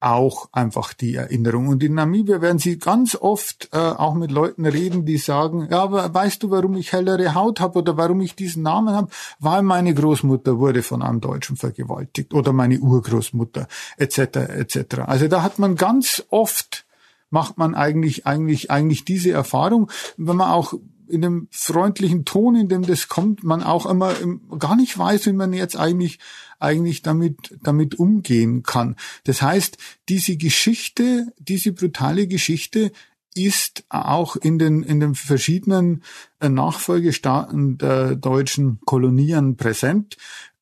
auch 0.00 0.48
einfach 0.52 0.92
die 0.92 1.16
Erinnerung. 1.16 1.68
Und 1.68 1.82
in 1.82 1.94
Namibia 1.94 2.40
werden 2.40 2.58
Sie 2.58 2.78
ganz 2.78 3.16
oft 3.16 3.68
äh, 3.72 3.78
auch 3.78 4.14
mit 4.14 4.30
Leuten 4.30 4.64
reden, 4.64 5.04
die 5.04 5.18
sagen, 5.18 5.68
ja, 5.70 5.82
aber 5.82 6.12
weißt 6.12 6.42
du, 6.42 6.50
warum 6.50 6.76
ich 6.76 6.92
hellere 6.92 7.34
Haut 7.34 7.60
habe 7.60 7.80
oder 7.80 7.96
warum 7.96 8.20
ich 8.20 8.36
diesen 8.36 8.62
Namen 8.62 8.94
habe? 8.94 9.08
Weil 9.40 9.62
meine 9.62 9.94
Großmutter 9.94 10.58
wurde 10.58 10.82
von 10.82 11.02
einem 11.02 11.20
Deutschen 11.20 11.56
vergewaltigt 11.56 12.32
oder 12.32 12.52
meine 12.52 12.78
Urgroßmutter 12.78 13.66
etc. 13.96 14.18
etc. 14.18 14.98
Also 15.06 15.26
da 15.28 15.42
hat 15.42 15.58
man 15.58 15.74
ganz 15.74 16.24
oft 16.30 16.84
macht 17.30 17.58
man 17.58 17.74
eigentlich 17.74 18.26
eigentlich 18.26 18.70
eigentlich 18.70 19.04
diese 19.04 19.32
Erfahrung, 19.32 19.90
wenn 20.16 20.36
man 20.36 20.50
auch 20.50 20.72
in 21.08 21.22
dem 21.22 21.48
freundlichen 21.50 22.24
Ton, 22.24 22.54
in 22.54 22.68
dem 22.68 22.82
das 22.82 23.08
kommt, 23.08 23.44
man 23.44 23.62
auch 23.62 23.86
immer 23.86 24.14
gar 24.58 24.76
nicht 24.76 24.96
weiß, 24.98 25.26
wie 25.26 25.32
man 25.32 25.52
jetzt 25.52 25.76
eigentlich 25.76 26.18
eigentlich 26.60 27.02
damit, 27.02 27.56
damit 27.62 27.98
umgehen 27.98 28.62
kann. 28.62 28.96
Das 29.24 29.42
heißt, 29.42 29.78
diese 30.08 30.36
Geschichte, 30.36 31.32
diese 31.38 31.72
brutale 31.72 32.26
Geschichte 32.26 32.90
ist 33.34 33.84
auch 33.88 34.36
in 34.36 34.58
den, 34.58 34.82
in 34.82 35.00
den 35.00 35.14
verschiedenen 35.14 36.02
äh, 36.40 36.48
Nachfolgestaaten 36.48 37.78
der 37.78 38.16
deutschen 38.16 38.80
Kolonien 38.84 39.56
präsent 39.56 40.16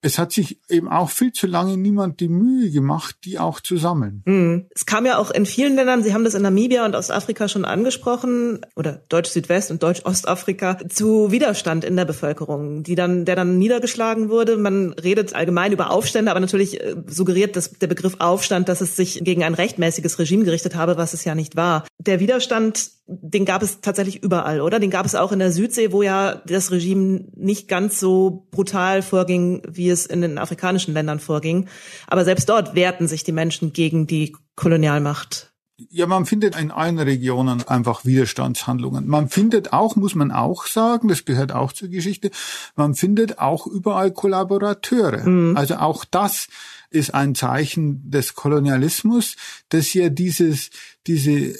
es 0.07 0.19
hat 0.19 0.33
sich 0.33 0.61
eben 0.69 0.89
auch 0.89 1.11
viel 1.11 1.33
zu 1.33 1.47
lange 1.47 1.77
niemand 1.77 2.21
die 2.21 2.29
Mühe 2.29 2.71
gemacht, 2.71 3.17
die 3.25 3.39
auch 3.39 3.61
zu 3.61 3.77
sammeln. 3.77 4.23
Mhm. 4.25 4.67
Es 4.75 4.87
kam 4.87 5.05
ja 5.05 5.19
auch 5.19 5.31
in 5.33 5.47
vielen 5.47 5.75
Ländern, 5.75 6.03
Sie 6.05 6.15
haben 6.15 6.25
das 6.25 6.35
in 6.35 6.43
Namibia 6.43 6.85
und 6.85 6.95
Ostafrika 6.95 7.49
schon 7.49 7.65
angesprochen, 7.65 8.61
oder 8.77 9.03
Deutsch-Südwest 9.09 9.71
und 9.73 9.83
Deutsch-Ostafrika, 9.83 10.79
zu 10.89 11.33
Widerstand 11.33 11.85
in 11.85 11.97
der 11.97 12.05
Bevölkerung, 12.05 12.85
die 12.85 12.95
dann, 12.95 13.25
der 13.25 13.35
dann 13.35 13.59
niedergeschlagen 13.59 14.29
wurde. 14.29 14.57
Man 14.57 14.93
redet 14.93 15.35
allgemein 15.35 15.73
über 15.73 15.91
Aufstände, 15.91 16.31
aber 16.31 16.41
natürlich 16.41 16.81
äh, 16.81 16.95
suggeriert 17.07 17.57
das, 17.57 17.73
der 17.73 17.89
Begriff 17.89 18.17
Aufstand, 18.21 18.69
dass 18.69 18.81
es 18.81 18.95
sich 18.95 19.21
gegen 19.25 19.43
ein 19.43 19.55
rechtmäßiges 19.55 20.19
Regime 20.21 20.45
gerichtet 20.45 20.77
habe, 20.77 20.97
was 20.97 21.15
es 21.15 21.25
ja 21.25 21.35
nicht 21.35 21.57
war. 21.57 21.85
Der 21.99 22.21
Widerstand 22.21 22.91
den 23.09 23.45
gab 23.45 23.63
es 23.63 23.81
tatsächlich 23.81 24.23
überall, 24.23 24.61
oder? 24.61 24.81
Den 24.81 24.91
gab 24.91 25.07
es 25.07 25.15
auch 25.15 25.31
in 25.31 25.39
der 25.39 25.53
Südsee, 25.53 25.93
wo 25.93 26.03
ja 26.03 26.43
das 26.47 26.73
Regime 26.73 27.27
nicht 27.37 27.69
ganz 27.69 28.01
so 28.01 28.49
brutal 28.51 29.01
vorging, 29.03 29.63
wie 29.69 29.91
es 29.91 30.07
in 30.07 30.23
den 30.23 30.39
afrikanischen 30.39 30.93
Ländern 30.93 31.21
vorging. 31.21 31.67
Aber 32.09 32.25
selbst 32.25 32.49
dort 32.49 32.75
wehrten 32.75 33.07
sich 33.07 33.23
die 33.23 33.33
Menschen 33.33 33.73
gegen 33.73 34.09
die 34.09 34.35
Kolonialmacht. 34.57 35.53
Ja, 35.91 36.07
man 36.07 36.25
findet 36.25 36.59
in 36.59 36.71
allen 36.71 36.99
Regionen 36.99 37.63
einfach 37.69 38.07
Widerstandshandlungen. 38.07 39.07
Man 39.07 39.29
findet 39.29 39.75
auch, 39.75 39.95
muss 39.95 40.15
man 40.15 40.33
auch 40.33 40.67
sagen, 40.67 41.09
das 41.09 41.27
gehört 41.27 41.53
auch 41.53 41.73
zur 41.73 41.89
Geschichte, 41.89 42.31
man 42.77 42.95
findet 42.95 43.39
auch 43.39 43.67
überall 43.67 44.11
Kollaborateure. 44.11 45.29
Mhm. 45.29 45.57
Also 45.57 45.77
auch 45.77 46.07
das 46.07 46.49
ist 46.89 47.15
ein 47.15 47.35
Zeichen 47.35 48.11
des 48.11 48.35
Kolonialismus, 48.35 49.37
dass 49.69 49.93
ja 49.93 50.09
dieses, 50.09 50.71
diese 51.07 51.55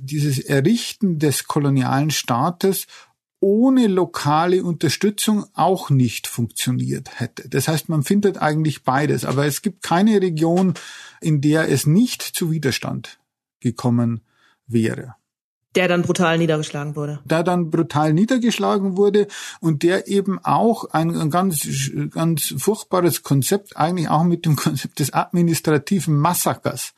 dieses 0.00 0.38
Errichten 0.38 1.18
des 1.18 1.44
kolonialen 1.44 2.10
Staates 2.10 2.86
ohne 3.40 3.86
lokale 3.86 4.62
Unterstützung 4.62 5.46
auch 5.54 5.88
nicht 5.88 6.26
funktioniert 6.26 7.20
hätte. 7.20 7.48
Das 7.48 7.68
heißt, 7.68 7.88
man 7.88 8.02
findet 8.02 8.38
eigentlich 8.38 8.84
beides, 8.84 9.24
aber 9.24 9.46
es 9.46 9.62
gibt 9.62 9.82
keine 9.82 10.20
Region, 10.20 10.74
in 11.22 11.40
der 11.40 11.70
es 11.70 11.86
nicht 11.86 12.22
zu 12.22 12.50
Widerstand 12.50 13.18
gekommen 13.60 14.20
wäre. 14.66 15.14
Der 15.76 15.86
dann 15.86 16.02
brutal 16.02 16.36
niedergeschlagen 16.38 16.96
wurde. 16.96 17.20
Der 17.24 17.44
dann 17.44 17.70
brutal 17.70 18.12
niedergeschlagen 18.12 18.96
wurde 18.96 19.28
und 19.60 19.84
der 19.84 20.08
eben 20.08 20.38
auch 20.42 20.86
ein, 20.90 21.16
ein 21.16 21.30
ganz, 21.30 21.68
ganz 22.10 22.54
furchtbares 22.58 23.22
Konzept, 23.22 23.76
eigentlich 23.76 24.08
auch 24.08 24.24
mit 24.24 24.44
dem 24.46 24.56
Konzept 24.56 24.98
des 24.98 25.12
administrativen 25.12 26.18
Massakers 26.18 26.92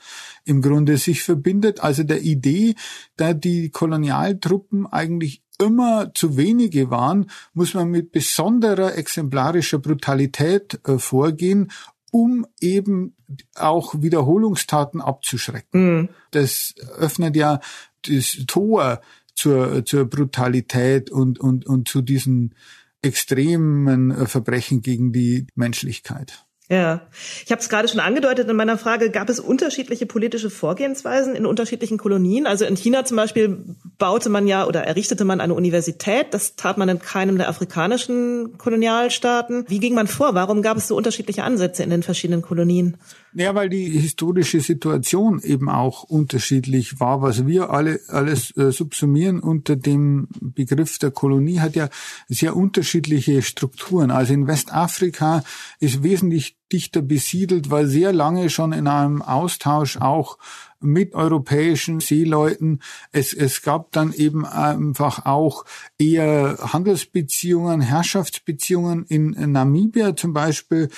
im 0.45 0.63
Grunde 0.63 0.97
sich 0.97 1.23
verbindet. 1.23 1.81
Also 1.81 2.03
der 2.03 2.23
Idee, 2.23 2.75
da 3.17 3.35
die 3.35 3.69
Kolonialtruppen 3.69 4.87
eigentlich 4.87 5.43
immer 5.59 6.13
zu 6.15 6.37
wenige 6.37 6.91
waren, 6.91 7.31
muss 7.53 7.75
man 7.75 7.89
mit 7.89 8.11
besonderer 8.11 8.97
exemplarischer 8.97 9.79
Brutalität 9.79 10.81
äh, 10.87 10.99
vorgehen, 10.99 11.71
um 12.11 12.47
eben 12.61 13.17
auch 13.55 13.95
Wiederholungstaten 13.99 15.01
abzuschrecken. 15.01 15.99
Mhm. 16.01 16.09
Das 16.31 16.75
öffnet 16.99 17.37
ja 17.37 17.61
das 18.09 18.45
Tor 18.47 19.01
zur, 19.35 19.85
zur 19.85 20.05
Brutalität 20.05 21.11
und, 21.11 21.41
und, 21.41 21.67
und 21.67 21.89
zu 21.89 22.03
diesen 22.03 22.55
extremen 23.03 24.11
äh, 24.11 24.27
Verbrechen 24.27 24.83
gegen 24.83 25.13
die 25.13 25.47
Menschlichkeit. 25.55 26.45
Ja, 26.69 27.03
ich 27.45 27.51
habe 27.51 27.61
es 27.61 27.69
gerade 27.69 27.87
schon 27.89 28.01
angedeutet 28.01 28.49
in 28.49 28.57
meiner 28.57 28.79
Frage, 28.79 29.11
gab 29.11 29.29
es 29.29 29.41
unterschiedliche 29.41 30.07
politische 30.07 30.49
Vorgehensweisen 30.49 31.35
in 31.35 31.45
unterschiedlichen 31.45 31.99
Kolonien? 31.99 32.47
Also 32.47 32.65
in 32.65 32.77
China 32.77 33.05
zum 33.05 33.19
Beispiel 33.19 33.77
baute 33.99 34.31
man 34.31 34.47
ja 34.47 34.67
oder 34.67 34.85
errichtete 34.85 35.27
man 35.27 35.43
eine 35.43 35.53
Universität, 35.53 36.29
das 36.31 36.57
tat 36.57 36.79
man 36.79 36.89
in 36.89 36.99
keinem 36.99 37.37
der 37.37 37.51
afrikanischen 37.51 38.57
Kolonialstaaten. 38.57 39.67
Wie 39.69 39.81
ging 39.81 39.95
man 39.95 40.07
vor? 40.07 40.35
Warum 40.35 40.63
gab 40.63 40.79
es 40.79 40.89
so 40.89 40.97
unterschiedliche 40.97 41.45
Ansätze 41.45 41.83
in 41.83 41.91
den 41.91 42.03
verschiedenen 42.03 42.41
Kolonien? 42.41 42.97
Ja, 43.35 43.55
weil 43.55 43.71
die 43.71 43.89
historische 43.89 44.61
Situation 44.61 45.41
eben 45.43 45.71
auch 45.71 46.03
unterschiedlich 46.03 47.01
war. 47.01 47.23
Was 47.23 47.47
wir 47.47 47.71
alle 47.71 48.01
alles 48.09 48.55
äh, 48.57 48.73
subsumieren 48.73 49.41
unter 49.41 49.75
dem 49.75 50.29
Begriff 50.41 50.99
der 50.99 51.11
Kolonie 51.11 51.61
hat 51.61 51.75
ja 51.75 51.89
sehr 52.29 52.55
unterschiedliche 52.55 53.41
Strukturen. 53.41 54.11
Also 54.11 54.35
in 54.35 54.47
Westafrika 54.47 55.45
ist 55.81 56.03
wesentlich 56.03 56.59
dichter 56.71 57.01
besiedelt, 57.01 57.71
weil 57.71 57.87
sehr 57.87 58.13
lange 58.13 58.51
schon 58.51 58.73
in 58.73 58.87
einem 58.87 59.23
Austausch 59.23 59.97
auch 59.97 60.39
mit 60.83 61.15
europäischen 61.15 62.01
Seeleuten. 62.01 62.81
Es, 63.13 63.33
es 63.33 63.63
gab 63.63 63.93
dann 63.93 64.13
eben 64.13 64.45
einfach 64.45 65.25
auch 65.27 65.65
eher 65.99 66.59
Handelsbeziehungen, 66.61 67.81
Herrschaftsbeziehungen. 67.81 69.05
In 69.07 69.53
Namibia 69.53 70.17
zum 70.17 70.33
Beispiel 70.33 70.89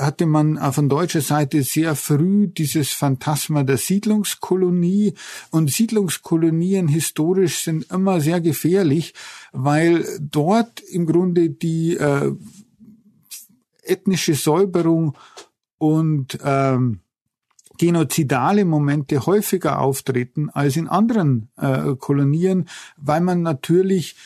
hatte 0.00 0.26
man 0.26 0.58
von 0.72 0.88
deutscher 0.88 1.20
Seite 1.20 1.62
sehr 1.62 1.94
früh 1.96 2.48
dieses 2.48 2.90
Phantasma 2.90 3.62
der 3.62 3.78
Siedlungskolonie. 3.78 5.14
Und 5.50 5.70
Siedlungskolonien 5.70 6.88
historisch 6.88 7.64
sind 7.64 7.90
immer 7.90 8.20
sehr 8.20 8.40
gefährlich, 8.40 9.14
weil 9.52 10.04
dort 10.20 10.80
im 10.80 11.06
Grunde 11.06 11.50
die 11.50 11.96
äh, 11.96 12.32
ethnische 13.82 14.34
Säuberung 14.34 15.16
und 15.78 16.38
ähm, 16.44 17.00
genozidale 17.78 18.64
Momente 18.64 19.26
häufiger 19.26 19.80
auftreten 19.80 20.50
als 20.50 20.76
in 20.76 20.88
anderen 20.88 21.48
äh, 21.56 21.94
Kolonien, 21.96 22.68
weil 22.96 23.20
man 23.20 23.42
natürlich 23.42 24.16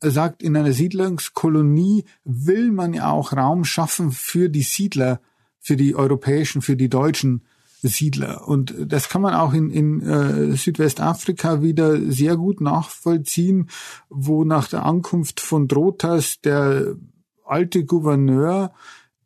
sagt, 0.00 0.42
in 0.42 0.56
einer 0.56 0.72
Siedlungskolonie 0.72 2.04
will 2.24 2.72
man 2.72 2.94
ja 2.94 3.10
auch 3.10 3.32
Raum 3.32 3.64
schaffen 3.64 4.12
für 4.12 4.48
die 4.48 4.62
Siedler, 4.62 5.20
für 5.60 5.76
die 5.76 5.94
europäischen, 5.94 6.62
für 6.62 6.76
die 6.76 6.88
deutschen 6.88 7.42
Siedler. 7.82 8.46
Und 8.46 8.74
das 8.78 9.08
kann 9.08 9.22
man 9.22 9.34
auch 9.34 9.52
in, 9.52 9.70
in 9.70 10.00
äh, 10.00 10.56
Südwestafrika 10.56 11.62
wieder 11.62 12.00
sehr 12.10 12.36
gut 12.36 12.60
nachvollziehen, 12.60 13.68
wo 14.08 14.44
nach 14.44 14.68
der 14.68 14.84
Ankunft 14.84 15.40
von 15.40 15.68
Drotas 15.68 16.40
der 16.40 16.96
alte 17.44 17.84
Gouverneur 17.84 18.72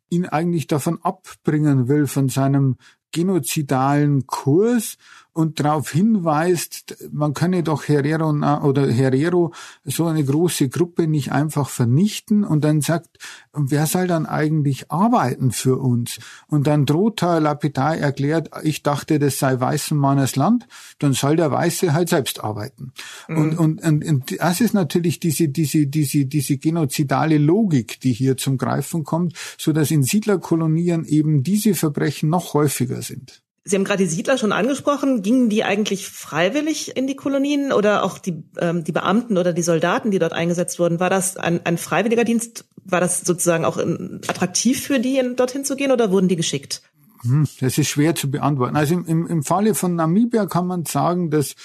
ihn 0.09 0.25
eigentlich 0.25 0.67
davon 0.67 0.99
abbringen 1.01 1.87
will, 1.87 2.05
von 2.05 2.29
seinem 2.29 2.75
genozidalen 3.11 4.27
Kurs 4.27 4.97
und 5.33 5.61
darauf 5.61 5.91
hinweist, 5.91 6.97
man 7.11 7.33
könne 7.33 7.63
doch 7.63 7.87
Herero 7.87 8.31
oder 8.63 8.91
Herero 8.91 9.53
so 9.85 10.05
eine 10.05 10.23
große 10.23 10.67
Gruppe 10.67 11.07
nicht 11.07 11.31
einfach 11.31 11.69
vernichten 11.69 12.43
und 12.43 12.65
dann 12.65 12.81
sagt, 12.81 13.17
wer 13.53 13.85
soll 13.85 14.07
dann 14.07 14.25
eigentlich 14.25 14.91
arbeiten 14.91 15.51
für 15.51 15.77
uns? 15.77 16.19
Und 16.47 16.67
dann 16.67 16.85
droht 16.85 17.21
Herr 17.21 17.39
lapidar 17.39 17.97
erklärt, 17.97 18.49
ich 18.63 18.83
dachte, 18.83 19.19
das 19.19 19.39
sei 19.39 19.57
weißen 19.57 19.97
Mannes 19.97 20.35
Land, 20.35 20.67
dann 20.99 21.13
soll 21.13 21.37
der 21.37 21.51
Weiße 21.51 21.93
halt 21.93 22.09
selbst 22.09 22.43
arbeiten. 22.43 22.91
Mhm. 23.29 23.37
Und, 23.37 23.57
und, 23.57 23.83
und, 23.83 24.05
und 24.05 24.41
das 24.41 24.59
ist 24.59 24.73
natürlich 24.73 25.21
diese, 25.21 25.47
diese, 25.47 25.87
diese, 25.87 26.25
diese 26.25 26.57
genozidale 26.57 27.37
Logik, 27.37 28.01
die 28.01 28.11
hier 28.11 28.35
zum 28.35 28.57
Greifen 28.57 29.05
kommt, 29.05 29.37
so 29.57 29.71
dass 29.71 29.91
in 29.91 30.03
Siedlerkolonien 30.03 31.05
eben 31.05 31.41
diese 31.41 31.73
Verbrechen 31.73 32.29
noch 32.29 32.53
häufiger 32.53 33.01
sind. 33.01 33.41
Sie 33.63 33.75
haben 33.75 33.83
gerade 33.83 34.03
die 34.03 34.09
Siedler 34.09 34.37
schon 34.37 34.51
angesprochen. 34.51 35.21
Gingen 35.21 35.49
die 35.49 35.63
eigentlich 35.63 36.09
freiwillig 36.09 36.97
in 36.97 37.05
die 37.05 37.15
Kolonien 37.15 37.71
oder 37.71 38.03
auch 38.03 38.17
die, 38.17 38.43
ähm, 38.57 38.83
die 38.83 38.91
Beamten 38.91 39.37
oder 39.37 39.53
die 39.53 39.61
Soldaten, 39.61 40.09
die 40.09 40.19
dort 40.19 40.33
eingesetzt 40.33 40.79
wurden? 40.79 40.99
War 40.99 41.11
das 41.11 41.37
ein, 41.37 41.63
ein 41.65 41.77
freiwilliger 41.77 42.23
Dienst? 42.23 42.65
War 42.83 42.99
das 42.99 43.21
sozusagen 43.21 43.65
auch 43.65 43.77
attraktiv 43.77 44.81
für 44.81 44.99
die, 44.99 45.21
dorthin 45.35 45.63
zu 45.63 45.75
gehen 45.75 45.91
oder 45.91 46.11
wurden 46.11 46.27
die 46.27 46.35
geschickt? 46.35 46.81
Hm, 47.21 47.47
das 47.59 47.77
ist 47.77 47.89
schwer 47.89 48.15
zu 48.15 48.31
beantworten. 48.31 48.75
Also 48.75 48.95
im, 48.95 49.05
im, 49.05 49.27
im 49.27 49.43
Falle 49.43 49.75
von 49.75 49.95
Namibia 49.95 50.47
kann 50.47 50.65
man 50.65 50.85
sagen, 50.85 51.29
dass 51.29 51.55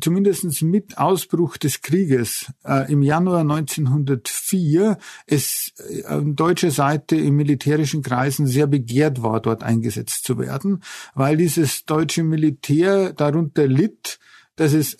zumindest 0.00 0.62
mit 0.62 0.98
Ausbruch 0.98 1.56
des 1.56 1.80
Krieges 1.80 2.52
äh, 2.64 2.90
im 2.92 3.02
Januar 3.02 3.40
1904 3.40 4.98
es 5.26 5.72
äh, 5.88 6.04
an 6.04 6.36
deutscher 6.36 6.70
Seite 6.70 7.16
in 7.16 7.34
militärischen 7.34 8.02
Kreisen 8.02 8.46
sehr 8.46 8.66
begehrt 8.66 9.22
war, 9.22 9.40
dort 9.40 9.62
eingesetzt 9.62 10.24
zu 10.24 10.38
werden, 10.38 10.82
weil 11.14 11.36
dieses 11.36 11.84
deutsche 11.84 12.22
Militär 12.22 13.12
darunter 13.12 13.66
litt, 13.66 14.18
dass 14.56 14.72
es 14.72 14.98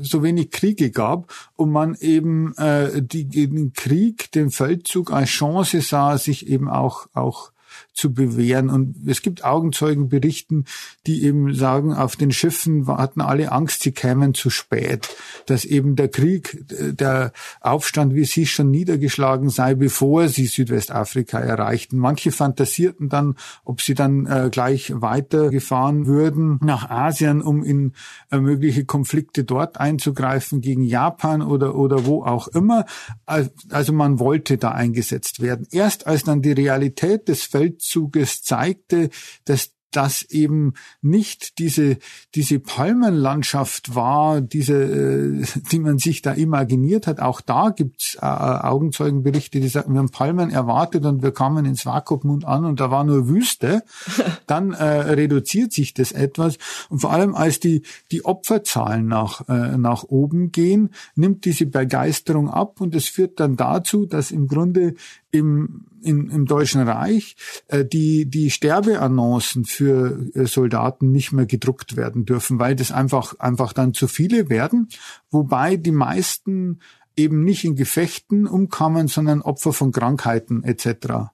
so 0.00 0.22
wenig 0.22 0.52
Kriege 0.52 0.92
gab 0.92 1.32
und 1.56 1.72
man 1.72 1.96
eben 1.96 2.54
äh, 2.56 3.02
die, 3.02 3.24
den 3.26 3.72
Krieg, 3.72 4.30
den 4.30 4.50
Feldzug 4.50 5.12
als 5.12 5.30
Chance 5.30 5.80
sah, 5.80 6.16
sich 6.18 6.46
eben 6.46 6.68
auch 6.68 7.08
auch 7.12 7.50
zu 7.92 8.12
bewähren. 8.12 8.70
Und 8.70 8.96
es 9.06 9.22
gibt 9.22 9.44
Augenzeugenberichten, 9.44 10.66
die 11.06 11.24
eben 11.24 11.54
sagen, 11.54 11.94
auf 11.94 12.16
den 12.16 12.32
Schiffen 12.32 12.86
hatten 12.86 13.20
alle 13.20 13.52
Angst, 13.52 13.82
sie 13.82 13.92
kämen 13.92 14.34
zu 14.34 14.50
spät, 14.50 15.08
dass 15.46 15.64
eben 15.64 15.96
der 15.96 16.08
Krieg, 16.08 16.64
der 16.68 17.32
Aufstand, 17.60 18.14
wie 18.14 18.24
sie 18.24 18.46
schon 18.46 18.70
niedergeschlagen 18.70 19.48
sei, 19.48 19.74
bevor 19.74 20.28
sie 20.28 20.46
Südwestafrika 20.46 21.38
erreichten. 21.38 21.98
Manche 21.98 22.32
fantasierten 22.32 23.08
dann, 23.08 23.36
ob 23.64 23.80
sie 23.80 23.94
dann 23.94 24.26
äh, 24.26 24.48
gleich 24.50 24.92
weitergefahren 24.94 26.06
würden 26.06 26.58
nach 26.62 26.90
Asien, 26.90 27.42
um 27.42 27.64
in 27.64 27.92
äh, 28.30 28.38
mögliche 28.38 28.84
Konflikte 28.84 29.44
dort 29.44 29.78
einzugreifen 29.80 30.60
gegen 30.60 30.84
Japan 30.84 31.42
oder, 31.42 31.74
oder 31.74 32.06
wo 32.06 32.24
auch 32.24 32.48
immer. 32.48 32.84
Also 33.24 33.92
man 33.92 34.18
wollte 34.18 34.58
da 34.58 34.70
eingesetzt 34.70 35.40
werden. 35.40 35.66
Erst 35.70 36.06
als 36.06 36.24
dann 36.24 36.42
die 36.42 36.52
Realität 36.52 37.28
des 37.28 37.44
Felds 37.44 37.65
Feldzuges 37.66 38.42
zeigte, 38.42 39.10
dass 39.44 39.72
das 39.92 40.22
eben 40.24 40.74
nicht 41.00 41.58
diese, 41.58 41.96
diese 42.34 42.58
Palmenlandschaft 42.58 43.94
war, 43.94 44.42
diese, 44.42 44.74
äh, 44.74 45.46
die 45.72 45.78
man 45.78 45.96
sich 45.98 46.20
da 46.20 46.32
imaginiert 46.32 47.06
hat. 47.06 47.20
Auch 47.20 47.40
da 47.40 47.70
gibt's 47.70 48.16
äh, 48.20 48.26
Augenzeugenberichte, 48.26 49.58
die 49.58 49.68
sagen, 49.68 49.94
wir 49.94 50.00
haben 50.00 50.10
Palmen 50.10 50.50
erwartet 50.50 51.06
und 51.06 51.22
wir 51.22 51.32
kamen 51.32 51.64
ins 51.64 51.82
Swakopmund 51.82 52.44
an 52.44 52.66
und 52.66 52.78
da 52.80 52.90
war 52.90 53.04
nur 53.04 53.28
Wüste. 53.28 53.84
Dann 54.46 54.72
äh, 54.72 54.84
reduziert 54.84 55.72
sich 55.72 55.94
das 55.94 56.12
etwas. 56.12 56.58
Und 56.90 56.98
vor 56.98 57.12
allem, 57.12 57.34
als 57.34 57.58
die, 57.58 57.82
die 58.12 58.24
Opferzahlen 58.24 59.06
nach, 59.06 59.48
äh, 59.48 59.78
nach 59.78 60.04
oben 60.04 60.52
gehen, 60.52 60.90
nimmt 61.14 61.46
diese 61.46 61.64
Begeisterung 61.64 62.50
ab 62.50 62.82
und 62.82 62.94
es 62.94 63.08
führt 63.08 63.40
dann 63.40 63.56
dazu, 63.56 64.04
dass 64.04 64.30
im 64.30 64.46
Grunde 64.46 64.94
im, 65.36 65.86
in, 66.02 66.28
im 66.28 66.46
Deutschen 66.46 66.82
Reich 66.82 67.36
äh, 67.68 67.84
die, 67.84 68.28
die 68.28 68.50
Sterbeannoncen 68.50 69.64
für 69.64 70.28
äh, 70.34 70.46
Soldaten 70.46 71.12
nicht 71.12 71.32
mehr 71.32 71.46
gedruckt 71.46 71.96
werden 71.96 72.24
dürfen, 72.24 72.58
weil 72.58 72.76
das 72.76 72.92
einfach, 72.92 73.38
einfach 73.38 73.72
dann 73.72 73.94
zu 73.94 74.08
viele 74.08 74.48
werden, 74.48 74.88
wobei 75.30 75.76
die 75.76 75.92
meisten 75.92 76.80
eben 77.16 77.44
nicht 77.44 77.64
in 77.64 77.76
Gefechten 77.76 78.46
umkamen, 78.46 79.08
sondern 79.08 79.42
Opfer 79.42 79.72
von 79.72 79.90
Krankheiten 79.92 80.62
etc. 80.62 81.32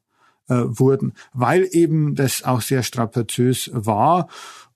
Äh, 0.49 0.65
wurden, 0.67 1.13
weil 1.33 1.69
eben 1.71 2.15
das 2.15 2.43
auch 2.43 2.63
sehr 2.63 2.83
strapaziös 2.83 3.71
war. 3.73 4.29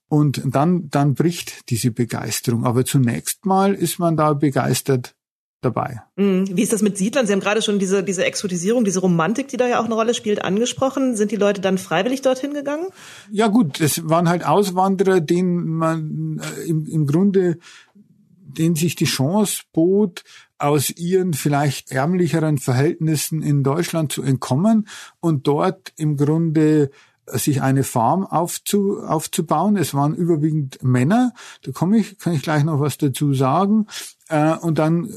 Und 0.09 0.41
dann, 0.45 0.89
dann 0.89 1.13
bricht 1.13 1.69
diese 1.69 1.91
Begeisterung. 1.91 2.65
Aber 2.65 2.85
zunächst 2.85 3.45
mal 3.45 3.73
ist 3.73 3.99
man 3.99 4.15
da 4.15 4.33
begeistert 4.33 5.16
dabei. 5.61 6.01
Mhm. 6.15 6.45
Wie 6.55 6.61
ist 6.61 6.73
das 6.73 6.81
mit 6.81 6.97
Siedlern? 6.97 7.25
Sie 7.25 7.33
haben 7.33 7.39
gerade 7.39 7.61
schon 7.61 7.79
diese, 7.79 8.03
diese 8.03 8.25
Exotisierung, 8.25 8.83
diese 8.83 8.99
Romantik, 8.99 9.47
die 9.47 9.57
da 9.57 9.67
ja 9.67 9.79
auch 9.79 9.85
eine 9.85 9.95
Rolle 9.95 10.13
spielt, 10.13 10.43
angesprochen. 10.43 11.15
Sind 11.15 11.31
die 11.31 11.35
Leute 11.35 11.61
dann 11.61 11.77
freiwillig 11.77 12.21
dorthin 12.21 12.53
gegangen? 12.53 12.87
Ja 13.31 13.47
gut, 13.47 13.81
es 13.81 14.07
waren 14.07 14.29
halt 14.29 14.45
Auswanderer, 14.45 15.19
denen 15.19 15.67
man 15.67 16.39
äh, 16.39 16.69
im, 16.69 16.85
im 16.85 17.07
Grunde, 17.07 17.57
denen 17.93 18.75
sich 18.75 18.95
die 18.95 19.05
Chance 19.05 19.63
bot, 19.73 20.23
aus 20.59 20.89
ihren 20.89 21.33
vielleicht 21.33 21.91
ärmlicheren 21.91 22.57
Verhältnissen 22.57 23.43
in 23.43 23.63
Deutschland 23.63 24.11
zu 24.11 24.23
entkommen 24.23 24.87
und 25.19 25.47
dort 25.47 25.93
im 25.97 26.17
Grunde 26.17 26.89
sich 27.27 27.61
eine 27.61 27.83
Farm 27.83 28.25
aufzu, 28.25 28.99
aufzubauen. 29.01 29.75
Es 29.77 29.93
waren 29.93 30.15
überwiegend 30.15 30.81
Männer. 30.81 31.33
Da 31.63 31.71
komme 31.71 31.97
ich, 31.97 32.17
kann 32.17 32.33
ich 32.33 32.41
gleich 32.41 32.63
noch 32.63 32.79
was 32.79 32.97
dazu 32.97 33.33
sagen. 33.33 33.87
Äh, 34.29 34.55
und 34.55 34.79
dann 34.79 35.13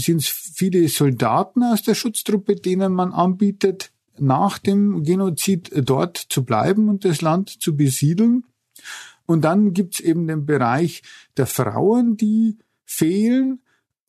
sind 0.00 0.18
es 0.18 0.28
viele 0.28 0.88
Soldaten 0.88 1.62
aus 1.62 1.82
der 1.82 1.94
Schutztruppe, 1.94 2.56
denen 2.56 2.92
man 2.92 3.12
anbietet, 3.12 3.92
nach 4.18 4.58
dem 4.58 5.02
Genozid 5.02 5.70
dort 5.74 6.16
zu 6.16 6.44
bleiben 6.44 6.88
und 6.88 7.04
das 7.04 7.20
Land 7.20 7.50
zu 7.50 7.76
besiedeln. 7.76 8.44
Und 9.26 9.42
dann 9.44 9.72
gibt's 9.72 10.00
eben 10.00 10.26
den 10.26 10.46
Bereich 10.46 11.02
der 11.36 11.46
Frauen, 11.46 12.16
die 12.16 12.58
fehlen. 12.84 13.60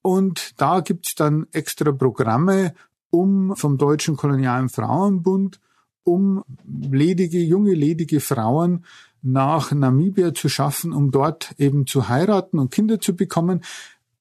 Und 0.01 0.53
da 0.61 0.79
gibt's 0.79 1.15
dann 1.15 1.47
extra 1.51 1.91
Programme, 1.91 2.73
um 3.09 3.55
vom 3.55 3.77
Deutschen 3.77 4.15
Kolonialen 4.15 4.69
Frauenbund, 4.69 5.59
um 6.03 6.43
ledige, 6.65 7.39
junge, 7.39 7.73
ledige 7.73 8.19
Frauen 8.19 8.85
nach 9.21 9.71
Namibia 9.71 10.33
zu 10.33 10.47
schaffen, 10.47 10.93
um 10.93 11.11
dort 11.11 11.55
eben 11.57 11.87
zu 11.87 12.07
heiraten 12.07 12.59
und 12.59 12.71
Kinder 12.71 12.99
zu 12.99 13.15
bekommen 13.15 13.61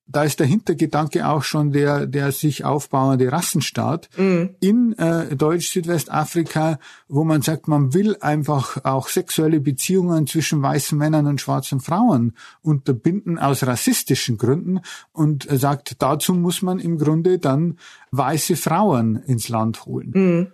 da 0.08 0.22
ist 0.22 0.38
der 0.38 0.46
Hintergedanke 0.46 1.26
auch 1.28 1.42
schon 1.42 1.72
der, 1.72 2.06
der 2.06 2.30
sich 2.30 2.64
aufbauende 2.64 3.30
Rassenstaat 3.30 4.08
mhm. 4.16 4.50
in 4.60 4.92
äh, 4.98 5.34
Deutsch-Südwestafrika, 5.34 6.78
wo 7.08 7.24
man 7.24 7.42
sagt, 7.42 7.66
man 7.66 7.92
will 7.92 8.16
einfach 8.20 8.84
auch 8.84 9.08
sexuelle 9.08 9.60
Beziehungen 9.60 10.26
zwischen 10.26 10.62
weißen 10.62 10.96
Männern 10.96 11.26
und 11.26 11.40
schwarzen 11.40 11.80
Frauen 11.80 12.34
unterbinden 12.62 13.38
aus 13.38 13.66
rassistischen 13.66 14.38
Gründen 14.38 14.80
und 15.12 15.48
sagt, 15.50 15.96
dazu 16.00 16.34
muss 16.34 16.62
man 16.62 16.78
im 16.78 16.98
Grunde 16.98 17.38
dann 17.38 17.78
weiße 18.12 18.56
Frauen 18.56 19.16
ins 19.16 19.48
Land 19.48 19.86
holen. 19.86 20.12
Mhm 20.14 20.52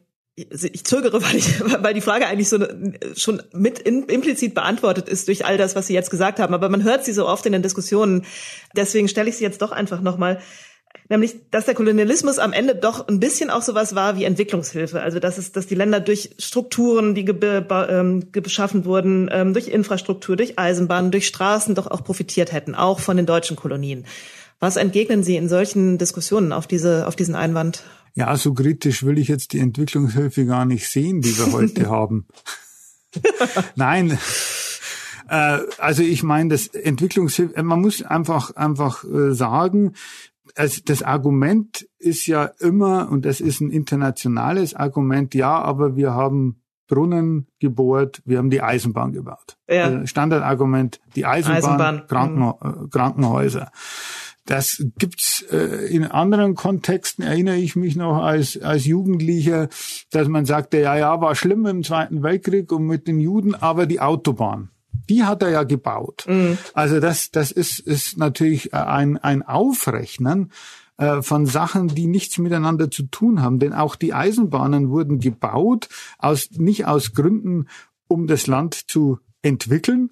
ich 0.50 0.84
zögere, 0.84 1.22
weil 1.22 1.36
ich, 1.36 1.60
weil 1.82 1.94
die 1.94 2.00
Frage 2.00 2.26
eigentlich 2.26 2.48
so 2.48 2.58
schon 3.16 3.42
mit 3.52 3.78
in, 3.78 4.04
implizit 4.04 4.54
beantwortet 4.54 5.08
ist 5.08 5.28
durch 5.28 5.44
all 5.44 5.58
das, 5.58 5.76
was 5.76 5.86
Sie 5.86 5.94
jetzt 5.94 6.10
gesagt 6.10 6.38
haben. 6.38 6.54
Aber 6.54 6.68
man 6.68 6.84
hört 6.84 7.04
sie 7.04 7.12
so 7.12 7.26
oft 7.26 7.46
in 7.46 7.52
den 7.52 7.62
Diskussionen. 7.62 8.24
Deswegen 8.76 9.08
stelle 9.08 9.28
ich 9.28 9.36
sie 9.36 9.44
jetzt 9.44 9.62
doch 9.62 9.72
einfach 9.72 10.00
nochmal. 10.00 10.40
Nämlich, 11.08 11.50
dass 11.50 11.66
der 11.66 11.74
Kolonialismus 11.74 12.38
am 12.38 12.52
Ende 12.52 12.74
doch 12.74 13.08
ein 13.08 13.20
bisschen 13.20 13.50
auch 13.50 13.62
sowas 13.62 13.94
war 13.94 14.16
wie 14.16 14.24
Entwicklungshilfe. 14.24 15.00
Also, 15.00 15.18
dass 15.18 15.36
es, 15.36 15.52
dass 15.52 15.66
die 15.66 15.74
Länder 15.74 16.00
durch 16.00 16.30
Strukturen, 16.38 17.14
die 17.14 17.24
ge, 17.24 17.64
ähm, 17.88 18.32
geschaffen 18.32 18.84
wurden, 18.84 19.28
ähm, 19.32 19.52
durch 19.52 19.68
Infrastruktur, 19.68 20.36
durch 20.36 20.58
Eisenbahnen, 20.58 21.10
durch 21.10 21.26
Straßen 21.26 21.74
doch 21.74 21.86
auch 21.90 22.04
profitiert 22.04 22.52
hätten, 22.52 22.74
auch 22.74 23.00
von 23.00 23.16
den 23.16 23.26
deutschen 23.26 23.56
Kolonien. 23.56 24.06
Was 24.60 24.76
entgegnen 24.76 25.24
Sie 25.24 25.36
in 25.36 25.48
solchen 25.48 25.98
Diskussionen 25.98 26.52
auf 26.52 26.66
diese, 26.66 27.06
auf 27.08 27.16
diesen 27.16 27.34
Einwand? 27.34 27.82
Ja, 28.14 28.36
so 28.36 28.52
kritisch 28.52 29.04
will 29.04 29.18
ich 29.18 29.28
jetzt 29.28 29.52
die 29.52 29.58
Entwicklungshilfe 29.58 30.44
gar 30.44 30.64
nicht 30.64 30.88
sehen, 30.88 31.22
die 31.22 31.36
wir 31.38 31.52
heute 31.52 31.88
haben. 31.90 32.26
Nein. 33.74 34.18
Äh, 35.28 35.58
also 35.78 36.02
ich 36.02 36.22
meine, 36.22 36.50
das 36.50 36.66
Entwicklungshilfe, 36.66 37.62
man 37.62 37.80
muss 37.80 38.02
einfach 38.02 38.54
einfach 38.56 39.04
äh, 39.04 39.32
sagen, 39.34 39.94
also 40.56 40.80
das 40.84 41.02
Argument 41.02 41.88
ist 41.98 42.26
ja 42.26 42.44
immer, 42.60 43.10
und 43.10 43.24
das 43.24 43.40
ist 43.40 43.60
ein 43.60 43.70
internationales 43.70 44.74
Argument, 44.74 45.34
ja, 45.34 45.60
aber 45.60 45.96
wir 45.96 46.12
haben 46.12 46.62
Brunnen 46.88 47.46
gebohrt, 47.58 48.20
wir 48.26 48.36
haben 48.38 48.50
die 48.50 48.60
Eisenbahn 48.60 49.12
gebaut. 49.12 49.56
Ja. 49.68 49.84
Also 49.84 50.06
Standardargument, 50.06 51.00
die 51.16 51.24
Eisenbahn, 51.24 51.56
Eisenbahn. 51.56 52.06
Kranken, 52.06 52.40
mhm. 52.40 52.90
Krankenhäuser. 52.90 53.70
Das 54.44 54.84
gibt's 54.98 55.44
äh, 55.52 55.86
in 55.94 56.04
anderen 56.04 56.54
Kontexten, 56.54 57.24
erinnere 57.24 57.56
ich 57.56 57.76
mich 57.76 57.94
noch 57.94 58.16
als, 58.16 58.60
als 58.60 58.84
Jugendlicher, 58.86 59.68
dass 60.10 60.26
man 60.26 60.46
sagte, 60.46 60.80
ja, 60.80 60.96
ja, 60.96 61.20
war 61.20 61.34
schlimm 61.36 61.64
im 61.66 61.84
Zweiten 61.84 62.22
Weltkrieg 62.22 62.72
und 62.72 62.86
mit 62.86 63.06
den 63.06 63.20
Juden, 63.20 63.54
aber 63.54 63.86
die 63.86 64.00
Autobahn, 64.00 64.70
die 65.08 65.22
hat 65.22 65.42
er 65.42 65.50
ja 65.50 65.62
gebaut. 65.62 66.24
Mhm. 66.28 66.58
Also 66.74 66.98
das, 66.98 67.30
das 67.30 67.52
ist, 67.52 67.78
ist 67.78 68.18
natürlich 68.18 68.74
ein, 68.74 69.16
ein 69.16 69.42
Aufrechnen 69.42 70.50
äh, 70.96 71.22
von 71.22 71.46
Sachen, 71.46 71.88
die 71.88 72.06
nichts 72.06 72.38
miteinander 72.38 72.90
zu 72.90 73.04
tun 73.04 73.42
haben. 73.42 73.58
Denn 73.58 73.72
auch 73.72 73.96
die 73.96 74.12
Eisenbahnen 74.12 74.90
wurden 74.90 75.20
gebaut, 75.20 75.88
aus, 76.18 76.50
nicht 76.52 76.86
aus 76.86 77.12
Gründen, 77.12 77.68
um 78.08 78.26
das 78.26 78.46
Land 78.46 78.90
zu 78.90 79.18
entwickeln, 79.40 80.10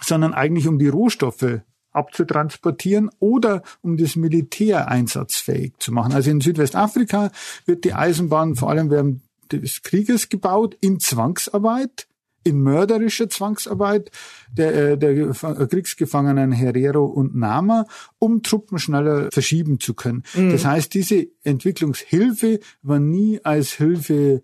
sondern 0.00 0.34
eigentlich 0.34 0.68
um 0.68 0.78
die 0.78 0.88
Rohstoffe 0.88 1.60
abzutransportieren 1.92 3.10
oder 3.18 3.62
um 3.82 3.96
das 3.96 4.16
Militär 4.16 4.88
einsatzfähig 4.88 5.74
zu 5.78 5.92
machen. 5.92 6.12
Also 6.12 6.30
in 6.30 6.40
Südwestafrika 6.40 7.30
wird 7.66 7.84
die 7.84 7.94
Eisenbahn 7.94 8.56
vor 8.56 8.70
allem 8.70 8.90
während 8.90 9.22
des 9.50 9.82
Krieges 9.82 10.28
gebaut 10.28 10.76
in 10.80 10.98
Zwangsarbeit, 10.98 12.06
in 12.44 12.60
mörderischer 12.60 13.28
Zwangsarbeit 13.28 14.10
der, 14.50 14.92
äh, 14.92 14.98
der 14.98 15.32
Kriegsgefangenen 15.68 16.52
Herero 16.52 17.04
und 17.04 17.36
Nama, 17.36 17.86
um 18.18 18.42
Truppen 18.42 18.78
schneller 18.78 19.28
verschieben 19.30 19.78
zu 19.78 19.94
können. 19.94 20.24
Mhm. 20.34 20.50
Das 20.50 20.64
heißt, 20.64 20.92
diese 20.94 21.28
Entwicklungshilfe 21.44 22.60
war 22.82 22.98
nie 22.98 23.40
als 23.44 23.72
Hilfe 23.72 24.42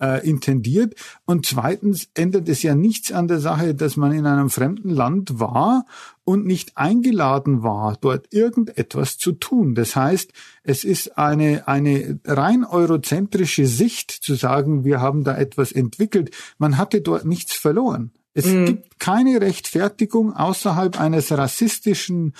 äh, 0.00 0.26
intendiert. 0.28 0.94
Und 1.24 1.46
zweitens 1.46 2.08
ändert 2.14 2.48
es 2.48 2.62
ja 2.62 2.74
nichts 2.74 3.12
an 3.12 3.28
der 3.28 3.40
Sache, 3.40 3.74
dass 3.74 3.96
man 3.96 4.12
in 4.12 4.26
einem 4.26 4.50
fremden 4.50 4.90
Land 4.90 5.38
war 5.40 5.84
und 6.24 6.44
nicht 6.44 6.76
eingeladen 6.76 7.62
war, 7.62 7.96
dort 8.00 8.32
irgendetwas 8.32 9.18
zu 9.18 9.32
tun. 9.32 9.74
Das 9.74 9.96
heißt, 9.96 10.32
es 10.64 10.84
ist 10.84 11.16
eine, 11.16 11.68
eine 11.68 12.18
rein 12.24 12.64
eurozentrische 12.64 13.66
Sicht 13.66 14.10
zu 14.10 14.34
sagen, 14.34 14.84
wir 14.84 15.00
haben 15.00 15.24
da 15.24 15.36
etwas 15.36 15.72
entwickelt. 15.72 16.34
Man 16.58 16.78
hatte 16.78 17.00
dort 17.00 17.24
nichts 17.24 17.54
verloren. 17.54 18.10
Es 18.36 18.44
mhm. 18.44 18.66
gibt 18.66 19.00
keine 19.00 19.40
Rechtfertigung 19.40 20.34
außerhalb 20.34 21.00
eines 21.00 21.32
rassistischen 21.32 22.34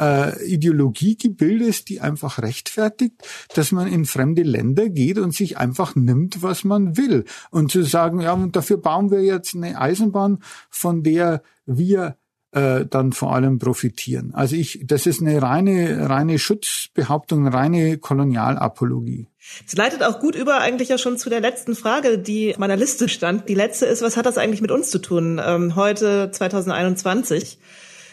äh, 0.00 0.42
Ideologiegebildes, 0.46 1.84
die 1.84 2.00
einfach 2.00 2.38
rechtfertigt, 2.38 3.16
dass 3.54 3.70
man 3.70 3.86
in 3.86 4.06
fremde 4.06 4.44
Länder 4.44 4.88
geht 4.88 5.18
und 5.18 5.34
sich 5.34 5.58
einfach 5.58 5.94
nimmt, 5.94 6.40
was 6.40 6.64
man 6.64 6.96
will. 6.96 7.26
Und 7.50 7.70
zu 7.70 7.82
sagen, 7.82 8.22
ja, 8.22 8.32
und 8.32 8.56
dafür 8.56 8.78
bauen 8.78 9.10
wir 9.10 9.20
jetzt 9.20 9.54
eine 9.54 9.78
Eisenbahn, 9.78 10.38
von 10.70 11.02
der 11.02 11.42
wir 11.66 12.16
äh, 12.52 12.86
dann 12.86 13.12
vor 13.12 13.34
allem 13.34 13.58
profitieren. 13.58 14.32
Also 14.34 14.56
ich, 14.56 14.80
das 14.84 15.06
ist 15.06 15.20
eine 15.20 15.40
reine, 15.40 16.08
reine 16.08 16.38
Schutzbehauptung, 16.38 17.48
reine 17.48 17.98
Kolonialapologie. 17.98 19.26
Es 19.66 19.74
leitet 19.74 20.02
auch 20.02 20.20
gut 20.20 20.36
über 20.36 20.60
eigentlich 20.60 20.88
ja 20.88 20.98
schon 20.98 21.18
zu 21.18 21.30
der 21.30 21.40
letzten 21.40 21.74
Frage, 21.74 22.18
die 22.18 22.54
meiner 22.58 22.76
Liste 22.76 23.08
stand. 23.08 23.48
Die 23.48 23.54
letzte 23.54 23.86
ist, 23.86 24.02
was 24.02 24.16
hat 24.16 24.26
das 24.26 24.38
eigentlich 24.38 24.60
mit 24.60 24.70
uns 24.70 24.90
zu 24.90 24.98
tun? 24.98 25.40
Ähm, 25.44 25.76
heute 25.76 26.30
2021. 26.30 27.58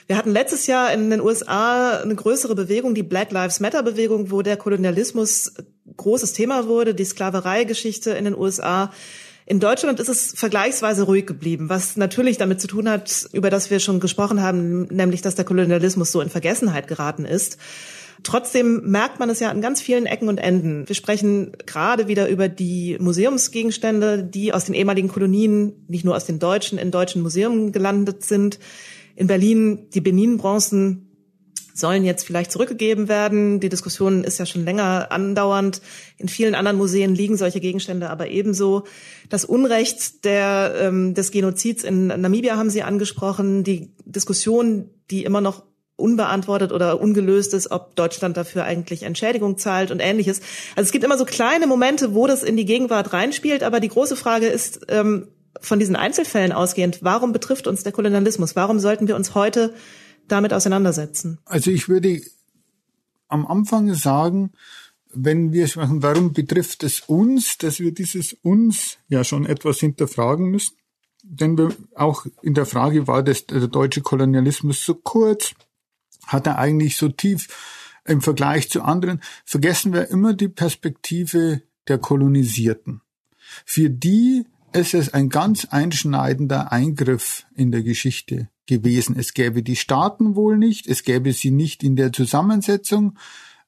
Wir 0.07 0.17
hatten 0.17 0.31
letztes 0.31 0.65
Jahr 0.65 0.91
in 0.91 1.11
den 1.11 1.21
USA 1.21 1.99
eine 1.99 2.15
größere 2.15 2.55
Bewegung, 2.55 2.95
die 2.95 3.03
Black 3.03 3.31
Lives 3.31 3.59
Matter 3.59 3.83
Bewegung, 3.83 4.31
wo 4.31 4.41
der 4.41 4.57
Kolonialismus 4.57 5.53
großes 5.97 6.33
Thema 6.33 6.67
wurde, 6.67 6.95
die 6.95 7.05
Sklavereigeschichte 7.05 8.11
in 8.11 8.25
den 8.25 8.35
USA. 8.35 8.91
In 9.49 9.59
Deutschland 9.59 9.99
ist 9.99 10.09
es 10.09 10.31
vergleichsweise 10.35 11.01
ruhig 11.03 11.25
geblieben, 11.25 11.69
was 11.69 11.97
natürlich 11.97 12.37
damit 12.37 12.61
zu 12.61 12.67
tun 12.67 12.87
hat, 12.87 13.27
über 13.33 13.49
das 13.49 13.71
wir 13.71 13.79
schon 13.79 13.99
gesprochen 13.99 14.43
haben, 14.43 14.83
nämlich 14.91 15.23
dass 15.23 15.33
der 15.33 15.43
Kolonialismus 15.43 16.11
so 16.11 16.21
in 16.21 16.29
Vergessenheit 16.29 16.87
geraten 16.87 17.25
ist. 17.25 17.57
Trotzdem 18.21 18.91
merkt 18.91 19.19
man 19.19 19.27
es 19.31 19.39
ja 19.39 19.49
an 19.49 19.59
ganz 19.59 19.81
vielen 19.81 20.05
Ecken 20.05 20.29
und 20.29 20.37
Enden. 20.37 20.87
Wir 20.87 20.93
sprechen 20.95 21.53
gerade 21.65 22.07
wieder 22.07 22.29
über 22.29 22.47
die 22.47 22.97
Museumsgegenstände, 22.99 24.23
die 24.23 24.53
aus 24.53 24.65
den 24.65 24.75
ehemaligen 24.75 25.07
Kolonien, 25.07 25.73
nicht 25.87 26.05
nur 26.05 26.15
aus 26.15 26.25
den 26.25 26.37
deutschen, 26.37 26.77
in 26.77 26.91
deutschen 26.91 27.23
Museen 27.23 27.71
gelandet 27.71 28.23
sind. 28.23 28.59
In 29.15 29.25
Berlin 29.25 29.87
die 29.95 30.01
Benin-Bronzen 30.01 31.08
sollen 31.79 32.03
jetzt 32.03 32.25
vielleicht 32.25 32.51
zurückgegeben 32.51 33.07
werden. 33.07 33.59
Die 33.59 33.69
Diskussion 33.69 34.23
ist 34.23 34.37
ja 34.37 34.45
schon 34.45 34.65
länger 34.65 35.11
andauernd. 35.11 35.81
In 36.17 36.27
vielen 36.27 36.55
anderen 36.55 36.77
Museen 36.77 37.15
liegen 37.15 37.37
solche 37.37 37.59
Gegenstände 37.59 38.09
aber 38.09 38.27
ebenso. 38.29 38.83
Das 39.29 39.45
Unrecht 39.45 40.25
der, 40.25 40.73
ähm, 40.79 41.13
des 41.13 41.31
Genozids 41.31 41.83
in 41.83 42.07
Namibia 42.07 42.57
haben 42.57 42.69
Sie 42.69 42.83
angesprochen. 42.83 43.63
Die 43.63 43.91
Diskussion, 44.05 44.89
die 45.09 45.23
immer 45.23 45.41
noch 45.41 45.63
unbeantwortet 45.95 46.71
oder 46.71 47.01
ungelöst 47.01 47.53
ist, 47.53 47.71
ob 47.71 47.95
Deutschland 47.95 48.37
dafür 48.37 48.63
eigentlich 48.63 49.03
Entschädigung 49.03 49.57
zahlt 49.57 49.91
und 49.91 49.99
ähnliches. 49.99 50.39
Also 50.75 50.87
es 50.87 50.91
gibt 50.91 51.03
immer 51.03 51.17
so 51.17 51.25
kleine 51.25 51.67
Momente, 51.67 52.13
wo 52.13 52.25
das 52.25 52.43
in 52.43 52.57
die 52.57 52.65
Gegenwart 52.65 53.13
reinspielt, 53.13 53.63
aber 53.63 53.79
die 53.79 53.89
große 53.89 54.15
Frage 54.15 54.47
ist, 54.47 54.85
ähm, 54.87 55.27
von 55.61 55.79
diesen 55.79 55.95
Einzelfällen 55.95 56.51
ausgehend, 56.51 56.99
warum 57.01 57.33
betrifft 57.33 57.67
uns 57.67 57.83
der 57.83 57.91
Kolonialismus? 57.91 58.55
Warum 58.55 58.79
sollten 58.79 59.07
wir 59.07 59.15
uns 59.15 59.35
heute 59.35 59.73
damit 60.31 60.53
auseinandersetzen? 60.53 61.39
Also 61.45 61.71
ich 61.71 61.89
würde 61.89 62.21
am 63.27 63.45
Anfang 63.45 63.93
sagen, 63.93 64.51
wenn 65.11 65.53
wir 65.53 65.67
sprechen, 65.67 66.03
warum 66.03 66.33
betrifft 66.33 66.83
es 66.83 67.01
uns, 67.01 67.57
dass 67.57 67.79
wir 67.79 67.93
dieses 67.93 68.33
uns 68.33 68.97
ja 69.07 69.23
schon 69.23 69.45
etwas 69.45 69.79
hinterfragen 69.79 70.49
müssen. 70.49 70.75
Denn 71.23 71.57
wir 71.57 71.75
auch 71.95 72.25
in 72.41 72.53
der 72.53 72.65
Frage 72.65 73.07
war 73.07 73.23
das, 73.23 73.45
der 73.45 73.67
deutsche 73.67 74.01
Kolonialismus 74.01 74.83
so 74.83 74.95
kurz, 74.95 75.53
hat 76.25 76.47
er 76.47 76.57
eigentlich 76.57 76.97
so 76.97 77.09
tief 77.09 77.47
im 78.05 78.21
Vergleich 78.21 78.69
zu 78.69 78.81
anderen, 78.81 79.21
vergessen 79.45 79.93
wir 79.93 80.09
immer 80.09 80.33
die 80.33 80.47
Perspektive 80.47 81.61
der 81.87 81.97
Kolonisierten. 81.97 83.01
Für 83.65 83.89
die 83.89 84.45
ist 84.73 84.93
es 84.93 85.13
ein 85.13 85.29
ganz 85.29 85.65
einschneidender 85.65 86.71
Eingriff 86.71 87.45
in 87.55 87.71
der 87.71 87.83
Geschichte 87.83 88.49
gewesen. 88.69 89.17
Es 89.19 89.33
gäbe 89.33 89.63
die 89.63 89.75
Staaten 89.75 90.35
wohl 90.35 90.57
nicht, 90.57 90.87
es 90.87 91.03
gäbe 91.03 91.33
sie 91.33 91.51
nicht 91.51 91.83
in 91.83 91.97
der 91.97 92.13
Zusammensetzung, 92.13 93.17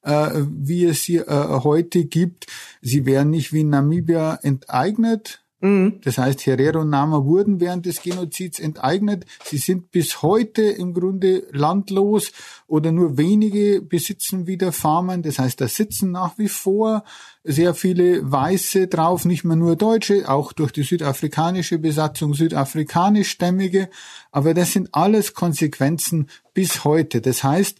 äh, 0.02 0.30
wie 0.48 0.86
es 0.86 1.04
sie 1.04 1.18
äh, 1.18 1.60
heute 1.62 2.06
gibt. 2.06 2.46
Sie 2.80 3.04
wären 3.04 3.28
nicht 3.28 3.52
wie 3.52 3.60
in 3.60 3.68
Namibia 3.68 4.38
enteignet. 4.42 5.41
Mhm. 5.62 6.00
Das 6.02 6.18
heißt, 6.18 6.44
Herero 6.44 6.80
und 6.80 6.90
Nama 6.90 7.24
wurden 7.24 7.60
während 7.60 7.86
des 7.86 8.02
Genozids 8.02 8.58
enteignet. 8.58 9.24
Sie 9.44 9.58
sind 9.58 9.92
bis 9.92 10.20
heute 10.20 10.62
im 10.62 10.92
Grunde 10.92 11.46
landlos 11.52 12.32
oder 12.66 12.90
nur 12.90 13.16
wenige 13.16 13.80
besitzen 13.80 14.48
wieder 14.48 14.72
Farmen. 14.72 15.22
Das 15.22 15.38
heißt, 15.38 15.60
da 15.60 15.68
sitzen 15.68 16.10
nach 16.10 16.36
wie 16.36 16.48
vor 16.48 17.04
sehr 17.44 17.74
viele 17.74 18.28
Weiße 18.30 18.88
drauf, 18.88 19.24
nicht 19.24 19.44
mehr 19.44 19.54
nur 19.54 19.76
Deutsche, 19.76 20.28
auch 20.28 20.52
durch 20.52 20.72
die 20.72 20.82
südafrikanische 20.82 21.78
Besatzung 21.78 22.34
südafrikanischstämmige. 22.34 23.88
Aber 24.32 24.54
das 24.54 24.72
sind 24.72 24.88
alles 24.92 25.32
Konsequenzen 25.32 26.28
bis 26.54 26.82
heute. 26.82 27.20
Das 27.20 27.44
heißt, 27.44 27.78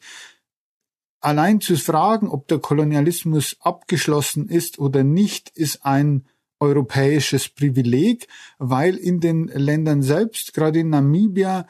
allein 1.20 1.60
zu 1.60 1.76
fragen, 1.76 2.28
ob 2.28 2.46
der 2.46 2.60
Kolonialismus 2.60 3.56
abgeschlossen 3.60 4.48
ist 4.48 4.78
oder 4.78 5.02
nicht, 5.02 5.50
ist 5.56 5.84
ein 5.84 6.26
europäisches 6.62 7.48
Privileg, 7.48 8.28
weil 8.58 8.94
in 8.94 9.18
den 9.18 9.48
Ländern 9.48 10.02
selbst, 10.02 10.54
gerade 10.54 10.78
in 10.78 10.90
Namibia, 10.90 11.66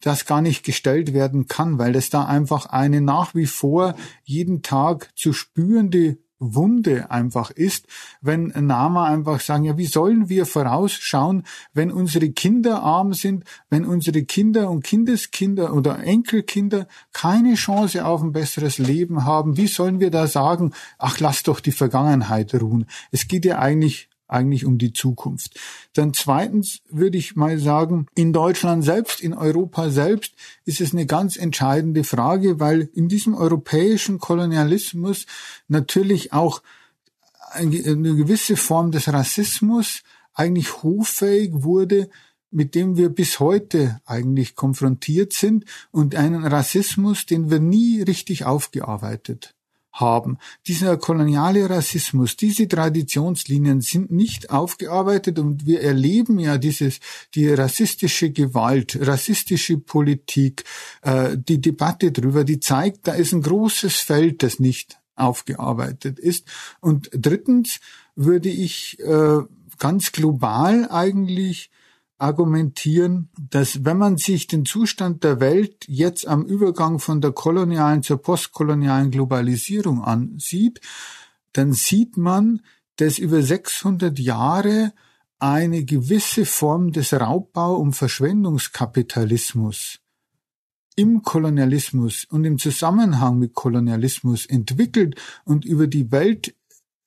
das 0.00 0.26
gar 0.26 0.40
nicht 0.40 0.64
gestellt 0.64 1.12
werden 1.12 1.48
kann, 1.48 1.78
weil 1.78 1.96
es 1.96 2.08
da 2.08 2.24
einfach 2.24 2.66
eine 2.66 3.00
nach 3.00 3.34
wie 3.34 3.46
vor 3.46 3.96
jeden 4.22 4.62
Tag 4.62 5.10
zu 5.16 5.32
spürende 5.32 6.18
Wunde 6.40 7.10
einfach 7.10 7.50
ist, 7.50 7.86
wenn 8.20 8.52
Nama 8.54 9.06
einfach 9.06 9.40
sagen, 9.40 9.64
ja, 9.64 9.76
wie 9.76 9.86
sollen 9.86 10.28
wir 10.28 10.46
vorausschauen, 10.46 11.42
wenn 11.72 11.90
unsere 11.90 12.30
Kinder 12.30 12.82
arm 12.82 13.12
sind, 13.12 13.42
wenn 13.70 13.84
unsere 13.84 14.22
Kinder 14.22 14.70
und 14.70 14.84
Kindeskinder 14.84 15.74
oder 15.74 15.98
Enkelkinder 15.98 16.86
keine 17.12 17.54
Chance 17.54 18.04
auf 18.04 18.22
ein 18.22 18.30
besseres 18.30 18.78
Leben 18.78 19.24
haben, 19.24 19.56
wie 19.56 19.66
sollen 19.66 19.98
wir 19.98 20.12
da 20.12 20.28
sagen, 20.28 20.72
ach, 20.98 21.18
lass 21.18 21.42
doch 21.42 21.58
die 21.58 21.72
Vergangenheit 21.72 22.54
ruhen. 22.54 22.86
Es 23.10 23.26
geht 23.26 23.44
ja 23.44 23.58
eigentlich 23.58 24.07
eigentlich 24.28 24.64
um 24.64 24.78
die 24.78 24.92
Zukunft. 24.92 25.58
Dann 25.94 26.12
zweitens 26.14 26.80
würde 26.88 27.18
ich 27.18 27.34
mal 27.34 27.58
sagen, 27.58 28.06
in 28.14 28.32
Deutschland 28.32 28.84
selbst, 28.84 29.20
in 29.20 29.34
Europa 29.34 29.90
selbst 29.90 30.34
ist 30.64 30.80
es 30.80 30.92
eine 30.92 31.06
ganz 31.06 31.36
entscheidende 31.36 32.04
Frage, 32.04 32.60
weil 32.60 32.88
in 32.94 33.08
diesem 33.08 33.34
europäischen 33.34 34.18
Kolonialismus 34.18 35.26
natürlich 35.66 36.32
auch 36.32 36.62
eine 37.50 38.14
gewisse 38.14 38.56
Form 38.56 38.92
des 38.92 39.10
Rassismus 39.12 40.02
eigentlich 40.34 40.82
hoffähig 40.82 41.50
wurde, 41.52 42.10
mit 42.50 42.74
dem 42.74 42.96
wir 42.96 43.08
bis 43.08 43.40
heute 43.40 44.00
eigentlich 44.06 44.54
konfrontiert 44.54 45.32
sind 45.32 45.64
und 45.90 46.14
einen 46.14 46.44
Rassismus, 46.46 47.26
den 47.26 47.50
wir 47.50 47.60
nie 47.60 48.02
richtig 48.02 48.44
aufgearbeitet 48.44 49.54
haben. 49.92 50.38
Dieser 50.66 50.96
koloniale 50.96 51.68
Rassismus, 51.68 52.36
diese 52.36 52.68
Traditionslinien 52.68 53.80
sind 53.80 54.10
nicht 54.10 54.50
aufgearbeitet 54.50 55.38
und 55.38 55.66
wir 55.66 55.80
erleben 55.82 56.38
ja 56.38 56.58
dieses, 56.58 57.00
die 57.34 57.48
rassistische 57.48 58.30
Gewalt, 58.30 58.98
rassistische 59.00 59.78
Politik, 59.78 60.64
äh, 61.02 61.36
die 61.36 61.60
Debatte 61.60 62.12
drüber, 62.12 62.44
die 62.44 62.60
zeigt, 62.60 63.08
da 63.08 63.12
ist 63.12 63.32
ein 63.32 63.42
großes 63.42 63.96
Feld, 63.96 64.42
das 64.42 64.60
nicht 64.60 64.98
aufgearbeitet 65.16 66.18
ist. 66.18 66.46
Und 66.80 67.10
drittens 67.12 67.80
würde 68.14 68.48
ich 68.48 68.98
äh, 69.00 69.40
ganz 69.78 70.12
global 70.12 70.88
eigentlich 70.90 71.70
argumentieren, 72.18 73.30
dass 73.38 73.84
wenn 73.84 73.96
man 73.96 74.16
sich 74.16 74.48
den 74.48 74.64
Zustand 74.64 75.24
der 75.24 75.40
Welt 75.40 75.84
jetzt 75.86 76.26
am 76.26 76.44
Übergang 76.44 76.98
von 76.98 77.20
der 77.20 77.32
kolonialen 77.32 78.02
zur 78.02 78.20
postkolonialen 78.20 79.10
Globalisierung 79.10 80.04
ansieht, 80.04 80.80
dann 81.52 81.72
sieht 81.72 82.16
man, 82.16 82.60
dass 82.96 83.18
über 83.18 83.42
600 83.42 84.18
Jahre 84.18 84.92
eine 85.38 85.84
gewisse 85.84 86.44
Form 86.44 86.90
des 86.90 87.12
Raubbau- 87.12 87.76
und 87.76 87.92
Verschwendungskapitalismus 87.92 90.00
im 90.96 91.22
Kolonialismus 91.22 92.24
und 92.24 92.44
im 92.44 92.58
Zusammenhang 92.58 93.38
mit 93.38 93.54
Kolonialismus 93.54 94.46
entwickelt 94.46 95.14
und 95.44 95.64
über 95.64 95.86
die 95.86 96.10
Welt 96.10 96.56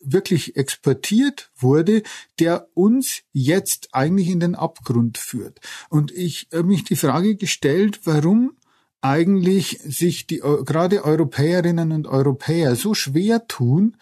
wirklich 0.03 0.55
exportiert 0.55 1.51
wurde, 1.55 2.03
der 2.39 2.67
uns 2.73 3.21
jetzt 3.31 3.89
eigentlich 3.93 4.29
in 4.29 4.39
den 4.39 4.55
Abgrund 4.55 5.17
führt. 5.17 5.59
Und 5.89 6.11
ich 6.11 6.47
habe 6.53 6.65
mich 6.65 6.83
die 6.83 6.95
Frage 6.95 7.35
gestellt, 7.35 8.01
warum 8.05 8.53
eigentlich 9.01 9.79
sich 9.83 10.27
die 10.27 10.37
gerade 10.37 11.03
Europäerinnen 11.03 11.91
und 11.91 12.07
Europäer 12.07 12.75
so 12.75 12.93
schwer 12.93 13.47
tun, 13.47 13.97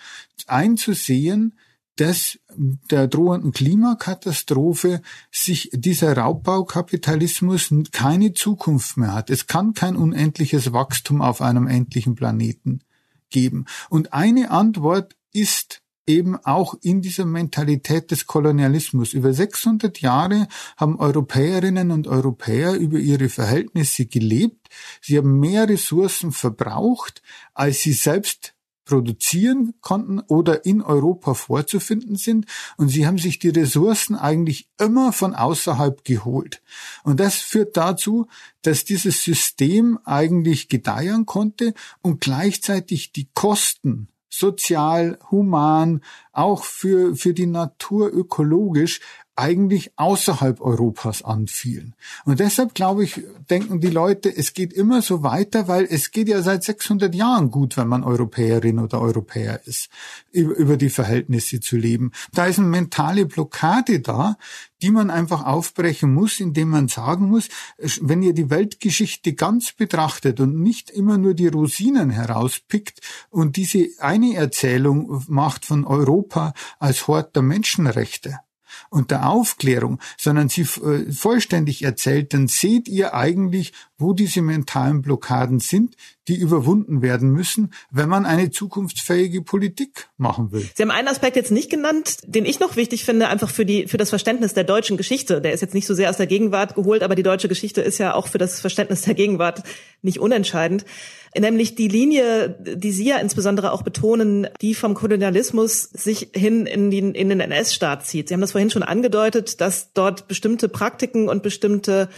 einzusehen, 0.47 1.57
dass 1.95 2.39
der 2.55 3.07
drohenden 3.07 3.51
Klimakatastrophe 3.51 5.01
sich 5.31 5.69
dieser 5.73 6.15
Raubbaukapitalismus 6.15 7.73
keine 7.91 8.33
Zukunft 8.33 8.95
mehr 8.95 9.13
hat. 9.13 9.29
Es 9.29 9.47
kann 9.47 9.73
kein 9.73 9.97
unendliches 9.97 10.71
Wachstum 10.71 11.21
auf 11.21 11.41
einem 11.41 11.67
endlichen 11.67 12.15
Planeten 12.15 12.81
geben. 13.29 13.65
Und 13.89 14.13
eine 14.13 14.51
Antwort 14.51 15.15
ist 15.33 15.81
eben 16.09 16.35
auch 16.43 16.73
in 16.81 17.01
dieser 17.01 17.25
Mentalität 17.25 18.09
des 18.11 18.25
Kolonialismus. 18.25 19.13
Über 19.13 19.31
600 19.31 20.01
Jahre 20.01 20.47
haben 20.75 20.99
Europäerinnen 20.99 21.91
und 21.91 22.07
Europäer 22.07 22.73
über 22.73 22.97
ihre 22.97 23.29
Verhältnisse 23.29 24.07
gelebt. 24.07 24.67
Sie 25.01 25.17
haben 25.17 25.39
mehr 25.39 25.69
Ressourcen 25.69 26.31
verbraucht, 26.31 27.21
als 27.53 27.81
sie 27.81 27.93
selbst 27.93 28.55
produzieren 28.85 29.75
konnten 29.81 30.19
oder 30.19 30.65
in 30.65 30.81
Europa 30.81 31.35
vorzufinden 31.35 32.15
sind. 32.15 32.47
Und 32.75 32.89
sie 32.89 33.05
haben 33.05 33.19
sich 33.19 33.37
die 33.37 33.49
Ressourcen 33.49 34.15
eigentlich 34.15 34.67
immer 34.79 35.13
von 35.13 35.35
außerhalb 35.35 36.03
geholt. 36.03 36.63
Und 37.03 37.19
das 37.19 37.35
führt 37.35 37.77
dazu, 37.77 38.25
dass 38.63 38.85
dieses 38.85 39.23
System 39.23 39.99
eigentlich 40.05 40.69
gedeihen 40.69 41.27
konnte 41.27 41.75
und 42.01 42.19
gleichzeitig 42.19 43.11
die 43.11 43.29
Kosten 43.35 44.07
sozial, 44.29 45.17
human, 45.31 46.01
auch 46.31 46.63
für, 46.63 47.15
für 47.15 47.33
die 47.33 47.47
Natur 47.47 48.11
ökologisch 48.13 49.01
eigentlich 49.39 49.91
außerhalb 49.95 50.59
Europas 50.61 51.23
anfielen. 51.23 51.95
Und 52.25 52.39
deshalb, 52.39 52.75
glaube 52.75 53.03
ich, 53.03 53.21
denken 53.49 53.79
die 53.79 53.89
Leute, 53.89 54.35
es 54.35 54.53
geht 54.53 54.73
immer 54.73 55.01
so 55.01 55.23
weiter, 55.23 55.67
weil 55.67 55.87
es 55.89 56.11
geht 56.11 56.27
ja 56.27 56.41
seit 56.41 56.63
600 56.63 57.15
Jahren 57.15 57.49
gut, 57.49 57.77
wenn 57.77 57.87
man 57.87 58.03
Europäerin 58.03 58.79
oder 58.79 59.01
Europäer 59.01 59.61
ist, 59.65 59.89
über 60.31 60.77
die 60.77 60.89
Verhältnisse 60.89 61.59
zu 61.59 61.77
leben. 61.77 62.11
Da 62.33 62.45
ist 62.45 62.59
eine 62.59 62.67
mentale 62.67 63.25
Blockade 63.25 64.01
da, 64.01 64.37
die 64.81 64.91
man 64.91 65.09
einfach 65.09 65.45
aufbrechen 65.45 66.13
muss, 66.13 66.39
indem 66.39 66.69
man 66.69 66.87
sagen 66.87 67.29
muss, 67.29 67.49
wenn 68.01 68.23
ihr 68.23 68.33
die 68.33 68.49
Weltgeschichte 68.49 69.33
ganz 69.33 69.71
betrachtet 69.73 70.39
und 70.39 70.61
nicht 70.61 70.89
immer 70.89 71.17
nur 71.17 71.33
die 71.33 71.47
Rosinen 71.47 72.09
herauspickt 72.09 73.01
und 73.29 73.57
diese 73.57 73.89
eine 73.99 74.35
Erzählung 74.35 75.23
macht 75.27 75.65
von 75.65 75.85
Europa 75.85 76.53
als 76.79 77.07
Hort 77.07 77.35
der 77.35 77.43
Menschenrechte, 77.43 78.39
und 78.89 79.11
der 79.11 79.29
Aufklärung, 79.29 79.99
sondern 80.17 80.49
sie 80.49 80.61
äh, 80.61 81.11
vollständig 81.11 81.83
erzählt, 81.83 82.33
dann 82.33 82.47
seht 82.47 82.87
ihr 82.87 83.13
eigentlich, 83.13 83.73
wo 83.99 84.13
diese 84.13 84.41
mentalen 84.41 85.01
Blockaden 85.01 85.59
sind, 85.59 85.95
die 86.27 86.35
überwunden 86.35 87.01
werden 87.01 87.31
müssen, 87.31 87.73
wenn 87.91 88.07
man 88.07 88.25
eine 88.25 88.49
zukunftsfähige 88.49 89.41
Politik 89.41 90.09
machen 90.17 90.51
will. 90.51 90.67
Sie 90.73 90.81
haben 90.81 90.91
einen 90.91 91.07
Aspekt 91.07 91.35
jetzt 91.35 91.51
nicht 91.51 91.69
genannt, 91.69 92.17
den 92.25 92.45
ich 92.45 92.59
noch 92.59 92.75
wichtig 92.75 93.03
finde, 93.03 93.27
einfach 93.27 93.49
für 93.49 93.65
die, 93.65 93.87
für 93.87 93.97
das 93.97 94.09
Verständnis 94.09 94.53
der 94.53 94.63
deutschen 94.63 94.95
Geschichte. 94.95 95.41
Der 95.41 95.53
ist 95.53 95.61
jetzt 95.61 95.73
nicht 95.73 95.87
so 95.87 95.93
sehr 95.93 96.09
aus 96.09 96.17
der 96.17 96.27
Gegenwart 96.27 96.75
geholt, 96.75 97.03
aber 97.03 97.15
die 97.15 97.23
deutsche 97.23 97.47
Geschichte 97.47 97.81
ist 97.81 97.97
ja 97.97 98.13
auch 98.13 98.27
für 98.27 98.37
das 98.37 98.61
Verständnis 98.61 99.01
der 99.01 99.15
Gegenwart 99.15 99.63
nicht 100.01 100.19
unentscheidend. 100.19 100.85
Nämlich 101.37 101.75
die 101.75 101.87
Linie, 101.87 102.57
die 102.59 102.91
Sie 102.91 103.05
ja 103.05 103.17
insbesondere 103.17 103.71
auch 103.71 103.83
betonen, 103.83 104.47
die 104.61 104.73
vom 104.73 104.93
Kolonialismus 104.95 105.83
sich 105.83 106.29
hin 106.33 106.65
in 106.65 106.89
den, 106.89 107.13
in 107.13 107.29
den 107.29 107.39
NS-Staat 107.39 108.05
zieht. 108.05 108.27
Sie 108.27 108.33
haben 108.33 108.41
das 108.41 108.53
vorhin 108.53 108.71
schon 108.71 108.83
angedeutet, 108.83 109.61
dass 109.61 109.93
dort 109.93 110.27
bestimmte 110.27 110.69
Praktiken 110.69 111.29
und 111.29 111.43
bestimmte 111.43 112.09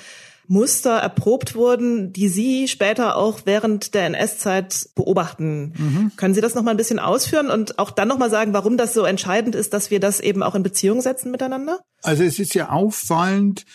Muster 0.52 0.98
erprobt 0.98 1.56
wurden, 1.56 2.12
die 2.12 2.28
Sie 2.28 2.68
später 2.68 3.16
auch 3.16 3.42
während 3.46 3.94
der 3.94 4.08
NS-Zeit 4.08 4.90
beobachten. 4.96 5.74
Mhm. 5.78 6.12
Können 6.18 6.34
Sie 6.34 6.42
das 6.42 6.56
noch 6.56 6.62
mal 6.62 6.72
ein 6.72 6.78
bisschen 6.78 7.00
ausführen 7.00 7.50
und 7.50 7.80
auch 7.80 7.90
dann 7.90 8.10
noch 8.10 8.18
mal 8.18 8.30
sagen, 8.30 8.52
warum 8.52 8.76
das 8.76 8.94
so 8.94 9.06
entscheidend 9.06 9.56
ist, 9.56 9.74
dass 9.74 9.92
wir 9.92 10.02
das 10.02 10.20
eben 10.20 10.44
auch 10.44 10.54
in 10.54 10.62
Beziehung 10.62 11.00
setzen 11.00 11.32
miteinander? 11.32 11.80
Also 12.02 12.24
es 12.24 12.38
ist 12.38 12.54
ja 12.54 12.70
auffallend, 12.70 13.66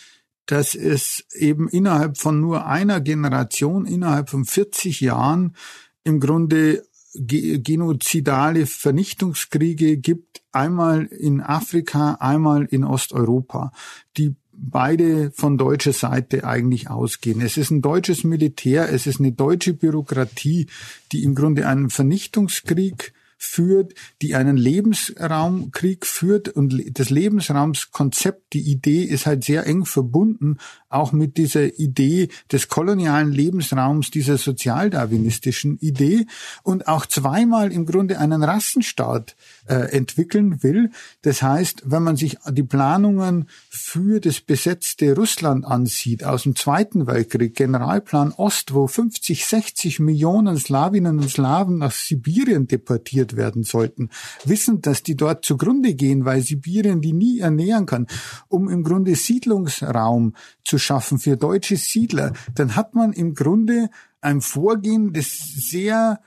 dass 0.45 0.74
es 0.74 1.24
eben 1.33 1.66
innerhalb 1.70 2.18
von 2.18 2.43
nur 2.43 2.66
einer 2.66 3.01
Generation, 3.01 3.87
innerhalb 3.87 4.29
von 4.29 4.45
40 4.45 5.01
Jahren 5.01 5.57
im 6.05 6.20
Grunde 6.20 6.85
genozidale 7.14 8.66
Vernichtungskriege 8.66 9.97
gibt, 9.97 10.43
einmal 10.53 11.07
in 11.07 11.41
Afrika, 11.41 12.18
einmal 12.20 12.66
in 12.66 12.85
Osteuropa, 12.85 13.72
die 14.18 14.37
beide 14.59 15.31
von 15.31 15.59
deutscher 15.59 15.93
Seite 15.93 16.45
eigentlich 16.45 16.89
ausgehen. 16.91 17.41
Es 17.41 17.57
ist 17.57 17.71
ein 17.71 17.83
deutsches 17.83 18.25
Militär, 18.25 18.93
es 18.93 19.07
ist 19.07 19.21
eine 19.21 19.33
deutsche 19.33 19.75
Bürokratie, 19.75 20.67
die 21.13 21.23
im 21.25 21.35
Grunde 21.35 21.67
einen 21.67 21.91
Vernichtungskrieg 21.91 23.13
führt, 23.39 23.95
die 24.22 24.34
einen 24.34 24.57
Lebensraumkrieg 24.57 26.07
führt 26.07 26.49
und 26.49 26.99
das 26.99 27.11
Lebensraumskonzept, 27.11 28.53
die 28.53 28.70
Idee 28.70 29.03
ist 29.03 29.26
halt 29.26 29.45
sehr 29.45 29.66
eng 29.66 29.84
verbunden, 29.84 30.59
auch 30.89 31.12
mit 31.12 31.37
dieser 31.37 31.78
Idee 31.78 32.28
des 32.51 32.68
kolonialen 32.68 33.30
Lebensraums, 33.32 34.11
dieser 34.11 34.39
sozialdarwinistischen 34.39 35.78
Idee 35.78 36.26
und 36.62 36.89
auch 36.89 37.07
zweimal 37.07 37.72
im 37.72 37.87
Grunde 37.87 38.18
einen 38.18 38.43
Rassenstaat 38.43 39.37
äh, 39.66 39.74
entwickeln 39.97 40.62
will. 40.62 40.91
Das 41.22 41.43
heißt, 41.43 41.82
wenn 41.87 42.03
man 42.03 42.16
sich 42.16 42.39
die 42.51 42.62
Planungen 42.62 43.49
für 43.68 44.20
das 44.20 44.41
besetzte 44.41 45.14
Russland 45.14 45.64
ansieht 45.64 46.24
aus 46.24 46.45
dem 46.45 46.57
Zweiten 46.57 47.07
Weltkrieg, 47.07 47.55
Generalplan 47.55 48.32
Ost, 48.32 48.72
wo 48.74 48.87
50, 48.87 49.45
60 49.45 50.01
Millionen 50.01 50.57
Slawinnen 50.57 51.18
und 51.18 51.30
Slawen 51.30 51.78
nach 51.78 51.93
Sibirien 51.93 52.66
deportiert 52.66 53.26
werden 53.35 53.64
sollten, 53.64 54.11
wissen, 54.45 54.83
dass 54.83 55.03
die 55.03 55.16
dort 55.16 55.45
zugrunde 55.45 55.95
gehen, 55.95 56.24
weil 56.24 56.43
Sibirien 56.43 57.01
die 57.01 57.12
nie 57.12 57.41
ernähren 57.41 57.87
kann, 57.87 58.07
um 58.49 58.68
im 58.68 58.85
Grunde 58.85 59.16
Siedlungsraum 59.16 60.35
zu 60.62 60.79
schaffen 60.79 61.18
für 61.18 61.37
deutsche 61.37 61.77
Siedler, 61.77 62.35
dann 62.55 62.77
hat 62.77 62.95
man 62.95 63.12
im 63.12 63.35
Grunde 63.35 63.89
ein 64.20 64.41
Vorgehen, 64.41 65.12
das 65.12 65.37
sehr 65.37 66.20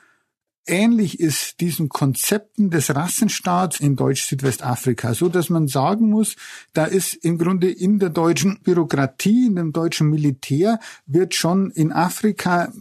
ähnlich 0.70 1.20
ist 1.20 1.60
diesen 1.60 1.89
Konzepten 1.89 2.70
des 2.70 2.95
Rassenstaats 2.95 3.80
in 3.80 3.95
Deutsch-Südwestafrika, 3.95 5.14
so 5.14 5.28
dass 5.28 5.50
man 5.50 5.68
sagen 5.68 6.10
muss, 6.10 6.36
da 6.74 6.86
ist 6.86 7.16
im 7.16 7.38
Grunde 7.38 7.70
in 7.70 8.00
der 8.00 8.10
deutschen 8.10 8.60
Bürokratie, 8.62 9.47
in 9.47 9.56
dem 9.56 9.74
deutschen 9.74 10.10
Militär 10.10 10.80
wird 11.06 11.34
schon 11.34 11.72
in 11.72 11.91
Afrika 11.91 12.72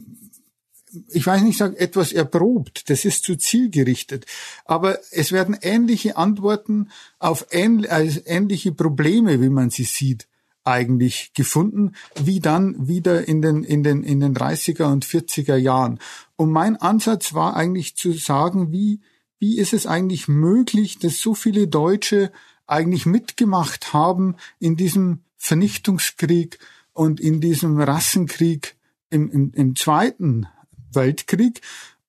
ich 1.09 1.27
weiß 1.27 1.43
nicht, 1.43 1.59
sag 1.59 1.79
etwas 1.81 2.13
erprobt, 2.13 2.91
das 2.91 3.05
ist 3.05 3.25
zu 3.25 3.37
zielgerichtet, 3.37 4.27
aber 4.65 4.99
es 5.11 5.33
werden 5.33 5.57
ähnliche 5.61 6.17
Antworten 6.17 6.91
auf 7.19 7.47
ähnliche 7.51 8.73
Probleme, 8.73 9.41
wie 9.41 9.49
man 9.49 9.71
sie 9.71 9.85
sieht, 9.85 10.27
eigentlich 10.65 11.33
gefunden, 11.35 11.93
wie 12.17 12.41
dann 12.41 12.89
wieder 12.89 13.27
in 13.27 13.43
den, 13.43 13.65
in 13.65 13.83
den, 13.83 14.03
in 14.03 14.21
den 14.21 14.35
30er 14.35 14.85
und 14.93 15.05
40er 15.07 15.57
Jahren. 15.57 15.99
Und 16.37 16.53
mein 16.53 16.77
Ansatz 16.77 17.33
war 17.33 17.57
eigentlich 17.57 17.97
zu 17.97 18.13
sagen, 18.13 18.73
wie 18.73 19.01
wie 19.39 19.59
ist 19.59 19.73
es 19.73 19.87
eigentlich 19.87 20.29
möglich, 20.29 20.99
dass 20.99 21.21
so 21.21 21.35
viele 21.35 21.69
Deutsche 21.69 22.33
eigentlich 22.67 23.07
mitgemacht 23.07 23.93
haben 23.93 24.37
in 24.59 24.77
diesem 24.77 25.21
Vernichtungskrieg 25.37 26.59
und 26.93 27.21
in 27.21 27.41
diesem 27.41 27.81
Rassenkrieg 27.81 28.77
im, 29.11 29.31
im, 29.31 29.53
im 29.55 29.77
Zweiten 29.77 30.49
Weltkrieg. 30.93 31.61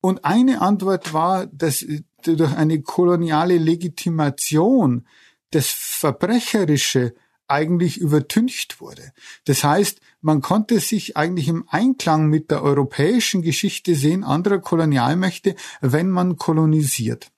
Und 0.01 0.25
eine 0.25 0.61
Antwort 0.61 1.13
war, 1.13 1.47
dass 1.47 1.85
durch 2.23 2.55
eine 2.55 2.81
koloniale 2.81 3.57
Legitimation 3.57 5.05
das 5.51 5.69
Verbrecherische 5.69 7.13
eigentlich 7.47 7.97
übertüncht 7.97 8.79
wurde. 8.79 9.11
Das 9.45 9.63
heißt, 9.63 9.99
man 10.21 10.41
konnte 10.41 10.79
sich 10.79 11.17
eigentlich 11.17 11.47
im 11.47 11.65
Einklang 11.67 12.27
mit 12.27 12.51
der 12.51 12.61
europäischen 12.63 13.41
Geschichte 13.41 13.95
sehen 13.95 14.23
anderer 14.23 14.59
Kolonialmächte, 14.59 15.55
wenn 15.81 16.09
man 16.09 16.37
kolonisiert. 16.37 17.31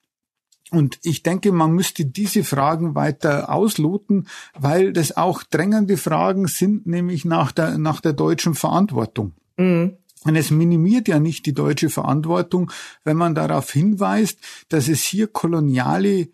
Und 0.69 0.99
ich 1.03 1.23
denke, 1.23 1.51
man 1.51 1.73
müsste 1.73 2.05
diese 2.05 2.43
Fragen 2.43 2.95
weiter 2.95 3.53
ausloten, 3.53 4.27
weil 4.57 4.93
das 4.93 5.17
auch 5.17 5.43
drängende 5.43 5.97
Fragen 5.97 6.47
sind, 6.47 6.87
nämlich 6.87 7.25
nach 7.25 7.51
der, 7.51 7.77
nach 7.77 7.99
der 7.99 8.13
deutschen 8.13 8.55
Verantwortung. 8.55 9.33
Mhm. 9.57 9.97
Und 10.23 10.35
es 10.35 10.51
minimiert 10.51 11.07
ja 11.07 11.19
nicht 11.19 11.45
die 11.45 11.53
deutsche 11.53 11.89
Verantwortung, 11.89 12.71
wenn 13.03 13.17
man 13.17 13.33
darauf 13.33 13.71
hinweist, 13.71 14.39
dass 14.69 14.87
es 14.87 15.01
hier 15.01 15.27
koloniale 15.27 16.29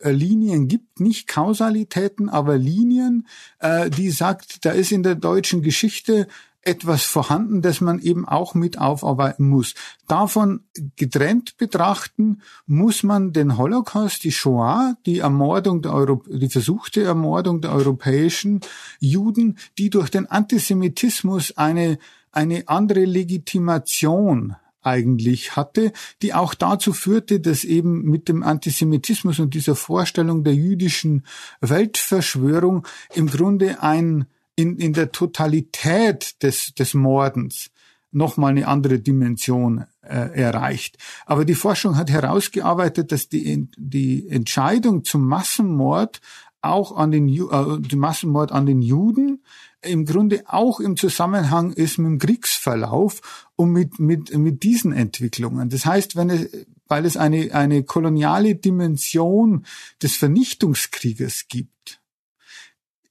äh, 0.00 0.10
Linien 0.10 0.68
gibt, 0.68 1.00
nicht 1.00 1.26
Kausalitäten, 1.26 2.28
aber 2.28 2.56
Linien, 2.56 3.26
äh, 3.58 3.90
die 3.90 4.10
sagt, 4.10 4.64
da 4.64 4.70
ist 4.70 4.92
in 4.92 5.02
der 5.02 5.16
deutschen 5.16 5.62
Geschichte 5.62 6.26
etwas 6.66 7.04
vorhanden, 7.04 7.62
das 7.62 7.80
man 7.80 8.00
eben 8.00 8.26
auch 8.26 8.54
mit 8.54 8.78
aufarbeiten 8.78 9.48
muss. 9.48 9.74
Davon 10.08 10.64
getrennt 10.96 11.56
betrachten 11.58 12.42
muss 12.66 13.04
man 13.04 13.32
den 13.32 13.56
Holocaust, 13.56 14.24
die 14.24 14.32
Shoah, 14.32 14.96
die 15.06 15.20
Ermordung 15.20 15.80
der 15.82 15.94
Euro 15.94 16.24
die 16.26 16.48
versuchte 16.48 17.04
Ermordung 17.04 17.60
der 17.60 17.72
europäischen 17.72 18.60
Juden, 18.98 19.58
die 19.78 19.90
durch 19.90 20.10
den 20.10 20.26
Antisemitismus 20.26 21.56
eine 21.56 21.98
eine 22.36 22.68
andere 22.68 23.04
Legitimation 23.04 24.56
eigentlich 24.82 25.56
hatte, 25.56 25.92
die 26.22 26.32
auch 26.32 26.54
dazu 26.54 26.92
führte, 26.92 27.40
dass 27.40 27.64
eben 27.64 28.02
mit 28.02 28.28
dem 28.28 28.42
Antisemitismus 28.42 29.40
und 29.40 29.54
dieser 29.54 29.74
Vorstellung 29.74 30.44
der 30.44 30.54
jüdischen 30.54 31.26
Weltverschwörung 31.60 32.86
im 33.14 33.26
Grunde 33.26 33.82
ein 33.82 34.26
in, 34.54 34.78
in 34.78 34.92
der 34.92 35.12
Totalität 35.12 36.42
des, 36.42 36.74
des 36.74 36.94
Mordens 36.94 37.70
nochmal 38.12 38.50
eine 38.50 38.68
andere 38.68 38.98
Dimension 38.98 39.84
äh, 40.02 40.40
erreicht. 40.40 40.96
Aber 41.26 41.44
die 41.44 41.54
Forschung 41.54 41.96
hat 41.96 42.10
herausgearbeitet, 42.10 43.12
dass 43.12 43.28
die, 43.28 43.68
die 43.76 44.28
Entscheidung 44.28 45.04
zum 45.04 45.26
Massenmord 45.26 46.20
auch 46.62 46.96
an 46.96 47.10
den, 47.10 47.28
äh, 47.28 47.96
Massenmord 47.96 48.52
an 48.52 48.66
den 48.66 48.80
Juden 48.80 49.42
im 49.86 50.04
Grunde 50.04 50.44
auch 50.46 50.80
im 50.80 50.96
Zusammenhang 50.96 51.72
ist 51.72 51.98
mit 51.98 52.06
dem 52.06 52.18
Kriegsverlauf 52.18 53.46
und 53.56 53.72
mit, 53.72 53.98
mit, 53.98 54.36
mit 54.36 54.62
diesen 54.62 54.92
Entwicklungen. 54.92 55.68
Das 55.68 55.86
heißt, 55.86 56.16
wenn 56.16 56.30
es, 56.30 56.48
weil 56.86 57.04
es 57.04 57.16
eine, 57.16 57.54
eine 57.54 57.82
koloniale 57.84 58.54
Dimension 58.54 59.64
des 60.02 60.16
Vernichtungskrieges 60.16 61.48
gibt, 61.48 62.00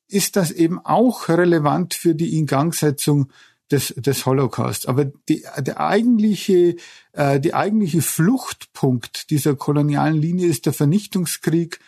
ist 0.08 0.36
das 0.36 0.52
eben 0.52 0.80
auch 0.80 1.30
relevant 1.30 1.94
für 1.94 2.16
die 2.16 2.38
Ingangsetzung 2.38 3.32
des, 3.72 3.94
des 3.98 4.26
Holocaust. 4.26 4.88
Aber 4.88 5.06
die, 5.06 5.44
der 5.60 5.80
eigentliche, 5.80 6.76
äh, 7.14 7.40
die 7.40 7.54
eigentliche 7.54 8.02
Fluchtpunkt 8.02 9.30
dieser 9.30 9.56
kolonialen 9.56 10.16
Linie 10.18 10.48
ist 10.48 10.66
der 10.66 10.74
Vernichtungskrieg 10.74 11.80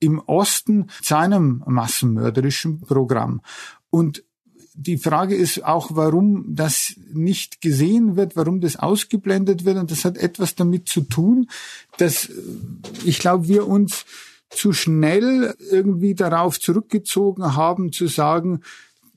im 0.00 0.20
Osten 0.20 0.90
seinem 1.02 1.62
massenmörderischen 1.66 2.80
Programm. 2.80 3.40
Und 3.90 4.24
die 4.80 4.96
Frage 4.96 5.34
ist 5.34 5.64
auch, 5.64 5.90
warum 5.94 6.54
das 6.54 6.94
nicht 7.12 7.60
gesehen 7.60 8.14
wird, 8.14 8.36
warum 8.36 8.60
das 8.60 8.76
ausgeblendet 8.76 9.64
wird. 9.64 9.76
Und 9.76 9.90
das 9.90 10.04
hat 10.04 10.16
etwas 10.16 10.54
damit 10.54 10.88
zu 10.88 11.00
tun, 11.00 11.48
dass 11.96 12.30
ich 13.04 13.18
glaube, 13.18 13.48
wir 13.48 13.66
uns 13.66 14.04
zu 14.50 14.72
schnell 14.72 15.54
irgendwie 15.70 16.14
darauf 16.14 16.60
zurückgezogen 16.60 17.56
haben, 17.56 17.92
zu 17.92 18.06
sagen, 18.06 18.60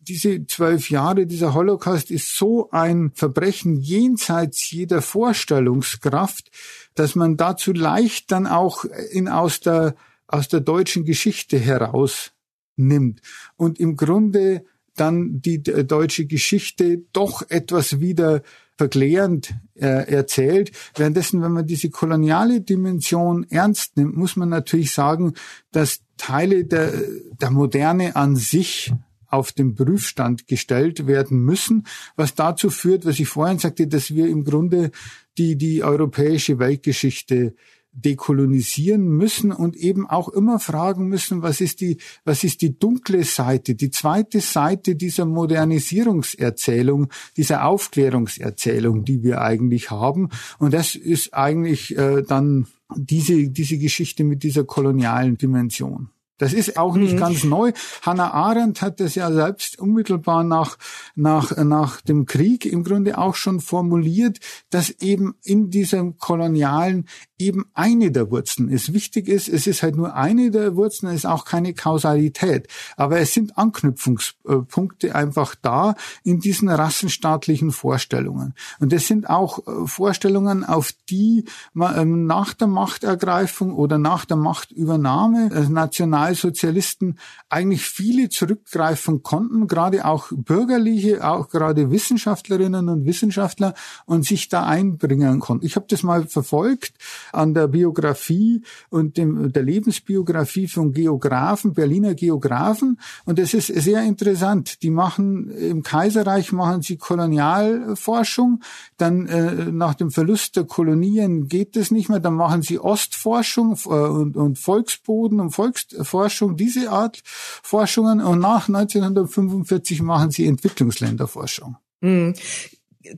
diese 0.02 0.48
zwölf 0.48 0.90
Jahre, 0.90 1.28
dieser 1.28 1.54
Holocaust 1.54 2.10
ist 2.10 2.36
so 2.36 2.70
ein 2.72 3.12
Verbrechen 3.14 3.76
jenseits 3.80 4.72
jeder 4.72 5.02
Vorstellungskraft, 5.02 6.50
dass 6.96 7.16
man 7.16 7.38
dazu 7.38 7.72
leicht 7.72 8.32
dann 8.32 8.48
auch 8.48 8.84
in, 9.12 9.28
aus 9.28 9.60
der, 9.60 9.96
aus 10.32 10.48
der 10.48 10.62
deutschen 10.62 11.06
Geschichte 11.06 11.58
heraus 11.60 12.32
nimmt 12.76 13.22
und 13.58 13.80
im 13.80 13.96
Grunde 13.96 14.66
dann 14.96 15.42
die 15.42 15.62
deutsche 15.64 16.26
Geschichte 16.26 17.04
doch 17.14 17.44
etwas 17.50 18.00
wieder 18.00 18.42
verklärend 18.78 19.54
äh, 19.76 20.12
erzählt. 20.12 20.72
Währenddessen, 20.96 21.42
wenn 21.42 21.52
man 21.52 21.68
diese 21.68 21.90
koloniale 21.90 22.62
Dimension 22.62 23.46
ernst 23.50 23.96
nimmt, 23.96 24.18
muss 24.18 24.36
man 24.36 24.50
natürlich 24.50 24.92
sagen, 24.92 25.34
dass 25.72 26.02
Teile 26.18 26.66
der, 26.66 26.92
der 27.40 27.52
Moderne 27.52 28.16
an 28.16 28.36
sich 28.36 28.92
auf 29.28 29.52
den 29.52 29.76
Prüfstand 29.76 30.48
gestellt 30.48 31.08
werden 31.08 31.40
müssen, 31.46 31.86
was 32.16 32.36
dazu 32.36 32.70
führt, 32.70 33.06
was 33.06 33.20
ich 33.20 33.28
vorhin 33.28 33.60
sagte, 33.60 33.88
dass 33.88 34.14
wir 34.14 34.28
im 34.28 34.44
Grunde 34.44 34.92
die, 35.38 35.58
die 35.58 35.84
europäische 35.84 36.60
Weltgeschichte 36.60 37.56
dekolonisieren 37.94 39.08
müssen 39.08 39.52
und 39.52 39.76
eben 39.76 40.08
auch 40.08 40.30
immer 40.30 40.60
fragen 40.60 41.08
müssen, 41.08 41.42
was 41.42 41.62
ist 41.62 41.82
die, 41.82 41.98
was 42.24 42.44
ist 42.44 42.62
die 42.62 42.78
dunkle 42.78 43.24
Seite, 43.24 43.76
die 43.76 43.92
zweite 43.92 44.40
Seite 44.40 44.96
dieser 44.96 45.26
Modernisierungserzählung, 45.26 47.10
dieser 47.36 47.66
Aufklärungserzählung, 47.66 49.04
die 49.04 49.24
wir 49.24 49.42
eigentlich 49.42 49.92
haben. 49.92 50.30
Und 50.58 50.74
das 50.74 50.96
ist 50.96 51.34
eigentlich 51.34 51.98
äh, 51.98 52.24
dann 52.24 52.68
diese, 52.96 53.50
diese 53.50 53.78
Geschichte 53.78 54.24
mit 54.24 54.44
dieser 54.44 54.64
kolonialen 54.64 55.38
Dimension. 55.38 56.10
Das 56.42 56.54
ist 56.54 56.76
auch 56.76 56.96
nicht 56.96 57.14
mhm. 57.14 57.20
ganz 57.20 57.44
neu. 57.44 57.72
Hannah 58.02 58.34
Arendt 58.34 58.82
hat 58.82 59.00
das 59.00 59.14
ja 59.14 59.32
selbst 59.32 59.78
unmittelbar 59.78 60.44
nach, 60.44 60.80
nach, 61.14 61.56
nach 61.56 62.02
dem 62.02 62.26
Krieg 62.26 62.66
im 62.66 62.84
Grunde 62.84 63.20
auch 63.20 63.36
schon 63.36 63.60
formuliert, 63.60 64.40
dass 64.72 64.90
eben 64.90 65.36
in 65.44 65.70
diesem 65.70 66.18
kolonialen 66.18 67.08
eben 67.42 67.66
eine 67.74 68.12
der 68.12 68.30
Wurzeln 68.32 68.70
ist. 68.70 68.94
Wichtig 68.94 69.28
ist, 69.28 69.50
es 69.50 69.68
ist 69.68 69.84
halt 69.84 69.96
nur 69.96 70.16
eine 70.16 70.52
der 70.52 70.76
Wurzeln, 70.76 71.10
es 71.10 71.22
ist 71.22 71.26
auch 71.26 71.46
keine 71.46 71.74
Kausalität. 71.74 72.68
Aber 72.96 73.20
es 73.20 73.34
sind 73.34 73.58
Anknüpfungspunkte 73.58 75.16
einfach 75.16 75.56
da 75.56 75.96
in 76.24 76.40
diesen 76.40 76.70
rassenstaatlichen 76.70 77.72
Vorstellungen. 77.72 78.54
Und 78.80 78.94
es 78.94 79.08
sind 79.08 79.30
auch 79.30 79.60
äh, 79.60 79.88
Vorstellungen, 79.88 80.64
auf 80.64 80.94
die 81.10 81.46
man 81.74 81.98
ähm, 81.98 82.26
nach 82.28 82.54
der 82.54 82.68
Machtergreifung 82.68 83.74
oder 83.74 83.98
nach 83.98 84.26
der 84.26 84.38
Machtübernahme 84.38 85.52
äh, 85.54 85.70
Nationalsozialisten 85.70 87.18
eigentlich 87.50 87.86
viele 87.86 88.30
zurückgreifen 88.30 89.24
konnten, 89.24 89.68
gerade 89.68 90.06
auch 90.06 90.28
bürgerliche, 90.32 91.28
auch 91.28 91.50
gerade 91.50 91.92
Wissenschaftlerinnen 91.92 92.88
und 92.88 93.06
Wissenschaftler 93.06 93.74
und 94.06 94.26
sich 94.26 94.50
da 94.50 94.66
einbringen 94.66 95.40
konnten. 95.40 95.66
Ich 95.66 95.76
habe 95.76 95.86
das 95.90 96.04
mal 96.04 96.28
verfolgt 96.28 96.94
an 97.32 97.54
der 97.54 97.68
Biografie 97.68 98.64
und 98.90 99.18
dem, 99.18 99.52
der 99.52 99.64
Lebensbiografie 99.64 100.68
von 100.68 100.92
Geografen, 100.92 101.74
Berliner 101.74 102.16
Geografen. 102.16 103.00
Und 103.26 103.40
das 103.40 103.54
ist 103.54 103.68
sehr 103.68 104.04
interessant. 104.04 104.82
Die 104.84 104.90
machen 104.90 105.50
im 105.52 105.84
Kaiserreich 105.84 106.52
machen 106.52 106.82
sie 106.82 106.98
Kolonialforschung. 106.98 108.62
Dann 108.98 109.28
äh, 109.28 109.72
nach 109.72 109.96
dem 109.96 110.12
Verlust 110.12 110.56
der 110.56 110.66
Kolonien 110.66 111.48
geht 111.48 111.76
es 111.76 111.92
nicht 111.92 112.10
mehr. 112.10 112.20
Dann 112.20 112.36
machen 112.36 112.62
sie 112.62 112.80
Ostforschung 112.80 113.78
äh, 113.86 113.90
und, 113.90 114.38
und 114.38 114.60
Volksboden 114.60 115.40
und 115.40 115.52
Volksforschung, 115.52 116.58
diese 116.58 116.92
Art 116.92 117.22
Forschungen. 117.26 118.22
Und 118.22 118.40
nach 118.40 118.68
1945 118.68 120.02
machen 120.02 120.32
sie 120.32 120.46
Entwicklungsländerforschung. 120.46 121.78
Mhm. 122.02 122.34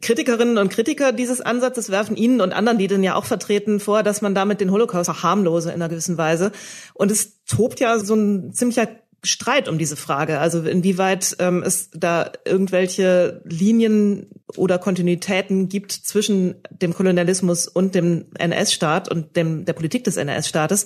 Kritikerinnen 0.02 0.58
und 0.58 0.70
Kritiker 0.70 1.12
dieses 1.12 1.42
Ansatzes 1.42 1.90
werfen 1.90 2.16
Ihnen 2.16 2.42
und 2.42 2.54
anderen, 2.54 2.78
die 2.78 2.88
den 2.88 3.04
ja 3.04 3.16
auch 3.16 3.26
vertreten, 3.26 3.80
vor, 3.80 4.04
dass 4.04 4.22
man 4.22 4.34
damit 4.34 4.62
den 4.62 4.72
Holocaust 4.72 5.06
verharmlose 5.06 5.70
in 5.70 5.76
einer 5.76 5.90
gewissen 5.90 6.18
Weise. 6.18 6.52
Und 6.94 7.12
es 7.12 7.44
tobt 7.46 7.80
ja 7.80 8.00
so 8.00 8.16
ein 8.16 8.54
ziemlicher 8.54 8.88
Streit 9.24 9.70
um 9.70 9.78
diese 9.78 9.96
Frage. 9.96 10.40
Also 10.40 10.62
inwieweit 10.64 11.38
ähm, 11.40 11.64
es 11.64 11.90
da 11.94 12.32
irgendwelche 12.46 13.42
Linien 13.46 14.28
oder 14.58 14.78
Kontinuitäten 14.78 15.70
gibt 15.70 15.92
zwischen 15.94 16.56
dem 16.70 16.94
Kolonialismus 16.94 17.68
und 17.68 17.96
dem 17.96 18.26
NS-Staat 18.38 19.10
und 19.10 19.36
dem, 19.36 19.66
der 19.66 19.74
Politik 19.74 20.04
des 20.04 20.18
NS-Staates. 20.18 20.86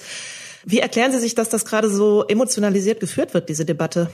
Wie 0.66 0.80
erklären 0.80 1.12
Sie 1.12 1.20
sich, 1.20 1.34
dass 1.34 1.50
das 1.50 1.66
gerade 1.66 1.89
so 1.89 2.26
emotionalisiert 2.28 3.00
geführt 3.00 3.34
wird, 3.34 3.50
diese 3.50 3.66
Debatte? 3.66 4.10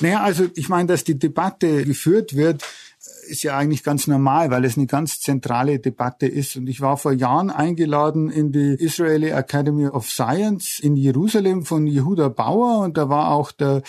Naja, 0.00 0.22
also 0.22 0.46
ich 0.54 0.68
meine, 0.68 0.88
dass 0.88 1.04
die 1.04 1.18
Debatte 1.18 1.84
geführt 1.84 2.34
wird, 2.34 2.62
ist 3.28 3.42
ja 3.42 3.56
eigentlich 3.56 3.82
ganz 3.82 4.06
normal, 4.06 4.50
weil 4.50 4.64
es 4.64 4.76
eine 4.76 4.86
ganz 4.86 5.20
zentrale 5.20 5.78
Debatte 5.78 6.26
ist. 6.26 6.56
Und 6.56 6.68
ich 6.68 6.80
war 6.80 6.96
vor 6.96 7.12
Jahren 7.12 7.50
eingeladen 7.50 8.30
in 8.30 8.52
die 8.52 8.74
Israeli 8.74 9.30
Academy 9.30 9.86
of 9.86 10.08
Science 10.08 10.78
in 10.80 10.96
Jerusalem 10.96 11.64
von 11.64 11.86
Yehuda 11.86 12.28
Bauer 12.28 12.80
und 12.80 12.96
da 12.96 13.08
war 13.08 13.30
auch 13.30 13.52
der 13.52 13.82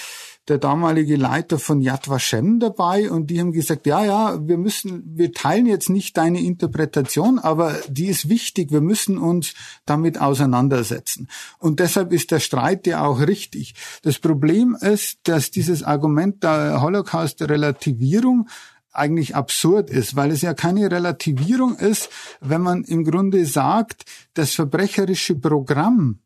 der 0.50 0.58
damalige 0.58 1.16
Leiter 1.16 1.58
von 1.58 1.80
Yad 1.80 2.10
Vashem 2.10 2.60
dabei 2.60 3.10
und 3.10 3.28
die 3.28 3.40
haben 3.40 3.54
gesagt, 3.54 3.86
ja, 3.86 4.04
ja, 4.04 4.46
wir 4.46 4.58
müssen, 4.58 5.04
wir 5.16 5.32
teilen 5.32 5.66
jetzt 5.66 5.90
nicht 5.90 6.18
deine 6.18 6.42
Interpretation, 6.42 7.40
aber 7.40 7.80
die 7.88 8.08
ist 8.08 8.28
wichtig, 8.28 8.72
wir 8.72 8.82
müssen 8.82 9.18
uns 9.18 9.54
damit 9.86 10.20
auseinandersetzen. 10.20 11.30
Und 11.60 11.80
deshalb 11.80 12.12
ist 12.12 12.32
der 12.32 12.40
Streit 12.40 12.88
ja 12.88 13.06
auch 13.06 13.22
richtig. 13.22 13.76
Das 14.02 14.20
Problem 14.20 14.76
ist, 14.80 15.20
dass 15.24 15.50
dieses 15.50 15.82
Argument 15.82 16.44
der 16.44 16.82
Holocaust-Relativierung 16.82 18.50
eigentlich 18.94 19.36
absurd 19.36 19.90
ist, 19.90 20.16
weil 20.16 20.32
es 20.32 20.42
ja 20.42 20.54
keine 20.54 20.90
Relativierung 20.90 21.76
ist, 21.76 22.10
wenn 22.40 22.62
man 22.62 22.84
im 22.84 23.04
Grunde 23.04 23.46
sagt, 23.46 24.06
das 24.34 24.54
verbrecherische 24.54 25.36
Programm 25.36 26.20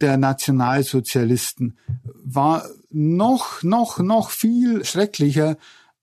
der 0.00 0.16
Nationalsozialisten 0.16 1.76
war 2.24 2.64
noch, 2.90 3.62
noch, 3.62 3.98
noch 3.98 4.30
viel 4.30 4.84
schrecklicher 4.84 5.56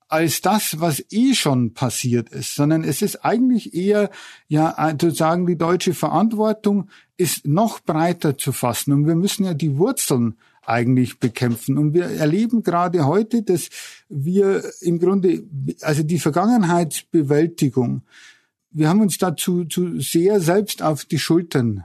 als 0.08 0.40
das, 0.40 0.80
was 0.80 1.04
eh 1.10 1.34
schon 1.34 1.74
passiert 1.74 2.30
ist, 2.30 2.54
sondern 2.54 2.82
es 2.82 3.02
ist 3.02 3.24
eigentlich 3.24 3.74
eher, 3.74 4.10
ja, 4.46 4.74
sozusagen 4.92 5.46
die 5.46 5.58
deutsche 5.58 5.92
Verantwortung 5.92 6.88
ist 7.18 7.46
noch 7.46 7.80
breiter 7.80 8.38
zu 8.38 8.52
fassen. 8.52 8.92
Und 8.92 9.06
wir 9.06 9.16
müssen 9.16 9.44
ja 9.44 9.52
die 9.52 9.76
Wurzeln 9.76 10.38
eigentlich 10.68 11.18
bekämpfen. 11.18 11.78
Und 11.78 11.94
wir 11.94 12.04
erleben 12.04 12.62
gerade 12.62 13.06
heute, 13.06 13.42
dass 13.42 13.68
wir 14.08 14.62
im 14.80 14.98
Grunde, 14.98 15.42
also 15.80 16.02
die 16.02 16.18
Vergangenheitsbewältigung, 16.18 18.02
wir 18.70 18.88
haben 18.88 19.00
uns 19.00 19.18
dazu 19.18 19.64
zu 19.64 19.98
sehr 20.00 20.40
selbst 20.40 20.82
auf 20.82 21.04
die 21.04 21.18
Schultern 21.18 21.84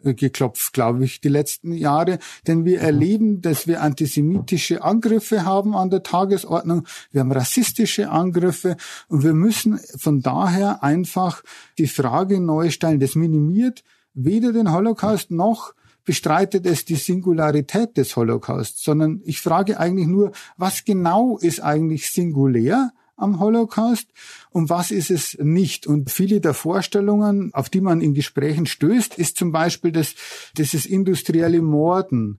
geklopft, 0.00 0.72
glaube 0.72 1.04
ich, 1.04 1.20
die 1.20 1.28
letzten 1.28 1.72
Jahre. 1.72 2.18
Denn 2.46 2.64
wir 2.64 2.80
erleben, 2.80 3.40
dass 3.40 3.66
wir 3.66 3.82
antisemitische 3.82 4.84
Angriffe 4.84 5.44
haben 5.44 5.74
an 5.74 5.90
der 5.90 6.02
Tagesordnung. 6.02 6.86
Wir 7.10 7.22
haben 7.22 7.32
rassistische 7.32 8.10
Angriffe. 8.10 8.76
Und 9.08 9.24
wir 9.24 9.32
müssen 9.32 9.80
von 9.96 10.20
daher 10.20 10.82
einfach 10.82 11.42
die 11.78 11.88
Frage 11.88 12.40
neu 12.40 12.70
stellen. 12.70 13.00
Das 13.00 13.14
minimiert 13.14 13.82
weder 14.14 14.52
den 14.52 14.72
Holocaust 14.72 15.30
noch 15.30 15.74
bestreitet 16.08 16.64
es 16.64 16.86
die 16.86 16.94
Singularität 16.94 17.98
des 17.98 18.16
Holocaust, 18.16 18.82
sondern 18.82 19.20
ich 19.26 19.42
frage 19.42 19.78
eigentlich 19.78 20.06
nur, 20.06 20.32
was 20.56 20.86
genau 20.86 21.36
ist 21.36 21.60
eigentlich 21.60 22.08
singulär 22.10 22.92
am 23.14 23.40
Holocaust 23.40 24.06
und 24.48 24.70
was 24.70 24.90
ist 24.90 25.10
es 25.10 25.36
nicht. 25.38 25.86
Und 25.86 26.10
viele 26.10 26.40
der 26.40 26.54
Vorstellungen, 26.54 27.52
auf 27.52 27.68
die 27.68 27.82
man 27.82 28.00
in 28.00 28.14
Gesprächen 28.14 28.64
stößt, 28.64 29.18
ist 29.18 29.36
zum 29.36 29.52
Beispiel, 29.52 29.92
dass 29.92 30.14
dieses 30.56 30.86
industrielle 30.86 31.60
Morden 31.60 32.38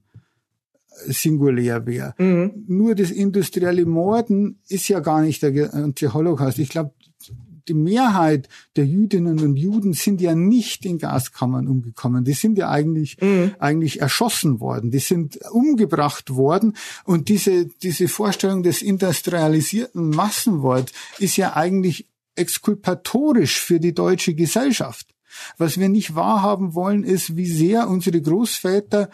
singulär 1.05 1.85
wäre. 1.85 2.15
Mhm. 2.17 2.65
Nur 2.67 2.95
das 2.95 3.11
industrielle 3.11 3.85
Morden 3.85 4.57
ist 4.67 4.87
ja 4.87 4.99
gar 4.99 5.21
nicht 5.21 5.43
der 5.43 5.51
ganze 5.51 6.11
Holocaust. 6.11 6.57
Ich 6.57 6.69
glaube, 6.69 6.91
die 7.69 7.73
Mehrheit 7.73 8.49
der 8.75 8.85
Jüdinnen 8.85 9.39
und 9.39 9.55
Juden 9.55 9.93
sind 9.93 10.19
ja 10.19 10.35
nicht 10.35 10.85
in 10.85 10.97
Gaskammern 10.97 11.67
umgekommen. 11.67 12.25
Die 12.25 12.33
sind 12.33 12.57
ja 12.57 12.69
eigentlich, 12.69 13.17
mhm. 13.21 13.53
eigentlich 13.59 14.01
erschossen 14.01 14.59
worden. 14.59 14.91
Die 14.91 14.99
sind 14.99 15.39
umgebracht 15.51 16.35
worden. 16.35 16.75
Und 17.05 17.29
diese, 17.29 17.67
diese 17.67 18.07
Vorstellung 18.07 18.63
des 18.63 18.81
industrialisierten 18.81 20.09
Massenworts 20.09 20.91
ist 21.19 21.37
ja 21.37 21.55
eigentlich 21.55 22.07
exkulpatorisch 22.35 23.61
für 23.61 23.79
die 23.79 23.93
deutsche 23.93 24.33
Gesellschaft. 24.33 25.07
Was 25.57 25.79
wir 25.79 25.89
nicht 25.89 26.15
wahrhaben 26.15 26.73
wollen, 26.73 27.03
ist, 27.03 27.37
wie 27.37 27.45
sehr 27.45 27.87
unsere 27.87 28.19
Großväter 28.21 29.09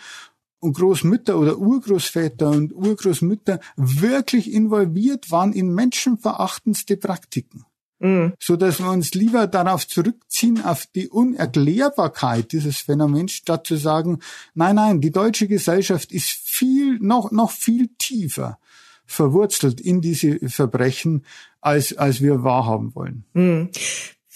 und 0.60 0.78
Großmütter 0.78 1.38
oder 1.38 1.58
Urgroßväter 1.58 2.50
und 2.50 2.74
Urgroßmütter 2.74 3.60
wirklich 3.76 4.52
involviert 4.52 5.30
waren 5.30 5.54
in 5.54 5.74
menschenverachtendste 5.74 6.98
Praktiken. 6.98 7.66
Mhm. 8.00 8.34
So 8.40 8.56
dass 8.56 8.80
wir 8.80 8.90
uns 8.90 9.14
lieber 9.14 9.48
darauf 9.48 9.88
zurückziehen, 9.88 10.64
auf 10.64 10.86
die 10.88 11.08
Unerklärbarkeit 11.08 12.52
dieses 12.52 12.78
Phänomens, 12.78 13.34
statt 13.34 13.68
zu 13.68 13.78
sagen, 13.78 14.20
nein, 14.54 14.76
nein, 14.76 15.02
die 15.02 15.12
deutsche 15.12 15.48
Gesellschaft 15.48 16.12
ist 16.12 16.30
viel, 16.30 17.00
noch, 17.00 17.32
noch 17.32 17.52
viel 17.52 17.90
tiefer 17.98 18.60
verwurzelt 19.06 19.80
in 19.80 20.02
diese 20.02 20.40
Verbrechen, 20.50 21.26
als, 21.62 21.96
als 21.98 22.22
wir 22.22 22.44
wahrhaben 22.44 22.94
wollen. 22.96 23.26
Mhm. 23.34 23.70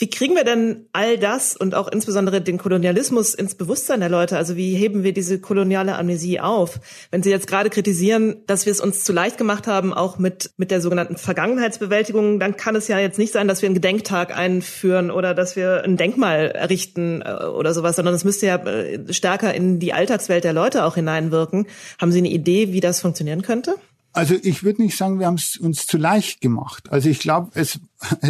Wie 0.02 0.10
kriegen 0.10 0.34
wir 0.36 0.46
denn 0.46 0.88
all 0.94 1.18
das 1.18 1.58
und 1.58 1.76
auch 1.76 1.90
insbesondere 1.90 2.40
den 2.40 2.58
Kolonialismus 2.58 3.34
ins 3.34 3.56
Bewusstsein 3.56 4.00
der 4.00 4.08
Leute? 4.08 4.38
Also 4.38 4.56
wie 4.56 4.74
heben 4.74 5.04
wir 5.04 5.14
diese 5.14 5.42
koloniale 5.42 5.98
Amnesie 5.98 6.40
auf? 6.40 6.80
Wenn 7.12 7.22
Sie 7.22 7.30
jetzt 7.30 7.48
gerade 7.48 7.70
kritisieren, 7.70 8.38
dass 8.48 8.66
wir 8.66 8.72
es 8.72 8.80
uns 8.80 9.04
zu 9.04 9.12
leicht 9.12 9.38
gemacht 9.38 9.68
haben, 9.68 9.94
auch 9.94 10.18
mit, 10.18 10.52
mit 10.56 10.72
der 10.72 10.80
sogenannten 10.80 11.18
Vergangenheitsbewältigung, 11.18 12.40
dann 12.40 12.56
kann 12.56 12.78
es 12.78 12.88
ja 12.88 12.98
jetzt 12.98 13.20
nicht 13.20 13.34
sein, 13.34 13.50
dass 13.50 13.62
wir 13.62 13.68
einen 13.68 13.76
Gedenktag 13.76 14.34
einführen 14.34 15.12
oder 15.12 15.34
dass 15.34 15.58
wir 15.58 15.84
ein 15.84 15.98
Denkmal 15.98 16.52
errichten 16.52 17.22
äh, 17.22 17.44
oder 17.48 17.74
sowas, 17.74 17.98
sondern 17.98 18.16
es 18.16 18.24
müsste 18.24 18.46
ja 18.46 18.56
äh, 18.56 19.12
stärker 19.12 19.54
in 19.54 19.80
die 19.80 19.92
Alltagswelt 19.92 20.46
der 20.46 20.54
Leute 20.54 20.86
auch 20.86 20.96
hineinwirken. 20.96 21.68
Haben 22.00 22.14
Sie 22.14 22.20
eine 22.20 22.30
Idee, 22.30 22.72
wie 22.72 22.80
das 22.80 23.02
funktionieren 23.02 23.42
könnte? 23.42 23.76
Also 24.12 24.36
ich 24.42 24.64
würde 24.64 24.82
nicht 24.82 24.98
sagen, 24.98 25.20
wir 25.20 25.28
haben 25.28 25.36
es 25.36 25.56
uns 25.56 25.86
zu 25.86 25.98
leicht 25.98 26.42
gemacht. 26.42 26.92
Also 26.92 27.10
ich 27.10 27.20
glaube, 27.20 27.52
es, 27.54 27.80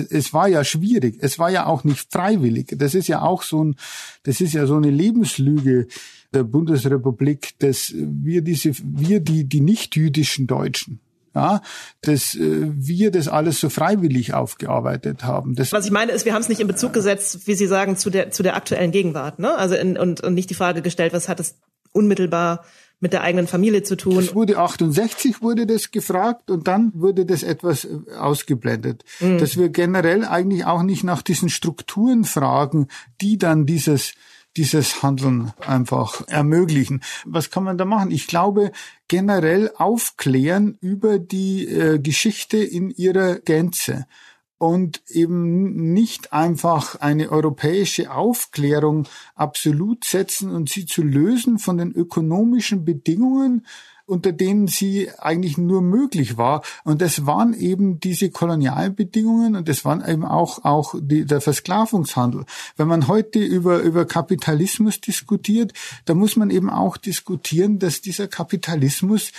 es 0.10 0.34
war 0.34 0.48
ja 0.48 0.64
schwierig. 0.64 1.18
Es 1.22 1.40
war 1.40 1.50
ja 1.50 1.66
auch 1.66 1.84
nicht 1.84 2.12
freiwillig. 2.12 2.76
Das 2.78 2.96
ist 2.96 3.08
ja 3.08 3.22
auch 3.22 3.44
so 3.44 3.64
ein, 3.64 3.76
das 4.24 4.42
ist 4.42 4.54
ja 4.54 4.66
so 4.66 4.76
eine 4.76 4.92
Lebenslüge 4.92 5.88
der 6.34 6.44
Bundesrepublik, 6.44 7.58
dass 7.60 7.94
wir 7.96 8.42
diese, 8.42 8.74
wir 8.84 9.20
die, 9.20 9.46
die 9.46 9.62
nicht-jüdischen 9.62 10.48
Deutschen, 10.48 11.00
ja, 11.34 11.62
dass 12.02 12.36
äh, 12.36 12.72
wir 12.76 13.12
das 13.12 13.28
alles 13.28 13.60
so 13.60 13.70
freiwillig 13.70 14.34
aufgearbeitet 14.34 15.24
haben. 15.24 15.56
Das 15.56 15.72
Was 15.72 15.86
ich 15.86 15.92
meine 15.92 16.12
ist, 16.12 16.26
wir 16.26 16.34
haben 16.34 16.42
es 16.42 16.50
nicht 16.50 16.62
in 16.62 16.68
Bezug 16.68 16.94
gesetzt, 16.94 17.48
wie 17.48 17.56
Sie 17.56 17.68
sagen, 17.68 17.98
zu 17.98 18.10
der 18.10 18.32
zu 18.32 18.44
der 18.44 18.56
aktuellen 18.56 18.92
Gegenwart, 18.92 19.40
ne? 19.40 19.56
Also 19.56 19.76
in, 19.76 19.98
und, 19.98 20.22
und 20.22 20.34
nicht 20.34 20.50
die 20.50 20.56
Frage 20.56 20.82
gestellt, 20.82 21.14
was 21.14 21.30
hat 21.30 21.40
es 21.40 21.58
unmittelbar 21.92 22.64
mit 23.00 23.14
der 23.14 23.22
eigenen 23.22 23.48
Familie 23.48 23.84
zu 23.84 23.96
tun. 23.96 24.20
Es 24.20 24.36
wurde 24.36 24.58
68 24.58 25.42
wurde 25.42 25.66
das 25.66 25.92
gefragt 25.92 26.52
und 26.52 26.68
dann 26.68 26.92
wurde 26.94 27.26
das 27.26 27.44
etwas 27.44 27.86
äh, 27.86 27.98
ausgeblendet. 28.20 29.04
Mhm. 29.20 29.38
Dass 29.38 29.58
wir 29.58 29.70
generell 29.70 30.26
eigentlich 30.26 30.66
auch 30.66 30.84
nicht 30.84 31.04
nach 31.04 31.22
diesen 31.22 31.50
Strukturen 31.50 32.26
fragen, 32.26 32.88
die 33.22 33.38
dann 33.38 33.66
dieses 33.66 34.14
dieses 34.58 35.04
Handeln 35.04 35.54
einfach 35.60 36.28
ermöglichen. 36.28 37.02
Was 37.24 37.52
kann 37.52 37.64
man 37.64 37.78
da 37.78 37.86
machen? 37.86 38.10
Ich 38.10 38.26
glaube, 38.26 38.72
generell 39.08 39.72
aufklären 39.78 40.78
über 40.82 41.20
die 41.20 41.68
äh, 41.68 42.00
Geschichte 42.00 42.58
in 42.58 42.90
ihrer 42.90 43.36
Gänze 43.36 44.08
und 44.60 45.02
eben 45.08 45.94
nicht 45.94 46.34
einfach 46.34 47.00
eine 47.00 47.32
europäische 47.32 48.12
Aufklärung 48.12 49.08
absolut 49.34 50.04
setzen 50.04 50.52
und 50.52 50.70
sie 50.70 50.86
zu 50.86 51.02
lösen 51.02 51.58
von 51.58 51.78
den 51.78 51.94
ökonomischen 51.94 52.84
Bedingungen, 52.84 53.66
unter 54.06 54.34
denen 54.34 54.68
sie 54.68 55.10
eigentlich 55.20 55.58
nur 55.58 55.82
möglich 55.82 56.38
war. 56.38 56.64
Und 56.84 57.02
das 57.02 57.26
waren 57.26 57.54
eben 57.54 58.02
diese 58.02 58.32
Kolonialbedingungen 58.32 59.56
und 59.56 59.70
das 59.70 59.86
waren 59.86 60.04
eben 60.06 60.26
auch, 60.26 60.66
auch 60.66 60.96
die, 61.00 61.26
der 61.26 61.40
Versklavungshandel. 61.40 62.46
Wenn 62.76 62.88
man 62.88 63.08
heute 63.08 63.40
über, 63.40 63.80
über 63.80 64.06
Kapitalismus 64.06 65.00
diskutiert, 65.00 65.72
da 66.04 66.16
muss 66.16 66.36
man 66.36 66.50
eben 66.50 66.70
auch 66.70 66.98
diskutieren, 66.98 67.80
dass 67.80 68.02
dieser 68.02 68.28
Kapitalismus 68.28 69.32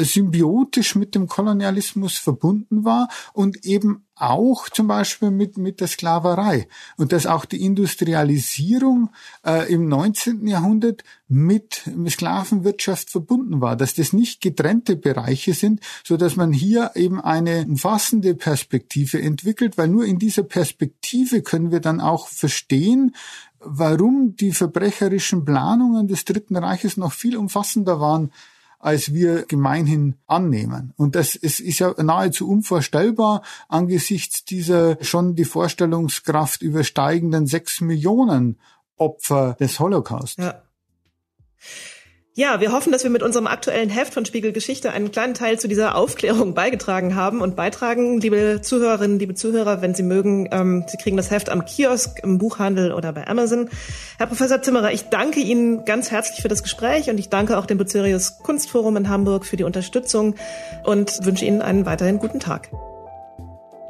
symbiotisch 0.00 0.94
mit 0.94 1.14
dem 1.14 1.26
Kolonialismus 1.26 2.16
verbunden 2.16 2.84
war 2.84 3.08
und 3.32 3.64
eben 3.64 4.04
auch 4.14 4.68
zum 4.68 4.88
Beispiel 4.88 5.30
mit, 5.30 5.58
mit 5.58 5.80
der 5.80 5.86
Sklaverei 5.86 6.68
und 6.96 7.12
dass 7.12 7.26
auch 7.26 7.44
die 7.44 7.62
Industrialisierung 7.62 9.10
äh, 9.46 9.72
im 9.72 9.88
19. 9.88 10.46
Jahrhundert 10.46 11.04
mit 11.28 11.82
Sklavenwirtschaft 12.08 13.10
verbunden 13.10 13.60
war, 13.60 13.76
dass 13.76 13.94
das 13.94 14.12
nicht 14.12 14.40
getrennte 14.40 14.96
Bereiche 14.96 15.54
sind, 15.54 15.80
so 16.04 16.16
dass 16.16 16.36
man 16.36 16.52
hier 16.52 16.92
eben 16.94 17.20
eine 17.20 17.64
umfassende 17.66 18.34
Perspektive 18.34 19.20
entwickelt, 19.20 19.78
weil 19.78 19.88
nur 19.88 20.04
in 20.04 20.18
dieser 20.18 20.42
Perspektive 20.42 21.42
können 21.42 21.70
wir 21.70 21.80
dann 21.80 22.00
auch 22.00 22.28
verstehen, 22.28 23.14
warum 23.60 24.36
die 24.36 24.52
verbrecherischen 24.52 25.44
Planungen 25.44 26.08
des 26.08 26.24
Dritten 26.24 26.56
Reiches 26.56 26.96
noch 26.96 27.12
viel 27.12 27.36
umfassender 27.36 28.00
waren 28.00 28.32
als 28.78 29.12
wir 29.12 29.44
gemeinhin 29.46 30.16
annehmen. 30.26 30.92
Und 30.96 31.14
das 31.14 31.34
ist, 31.34 31.60
ist 31.60 31.80
ja 31.80 31.94
nahezu 32.02 32.48
unvorstellbar 32.48 33.42
angesichts 33.68 34.44
dieser 34.44 35.02
schon 35.02 35.34
die 35.34 35.44
Vorstellungskraft 35.44 36.62
übersteigenden 36.62 37.46
sechs 37.46 37.80
Millionen 37.80 38.58
Opfer 38.96 39.56
des 39.58 39.80
Holocaust. 39.80 40.38
Ja. 40.38 40.62
Ja, 42.38 42.60
wir 42.60 42.70
hoffen, 42.70 42.92
dass 42.92 43.02
wir 43.02 43.10
mit 43.10 43.24
unserem 43.24 43.48
aktuellen 43.48 43.90
Heft 43.90 44.14
von 44.14 44.24
Spiegel 44.24 44.52
Geschichte 44.52 44.92
einen 44.92 45.10
kleinen 45.10 45.34
Teil 45.34 45.58
zu 45.58 45.66
dieser 45.66 45.96
Aufklärung 45.96 46.54
beigetragen 46.54 47.16
haben 47.16 47.40
und 47.40 47.56
beitragen, 47.56 48.20
liebe 48.20 48.60
Zuhörerinnen, 48.62 49.18
liebe 49.18 49.34
Zuhörer, 49.34 49.82
wenn 49.82 49.92
Sie 49.96 50.04
mögen, 50.04 50.48
ähm, 50.52 50.84
Sie 50.86 50.98
kriegen 50.98 51.16
das 51.16 51.32
Heft 51.32 51.50
am 51.50 51.64
Kiosk, 51.64 52.20
im 52.22 52.38
Buchhandel 52.38 52.92
oder 52.92 53.12
bei 53.12 53.26
Amazon. 53.26 53.68
Herr 54.18 54.28
Professor 54.28 54.62
Zimmerer, 54.62 54.92
ich 54.92 55.08
danke 55.08 55.40
Ihnen 55.40 55.84
ganz 55.84 56.12
herzlich 56.12 56.40
für 56.40 56.46
das 56.46 56.62
Gespräch 56.62 57.10
und 57.10 57.18
ich 57.18 57.28
danke 57.28 57.58
auch 57.58 57.66
dem 57.66 57.76
Bucerius 57.76 58.38
Kunstforum 58.38 58.96
in 58.96 59.08
Hamburg 59.08 59.44
für 59.44 59.56
die 59.56 59.64
Unterstützung 59.64 60.36
und 60.84 61.18
wünsche 61.24 61.44
Ihnen 61.44 61.60
einen 61.60 61.86
weiterhin 61.86 62.20
guten 62.20 62.38
Tag. 62.38 62.70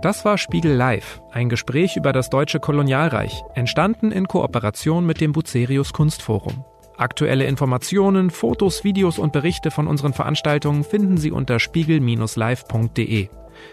Das 0.00 0.24
war 0.24 0.38
Spiegel 0.38 0.72
Live, 0.72 1.20
ein 1.32 1.50
Gespräch 1.50 1.98
über 1.98 2.14
das 2.14 2.30
deutsche 2.30 2.60
Kolonialreich, 2.60 3.42
entstanden 3.54 4.10
in 4.10 4.26
Kooperation 4.26 5.04
mit 5.04 5.20
dem 5.20 5.32
Bucerius 5.32 5.92
Kunstforum. 5.92 6.64
Aktuelle 6.98 7.44
Informationen, 7.44 8.28
Fotos, 8.30 8.84
Videos 8.84 9.18
und 9.18 9.32
Berichte 9.32 9.70
von 9.70 9.86
unseren 9.86 10.12
Veranstaltungen 10.12 10.84
finden 10.84 11.16
Sie 11.16 11.30
unter 11.30 11.58
spiegel-live.de. 11.60 13.28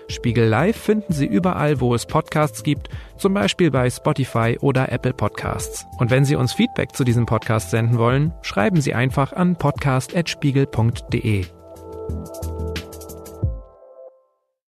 Spiegel 0.08 0.48
Live 0.48 0.78
finden 0.78 1.14
Sie 1.14 1.26
überall, 1.26 1.80
wo 1.80 1.96
es 1.96 2.06
Podcasts 2.06 2.64
gibt, 2.64 2.90
zum 3.18 3.34
Beispiel 3.34 3.72
bei 3.72 3.90
Spotify 3.90 4.58
oder 4.62 4.92
Apple 4.92 5.14
Podcasts. 5.14 5.86
Und 5.98 6.12
wenn 6.12 6.26
Sie 6.26 6.36
uns 6.36 6.54
Feedback 6.54 6.96
zu 6.96 7.04
diesem 7.04 7.26
Podcast 7.26 7.72
senden 7.72 7.98
wollen, 7.98 8.34
schreiben 8.42 8.82
Sie 8.82 8.94
einfach 8.94 9.34
an 9.34 9.56
podcast.spiegel.de. 9.56 11.46